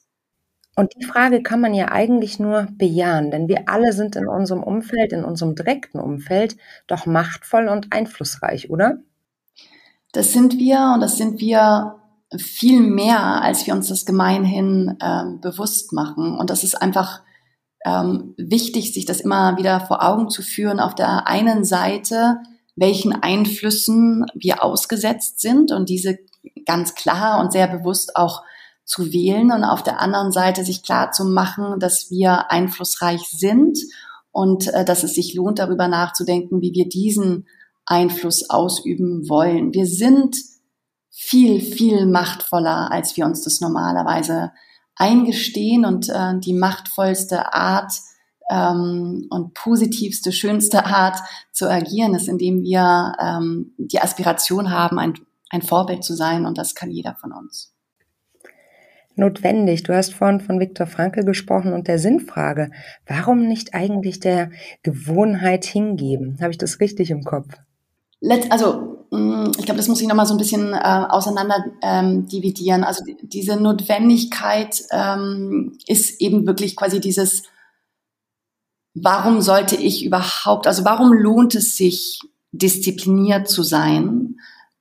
Und 0.75 0.93
die 0.97 1.05
Frage 1.05 1.43
kann 1.43 1.61
man 1.61 1.75
ja 1.75 1.91
eigentlich 1.91 2.39
nur 2.39 2.69
bejahen, 2.71 3.31
denn 3.31 3.49
wir 3.49 3.69
alle 3.69 3.93
sind 3.93 4.17
in 4.17 4.29
unserem 4.29 4.63
Umfeld, 4.63 5.13
in 5.13 5.25
unserem 5.25 5.57
direkten 5.57 5.99
Umfeld, 5.99 6.57
doch 6.87 7.05
machtvoll 7.05 7.69
und 7.69 7.93
einflussreich, 7.93 8.71
oder? 8.71 8.99
Das 10.13 10.33
sind 10.33 10.59
wir 10.59 10.93
und 10.95 11.01
das 11.01 11.17
sind 11.17 11.41
wir 11.41 11.97
viel 12.37 12.81
mehr, 12.81 13.43
als 13.43 13.67
wir 13.67 13.75
uns 13.75 13.89
das 13.89 14.05
gemeinhin 14.05 14.97
äh, 15.01 15.25
bewusst 15.41 15.93
machen. 15.93 16.37
Und 16.37 16.51
das 16.51 16.65
ist 16.65 16.81
einfach 16.81 17.23
ähm, 17.85 18.35
wichtig, 18.37 18.93
sich 18.93 19.07
das 19.07 19.21
immer 19.21 19.57
wieder 19.57 19.81
vor 19.81 20.03
Augen 20.03 20.29
zu 20.29 20.43
führen. 20.43 20.81
Auf 20.81 20.95
der 20.95 21.27
einen 21.27 21.65
Seite, 21.65 22.39
welchen 22.77 23.13
Einflüssen 23.13 24.27
wir 24.35 24.63
ausgesetzt 24.63 25.41
sind 25.41 25.73
und 25.73 25.89
diese 25.89 26.19
ganz 26.67 26.95
klar 26.95 27.41
und 27.41 27.53
sehr 27.53 27.67
bewusst 27.67 28.17
auch 28.17 28.43
zu 28.85 29.13
wählen 29.13 29.53
und 29.53 29.65
auf 29.65 29.83
der 29.83 30.01
anderen 30.01 30.33
Seite 30.33 30.65
sich 30.65 30.83
klar 30.83 31.13
zu 31.13 31.25
machen, 31.25 31.79
dass 31.79 32.11
wir 32.11 32.51
einflussreich 32.51 33.23
sind 33.29 33.79
und 34.31 34.69
äh, 34.69 34.85
dass 34.85 35.03
es 35.03 35.15
sich 35.15 35.35
lohnt, 35.35 35.59
darüber 35.59 35.89
nachzudenken, 35.89 36.61
wie 36.63 36.73
wir 36.73 36.89
diesen 36.89 37.47
Einfluss 37.89 38.49
ausüben 38.51 39.29
wollen. 39.29 39.73
Wir 39.73 39.87
sind 39.87 40.37
viel, 41.11 41.61
viel 41.61 42.07
machtvoller, 42.07 42.93
als 42.93 43.17
wir 43.17 43.25
uns 43.25 43.43
das 43.43 43.61
normalerweise 43.61 44.53
eingestehen 44.95 45.85
und 45.85 46.09
äh, 46.09 46.39
die 46.39 46.53
machtvollste 46.53 47.53
Art 47.55 47.93
ähm, 48.51 49.27
und 49.31 49.55
positivste, 49.55 50.33
schönste 50.33 50.85
Art 50.85 51.19
zu 51.53 51.69
agieren 51.69 52.15
ist, 52.15 52.29
indem 52.29 52.63
wir 52.63 53.15
ähm, 53.21 53.75
die 53.79 54.01
Aspiration 54.01 54.71
haben, 54.71 54.99
ein, 54.99 55.15
ein 55.51 55.63
Vorbild 55.63 56.05
zu 56.05 56.15
sein 56.15 56.47
und 56.47 56.59
das 56.59 56.75
kann 56.75 56.91
jeder 56.91 57.17
von 57.17 57.33
uns 57.33 57.75
notwendig. 59.19 59.83
Du 59.83 59.95
hast 59.95 60.15
vorhin 60.15 60.41
von 60.41 60.61
Viktor 60.61 60.87
Frankl 60.87 61.25
gesprochen 61.25 61.73
und 61.73 61.89
der 61.89 61.99
Sinnfrage. 61.99 62.71
Warum 63.07 63.47
nicht 63.47 63.75
eigentlich 63.75 64.21
der 64.21 64.51
Gewohnheit 64.83 65.65
hingeben? 65.65 66.39
Habe 66.41 66.53
ich 66.53 66.59
das 66.59 66.81
richtig 66.81 67.11
im 67.11 67.25
Kopf? 67.25 67.59
Let, 68.21 68.51
also 68.51 69.07
mm, 69.11 69.53
ich 69.59 69.65
glaube, 69.65 69.79
das 69.79 69.89
muss 69.89 70.01
ich 70.01 70.09
nochmal 70.09 70.27
so 70.27 70.35
ein 70.35 70.39
bisschen 70.39 70.73
äh, 70.73 71.07
auseinander 71.09 71.65
ähm, 71.83 72.27
dividieren. 72.29 72.85
Also 72.85 73.05
diese 73.23 73.57
Notwendigkeit 73.57 74.83
ähm, 74.91 75.79
ist 75.87 76.21
eben 76.21 76.47
wirklich 76.47 76.77
quasi 76.77 77.01
dieses, 77.01 77.45
warum 78.95 79.41
sollte 79.41 79.77
ich 79.77 80.05
überhaupt, 80.05 80.67
also 80.67 80.85
warum 80.85 81.13
lohnt 81.13 81.55
es 81.55 81.77
sich, 81.77 82.21
diszipliniert 82.53 83.49
zu 83.49 83.63
sein? 83.63 84.37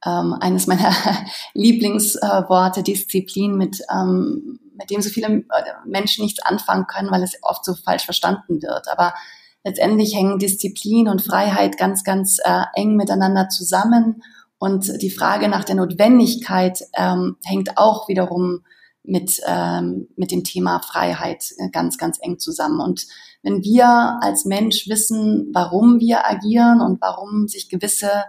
ähm, 0.06 0.36
eines 0.40 0.68
meiner 0.68 0.94
Lieblingsworte, 1.54 2.84
Disziplin, 2.84 3.56
mit, 3.56 3.82
ähm, 3.92 4.60
mit 4.78 4.90
dem 4.90 5.02
so 5.02 5.10
viele 5.10 5.28
äh, 5.28 5.44
Menschen 5.86 6.24
nichts 6.24 6.42
anfangen 6.44 6.88
können, 6.88 7.12
weil 7.12 7.24
es 7.24 7.38
oft 7.42 7.66
so 7.66 7.74
falsch 7.74 8.06
verstanden 8.06 8.62
wird. 8.62 8.88
Aber 8.90 9.14
letztendlich 9.68 10.16
hängen 10.16 10.40
Disziplin 10.40 11.10
und 11.10 11.22
Freiheit 11.22 11.78
ganz, 11.78 12.06
ganz 12.06 12.38
äh, 12.42 12.64
eng 12.74 12.96
miteinander 12.96 13.50
zusammen. 13.50 14.24
Und 14.58 15.02
die 15.02 15.10
Frage 15.10 15.50
nach 15.50 15.66
der 15.66 15.76
Notwendigkeit 15.76 16.80
ähm, 16.98 17.36
hängt 17.44 17.78
auch 17.78 18.08
wiederum 18.08 18.62
mit, 19.04 19.42
ähm, 19.46 20.08
mit 20.16 20.32
dem 20.32 20.46
Thema 20.46 20.80
Freiheit 20.80 21.52
äh, 21.58 21.70
ganz, 21.70 21.98
ganz 21.98 22.18
eng 22.22 22.40
zusammen. 22.40 22.80
Und 22.80 23.08
wenn 23.44 23.62
wir 23.62 24.20
als 24.22 24.46
Mensch 24.46 24.88
wissen, 24.88 25.50
warum 25.54 26.00
wir 26.00 26.26
agieren 26.26 26.80
und 26.80 27.02
warum 27.02 27.50
sich 27.50 27.68
gewisse 27.70 28.24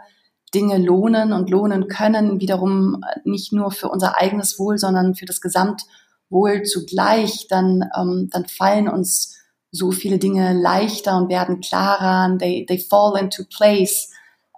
Dinge 0.52 0.78
lohnen 0.78 1.32
und 1.32 1.50
lohnen 1.50 1.86
können, 1.86 2.40
wiederum 2.40 3.04
nicht 3.24 3.52
nur 3.52 3.70
für 3.70 3.88
unser 3.90 4.20
eigenes 4.20 4.58
Wohl, 4.58 4.76
sondern 4.76 5.14
für 5.14 5.26
das 5.26 5.40
Gesamtwohl 5.40 6.64
zugleich, 6.64 7.46
dann, 7.48 7.88
ähm, 7.96 8.28
dann 8.32 8.46
fallen 8.46 8.88
uns 8.88 9.37
so 9.70 9.90
viele 9.90 10.18
Dinge 10.18 10.52
leichter 10.54 11.16
und 11.16 11.28
werden 11.28 11.60
klarer, 11.60 12.36
they, 12.38 12.64
they 12.66 12.78
fall 12.78 13.18
into 13.20 13.44
place. 13.44 14.10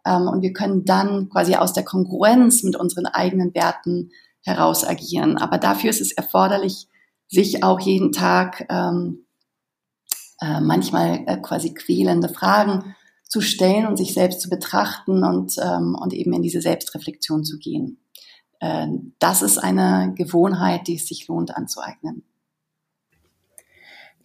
Ähm, 0.07 0.29
und 0.29 0.43
wir 0.43 0.53
können 0.53 0.85
dann 0.85 1.29
quasi 1.29 1.55
aus 1.55 1.73
der 1.73 1.85
Konkurrenz 1.85 2.63
mit 2.63 2.77
unseren 2.77 3.07
eigenen 3.07 3.55
Werten 3.55 4.11
heraus 4.43 4.85
agieren. 4.85 5.37
Aber 5.39 5.59
dafür 5.59 5.91
ist 5.91 6.01
es 6.01 6.13
erforderlich, 6.13 6.89
sich 7.29 7.63
auch 7.63 7.81
jeden 7.81 8.13
Tag 8.13 8.67
ähm, 8.71 9.27
äh, 10.41 10.61
manchmal 10.61 11.25
äh, 11.27 11.37
quasi 11.37 11.75
quälende 11.75 12.29
Fragen 12.29 12.95
zu 13.29 13.41
stellen 13.41 13.87
und 13.87 13.97
sich 13.97 14.15
selbst 14.15 14.41
zu 14.41 14.49
betrachten 14.49 15.23
und, 15.23 15.57
ähm, 15.63 15.97
und 16.01 16.13
eben 16.13 16.33
in 16.33 16.43
diese 16.43 16.61
Selbstreflexion 16.61 17.45
zu 17.45 17.59
gehen. 17.59 17.99
Äh, 18.59 18.89
das 19.19 19.43
ist 19.43 19.59
eine 19.59 20.15
Gewohnheit, 20.17 20.89
die 20.89 20.97
es 20.97 21.07
sich 21.07 21.29
lohnt 21.29 21.57
anzueignen. 21.57 22.25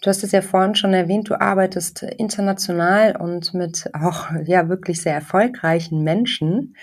Du 0.05 0.09
hast 0.09 0.23
es 0.23 0.33
ja 0.33 0.43
vorhin 0.43 0.75
schon 0.75 0.93
erwähnt, 0.93 1.31
du 1.31 1.41
arbeitest 1.41 2.03
international 2.03 3.15
und 3.15 3.55
mit 3.55 3.89
auch 3.99 4.27
ja 4.45 4.69
wirklich 4.69 5.01
sehr 5.01 5.15
erfolgreichen 5.15 6.03
Menschen, 6.03 6.75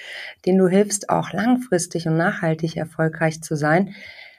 denen 0.44 0.58
du 0.58 0.66
hilfst, 0.66 1.08
auch 1.08 1.32
langfristig 1.32 2.08
und 2.08 2.16
nachhaltig 2.16 2.76
erfolgreich 2.76 3.40
zu 3.40 3.54
sein. 3.54 3.94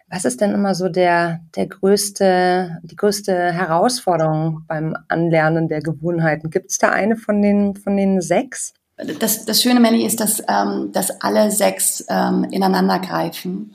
Was 0.09 0.25
ist 0.25 0.41
denn 0.41 0.51
immer 0.51 0.75
so 0.75 0.89
der, 0.89 1.39
der 1.55 1.67
größte, 1.67 2.79
die 2.83 2.97
größte 2.97 3.53
Herausforderung 3.53 4.65
beim 4.67 4.97
Anlernen 5.07 5.69
der 5.69 5.79
Gewohnheiten? 5.79 6.49
Gibt 6.49 6.71
es 6.71 6.77
da 6.77 6.89
eine 6.89 7.15
von 7.15 7.41
den, 7.41 7.77
von 7.77 7.95
den 7.95 8.19
sechs? 8.19 8.73
Das, 8.97 9.45
das 9.45 9.61
Schöne, 9.61 9.79
Melly, 9.79 10.05
ist, 10.05 10.19
dass, 10.19 10.43
ähm, 10.49 10.91
dass 10.91 11.21
alle 11.21 11.51
sechs 11.51 12.03
ähm, 12.09 12.43
ineinander 12.51 12.99
greifen. 12.99 13.73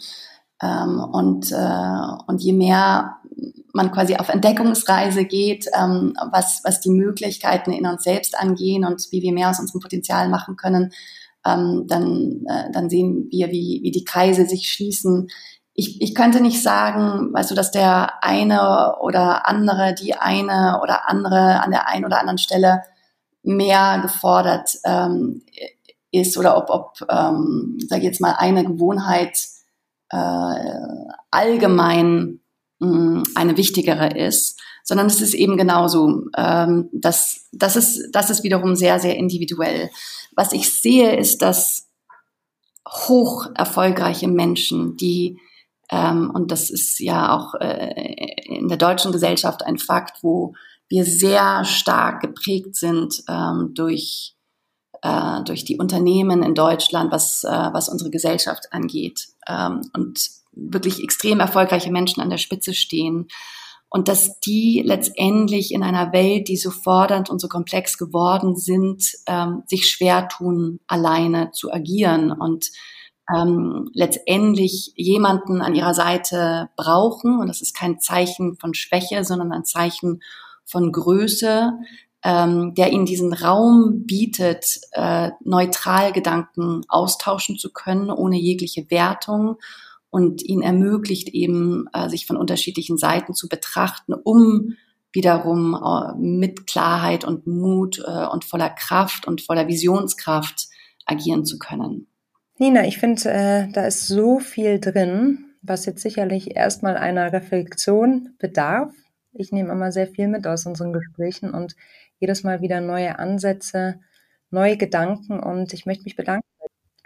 Ähm, 0.62 1.00
und, 1.00 1.50
äh, 1.50 2.24
und 2.26 2.42
je 2.42 2.52
mehr 2.52 3.16
man 3.72 3.92
quasi 3.92 4.16
auf 4.16 4.28
Entdeckungsreise 4.28 5.24
geht, 5.24 5.66
ähm, 5.78 6.14
was, 6.30 6.62
was 6.64 6.80
die 6.80 6.90
Möglichkeiten 6.90 7.72
in 7.72 7.86
uns 7.86 8.02
selbst 8.02 8.38
angehen 8.38 8.84
und 8.84 9.06
wie 9.10 9.22
wir 9.22 9.32
mehr 9.32 9.50
aus 9.50 9.60
unserem 9.60 9.80
Potenzial 9.80 10.28
machen 10.28 10.56
können, 10.56 10.92
ähm, 11.46 11.84
dann, 11.86 12.44
äh, 12.46 12.70
dann 12.72 12.90
sehen 12.90 13.28
wir, 13.30 13.50
wie, 13.50 13.80
wie 13.82 13.90
die 13.90 14.04
Kreise 14.04 14.46
sich 14.46 14.70
schließen, 14.70 15.28
ich, 15.80 16.02
ich 16.02 16.12
könnte 16.12 16.40
nicht 16.40 16.60
sagen, 16.60 17.32
weißt 17.32 17.52
du, 17.52 17.54
dass 17.54 17.70
der 17.70 18.24
eine 18.24 18.96
oder 19.00 19.46
andere, 19.46 19.94
die 19.94 20.14
eine 20.14 20.80
oder 20.82 21.08
andere 21.08 21.62
an 21.62 21.70
der 21.70 21.88
einen 21.88 22.04
oder 22.04 22.18
anderen 22.18 22.38
Stelle 22.38 22.82
mehr 23.44 24.00
gefordert 24.02 24.70
ähm, 24.84 25.42
ist 26.10 26.36
oder 26.36 26.56
ob, 26.56 26.70
ob 26.70 27.08
ähm, 27.08 27.78
sage 27.88 28.00
ich 28.00 28.06
jetzt 28.06 28.20
mal, 28.20 28.34
eine 28.38 28.64
Gewohnheit 28.64 29.38
äh, 30.10 30.54
allgemein 31.30 32.40
mh, 32.80 32.88
hm, 32.88 33.22
eine 33.34 33.56
wichtigere 33.56 34.16
ist, 34.18 34.60
sondern 34.84 35.06
es 35.06 35.20
ist 35.20 35.34
eben 35.34 35.56
genauso. 35.56 36.26
Ähm, 36.36 36.88
das, 36.92 37.48
das, 37.52 37.76
ist, 37.76 38.10
das 38.12 38.30
ist 38.30 38.42
wiederum 38.42 38.76
sehr, 38.76 38.98
sehr 39.00 39.16
individuell. 39.16 39.90
Was 40.34 40.52
ich 40.52 40.72
sehe, 40.72 41.16
ist, 41.16 41.42
dass 41.42 41.88
hoch 42.88 43.48
erfolgreiche 43.54 44.28
Menschen, 44.28 44.96
die 44.96 45.38
ähm, 45.90 46.30
und 46.30 46.50
das 46.50 46.70
ist 46.70 47.00
ja 47.00 47.36
auch 47.36 47.54
äh, 47.54 48.14
in 48.44 48.68
der 48.68 48.76
deutschen 48.76 49.12
Gesellschaft 49.12 49.64
ein 49.64 49.78
Fakt, 49.78 50.22
wo 50.22 50.54
wir 50.88 51.04
sehr 51.04 51.64
stark 51.64 52.20
geprägt 52.20 52.76
sind 52.76 53.22
ähm, 53.28 53.72
durch, 53.74 54.34
äh, 55.02 55.42
durch 55.44 55.64
die 55.64 55.78
Unternehmen 55.78 56.42
in 56.42 56.54
Deutschland, 56.54 57.12
was, 57.12 57.44
äh, 57.44 57.48
was 57.48 57.88
unsere 57.88 58.10
Gesellschaft 58.10 58.72
angeht. 58.72 59.28
Ähm, 59.46 59.82
und 59.94 60.30
wirklich 60.58 61.02
extrem 61.02 61.40
erfolgreiche 61.40 61.90
Menschen 61.90 62.20
an 62.22 62.30
der 62.30 62.38
Spitze 62.38 62.74
stehen. 62.74 63.28
und 63.90 64.08
dass 64.08 64.38
die 64.40 64.82
letztendlich 64.84 65.72
in 65.72 65.82
einer 65.82 66.12
Welt, 66.12 66.48
die 66.48 66.58
so 66.58 66.70
fordernd 66.70 67.30
und 67.30 67.40
so 67.40 67.48
komplex 67.48 67.96
geworden 67.96 68.54
sind, 68.54 69.02
ähm, 69.26 69.62
sich 69.66 69.88
schwer 69.88 70.28
tun, 70.28 70.80
alleine 70.86 71.52
zu 71.52 71.72
agieren 71.72 72.30
und 72.30 72.70
ähm, 73.34 73.90
letztendlich 73.94 74.92
jemanden 74.96 75.60
an 75.60 75.74
ihrer 75.74 75.94
Seite 75.94 76.70
brauchen. 76.76 77.38
Und 77.38 77.48
das 77.48 77.60
ist 77.60 77.74
kein 77.74 78.00
Zeichen 78.00 78.56
von 78.56 78.74
Schwäche, 78.74 79.24
sondern 79.24 79.52
ein 79.52 79.64
Zeichen 79.64 80.20
von 80.64 80.92
Größe, 80.92 81.72
ähm, 82.24 82.74
der 82.74 82.92
ihnen 82.92 83.06
diesen 83.06 83.32
Raum 83.32 84.04
bietet, 84.06 84.80
äh, 84.92 85.30
neutral 85.44 86.12
Gedanken 86.12 86.82
austauschen 86.88 87.58
zu 87.58 87.72
können, 87.72 88.10
ohne 88.10 88.38
jegliche 88.38 88.90
Wertung 88.90 89.56
und 90.10 90.42
ihnen 90.42 90.62
ermöglicht 90.62 91.28
eben, 91.30 91.86
äh, 91.92 92.08
sich 92.08 92.26
von 92.26 92.36
unterschiedlichen 92.36 92.96
Seiten 92.96 93.34
zu 93.34 93.48
betrachten, 93.48 94.14
um 94.14 94.74
wiederum 95.12 95.74
äh, 95.74 96.18
mit 96.18 96.66
Klarheit 96.66 97.24
und 97.24 97.46
Mut 97.46 98.02
äh, 98.06 98.26
und 98.26 98.44
voller 98.44 98.70
Kraft 98.70 99.26
und 99.26 99.42
voller 99.42 99.68
Visionskraft 99.68 100.68
agieren 101.06 101.44
zu 101.44 101.58
können. 101.58 102.06
Nina, 102.58 102.86
ich 102.86 102.98
finde, 102.98 103.68
da 103.72 103.86
ist 103.86 104.08
so 104.08 104.40
viel 104.40 104.80
drin, 104.80 105.46
was 105.62 105.86
jetzt 105.86 106.02
sicherlich 106.02 106.56
erstmal 106.56 106.96
einer 106.96 107.32
Reflexion 107.32 108.30
bedarf. 108.38 108.92
Ich 109.32 109.52
nehme 109.52 109.72
immer 109.72 109.92
sehr 109.92 110.08
viel 110.08 110.28
mit 110.28 110.46
aus 110.46 110.66
unseren 110.66 110.92
Gesprächen 110.92 111.54
und 111.54 111.76
jedes 112.18 112.42
Mal 112.42 112.60
wieder 112.60 112.80
neue 112.80 113.18
Ansätze, 113.18 114.00
neue 114.50 114.76
Gedanken 114.76 115.38
und 115.38 115.72
ich 115.72 115.86
möchte 115.86 116.04
mich 116.04 116.16
bedanken. 116.16 116.46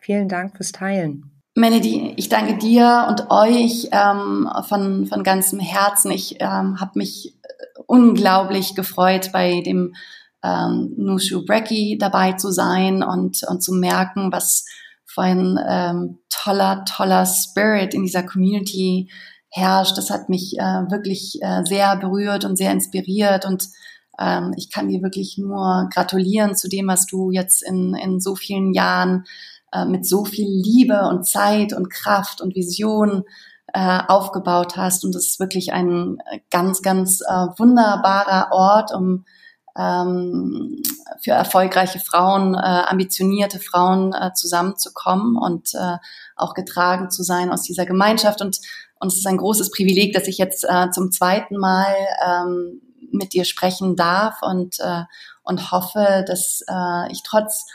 Vielen 0.01 0.29
Dank 0.29 0.57
fürs 0.57 0.73
Teilen. 0.73 1.32
Melody, 1.55 2.15
ich 2.17 2.31
danke 2.31 2.57
dir 2.57 3.07
und 3.11 3.31
euch 3.31 3.89
ähm, 3.93 4.49
von, 4.69 5.07
von 5.07 5.23
ganzem 5.23 5.61
Herzen. 5.61 6.11
Ich 6.11 6.37
ähm, 6.41 6.81
habe 6.81 6.93
mich 6.95 7.37
unglaublich 7.87 8.75
gefreut, 8.75 9.31
bei 9.33 9.61
dem 9.61 9.95
ähm, 10.43 10.95
Nushu 10.97 11.45
Brecky 11.45 11.99
dabei 11.99 12.33
zu 12.33 12.51
sein 12.51 13.03
und, 13.03 13.43
und 13.47 13.63
zu 13.63 13.75
merken, 13.75 14.33
was 14.33 14.65
für 15.05 15.23
ein 15.23 15.59
ähm, 15.69 16.21
toller, 16.31 16.87
toller 16.87 17.27
Spirit 17.27 17.93
in 17.93 18.03
dieser 18.03 18.23
Community 18.23 19.11
herrscht. 19.51 19.99
Das 19.99 20.09
hat 20.09 20.31
mich 20.31 20.59
äh, 20.59 20.91
wirklich 20.91 21.39
äh, 21.43 21.65
sehr 21.65 21.97
berührt 21.97 22.47
und 22.47 22.57
sehr 22.57 22.73
inspiriert 22.73 23.45
und 23.45 23.69
ähm, 24.19 24.55
ich 24.57 24.71
kann 24.71 24.89
dir 24.89 25.03
wirklich 25.03 25.37
nur 25.37 25.89
gratulieren 25.93 26.57
zu 26.57 26.69
dem, 26.69 26.89
was 26.89 27.05
du 27.05 27.31
jetzt 27.31 27.63
in, 27.63 27.95
in 27.95 28.21
so 28.21 28.37
vielen 28.37 28.73
Jahren 28.73 29.25
äh, 29.73 29.85
mit 29.85 30.07
so 30.07 30.25
viel 30.25 30.49
Liebe 30.49 31.09
und 31.09 31.27
Zeit 31.27 31.73
und 31.73 31.91
Kraft 31.91 32.41
und 32.41 32.55
Vision 32.55 33.25
äh, 33.73 34.01
aufgebaut 34.07 34.77
hast. 34.77 35.05
Und 35.05 35.15
es 35.15 35.27
ist 35.29 35.41
wirklich 35.41 35.73
ein 35.73 36.19
ganz, 36.51 36.83
ganz 36.83 37.21
äh, 37.21 37.47
wunderbarer 37.59 38.53
Ort, 38.53 38.93
um 38.95 39.25
ähm, 39.77 40.83
für 41.23 41.31
erfolgreiche 41.31 41.99
Frauen, 41.99 42.55
äh, 42.55 42.59
ambitionierte 42.59 43.59
Frauen 43.59 44.13
äh, 44.13 44.33
zusammenzukommen 44.35 45.37
und 45.37 45.75
äh, 45.75 45.97
auch 46.37 46.55
getragen 46.55 47.11
zu 47.11 47.23
sein 47.23 47.51
aus 47.51 47.63
dieser 47.63 47.87
Gemeinschaft. 47.87 48.43
Und, 48.43 48.59
und 49.01 49.09
es 49.09 49.19
ist 49.19 49.27
ein 49.27 49.39
großes 49.39 49.71
Privileg, 49.71 50.13
dass 50.13 50.29
ich 50.29 50.39
jetzt 50.39 50.65
äh, 50.69 50.91
zum 50.91 51.11
zweiten 51.11 51.57
Mal 51.57 51.95
ähm, 52.27 52.83
mit 53.11 53.33
dir 53.33 53.45
sprechen 53.45 53.97
darf 53.97 54.43
und, 54.43 54.79
äh, 54.81 55.05
und 55.43 55.71
hoffe, 55.71 56.25
dass 56.27 56.63
äh, 56.69 57.11
ich 57.11 57.23
trotz 57.23 57.67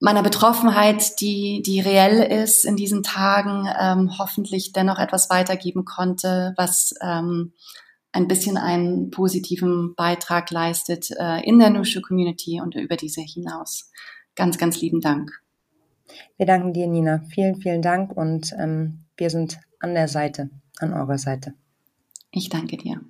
meiner 0.00 0.22
Betroffenheit, 0.22 1.20
die, 1.20 1.62
die 1.64 1.80
reell 1.80 2.20
ist 2.22 2.64
in 2.64 2.76
diesen 2.76 3.02
Tagen, 3.02 3.68
ähm, 3.78 4.18
hoffentlich 4.18 4.72
dennoch 4.72 4.98
etwas 4.98 5.30
weitergeben 5.30 5.84
konnte, 5.84 6.54
was 6.56 6.94
ähm, 7.02 7.52
ein 8.12 8.26
bisschen 8.26 8.56
einen 8.56 9.10
positiven 9.10 9.94
Beitrag 9.94 10.50
leistet 10.50 11.10
äh, 11.18 11.40
in 11.46 11.58
der 11.58 11.70
Nushu 11.70 12.00
Community 12.00 12.60
und 12.60 12.74
über 12.74 12.96
diese 12.96 13.20
hinaus. 13.20 13.90
Ganz, 14.34 14.58
ganz 14.58 14.80
lieben 14.80 15.00
Dank. 15.00 15.30
Wir 16.36 16.46
danken 16.46 16.72
dir, 16.72 16.86
Nina. 16.86 17.22
Vielen, 17.32 17.60
vielen 17.60 17.82
Dank 17.82 18.16
und 18.16 18.52
ähm, 18.58 19.04
wir 19.16 19.30
sind 19.30 19.60
an 19.80 19.94
der 19.94 20.08
Seite, 20.08 20.50
an 20.78 20.92
eurer 20.94 21.18
Seite. 21.18 21.54
Ich 22.32 22.48
danke 22.48 22.78
dir. 22.78 23.00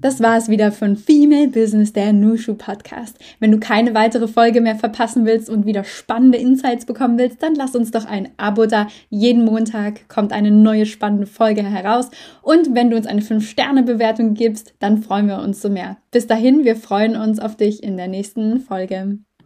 Das 0.00 0.18
war 0.22 0.38
es 0.38 0.48
wieder 0.48 0.72
von 0.72 0.96
Female 0.96 1.48
Business, 1.48 1.92
der 1.92 2.14
Nushu 2.14 2.54
Podcast. 2.54 3.18
Wenn 3.38 3.52
du 3.52 3.60
keine 3.60 3.92
weitere 3.92 4.28
Folge 4.28 4.62
mehr 4.62 4.76
verpassen 4.76 5.26
willst 5.26 5.50
und 5.50 5.66
wieder 5.66 5.84
spannende 5.84 6.38
Insights 6.38 6.86
bekommen 6.86 7.18
willst, 7.18 7.42
dann 7.42 7.54
lass 7.54 7.76
uns 7.76 7.90
doch 7.90 8.06
ein 8.06 8.30
Abo 8.38 8.64
da. 8.64 8.86
Jeden 9.10 9.44
Montag 9.44 10.08
kommt 10.08 10.32
eine 10.32 10.50
neue 10.50 10.86
spannende 10.86 11.26
Folge 11.26 11.62
heraus. 11.62 12.08
Und 12.40 12.74
wenn 12.74 12.88
du 12.88 12.96
uns 12.96 13.06
eine 13.06 13.20
5-Sterne-Bewertung 13.20 14.32
gibst, 14.32 14.72
dann 14.78 15.02
freuen 15.02 15.28
wir 15.28 15.40
uns 15.40 15.60
so 15.60 15.68
mehr. 15.68 15.98
Bis 16.10 16.26
dahin, 16.26 16.64
wir 16.64 16.76
freuen 16.76 17.14
uns 17.14 17.38
auf 17.38 17.56
dich 17.56 17.82
in 17.82 17.98
der 17.98 18.08
nächsten 18.08 18.60
Folge. 18.60 19.18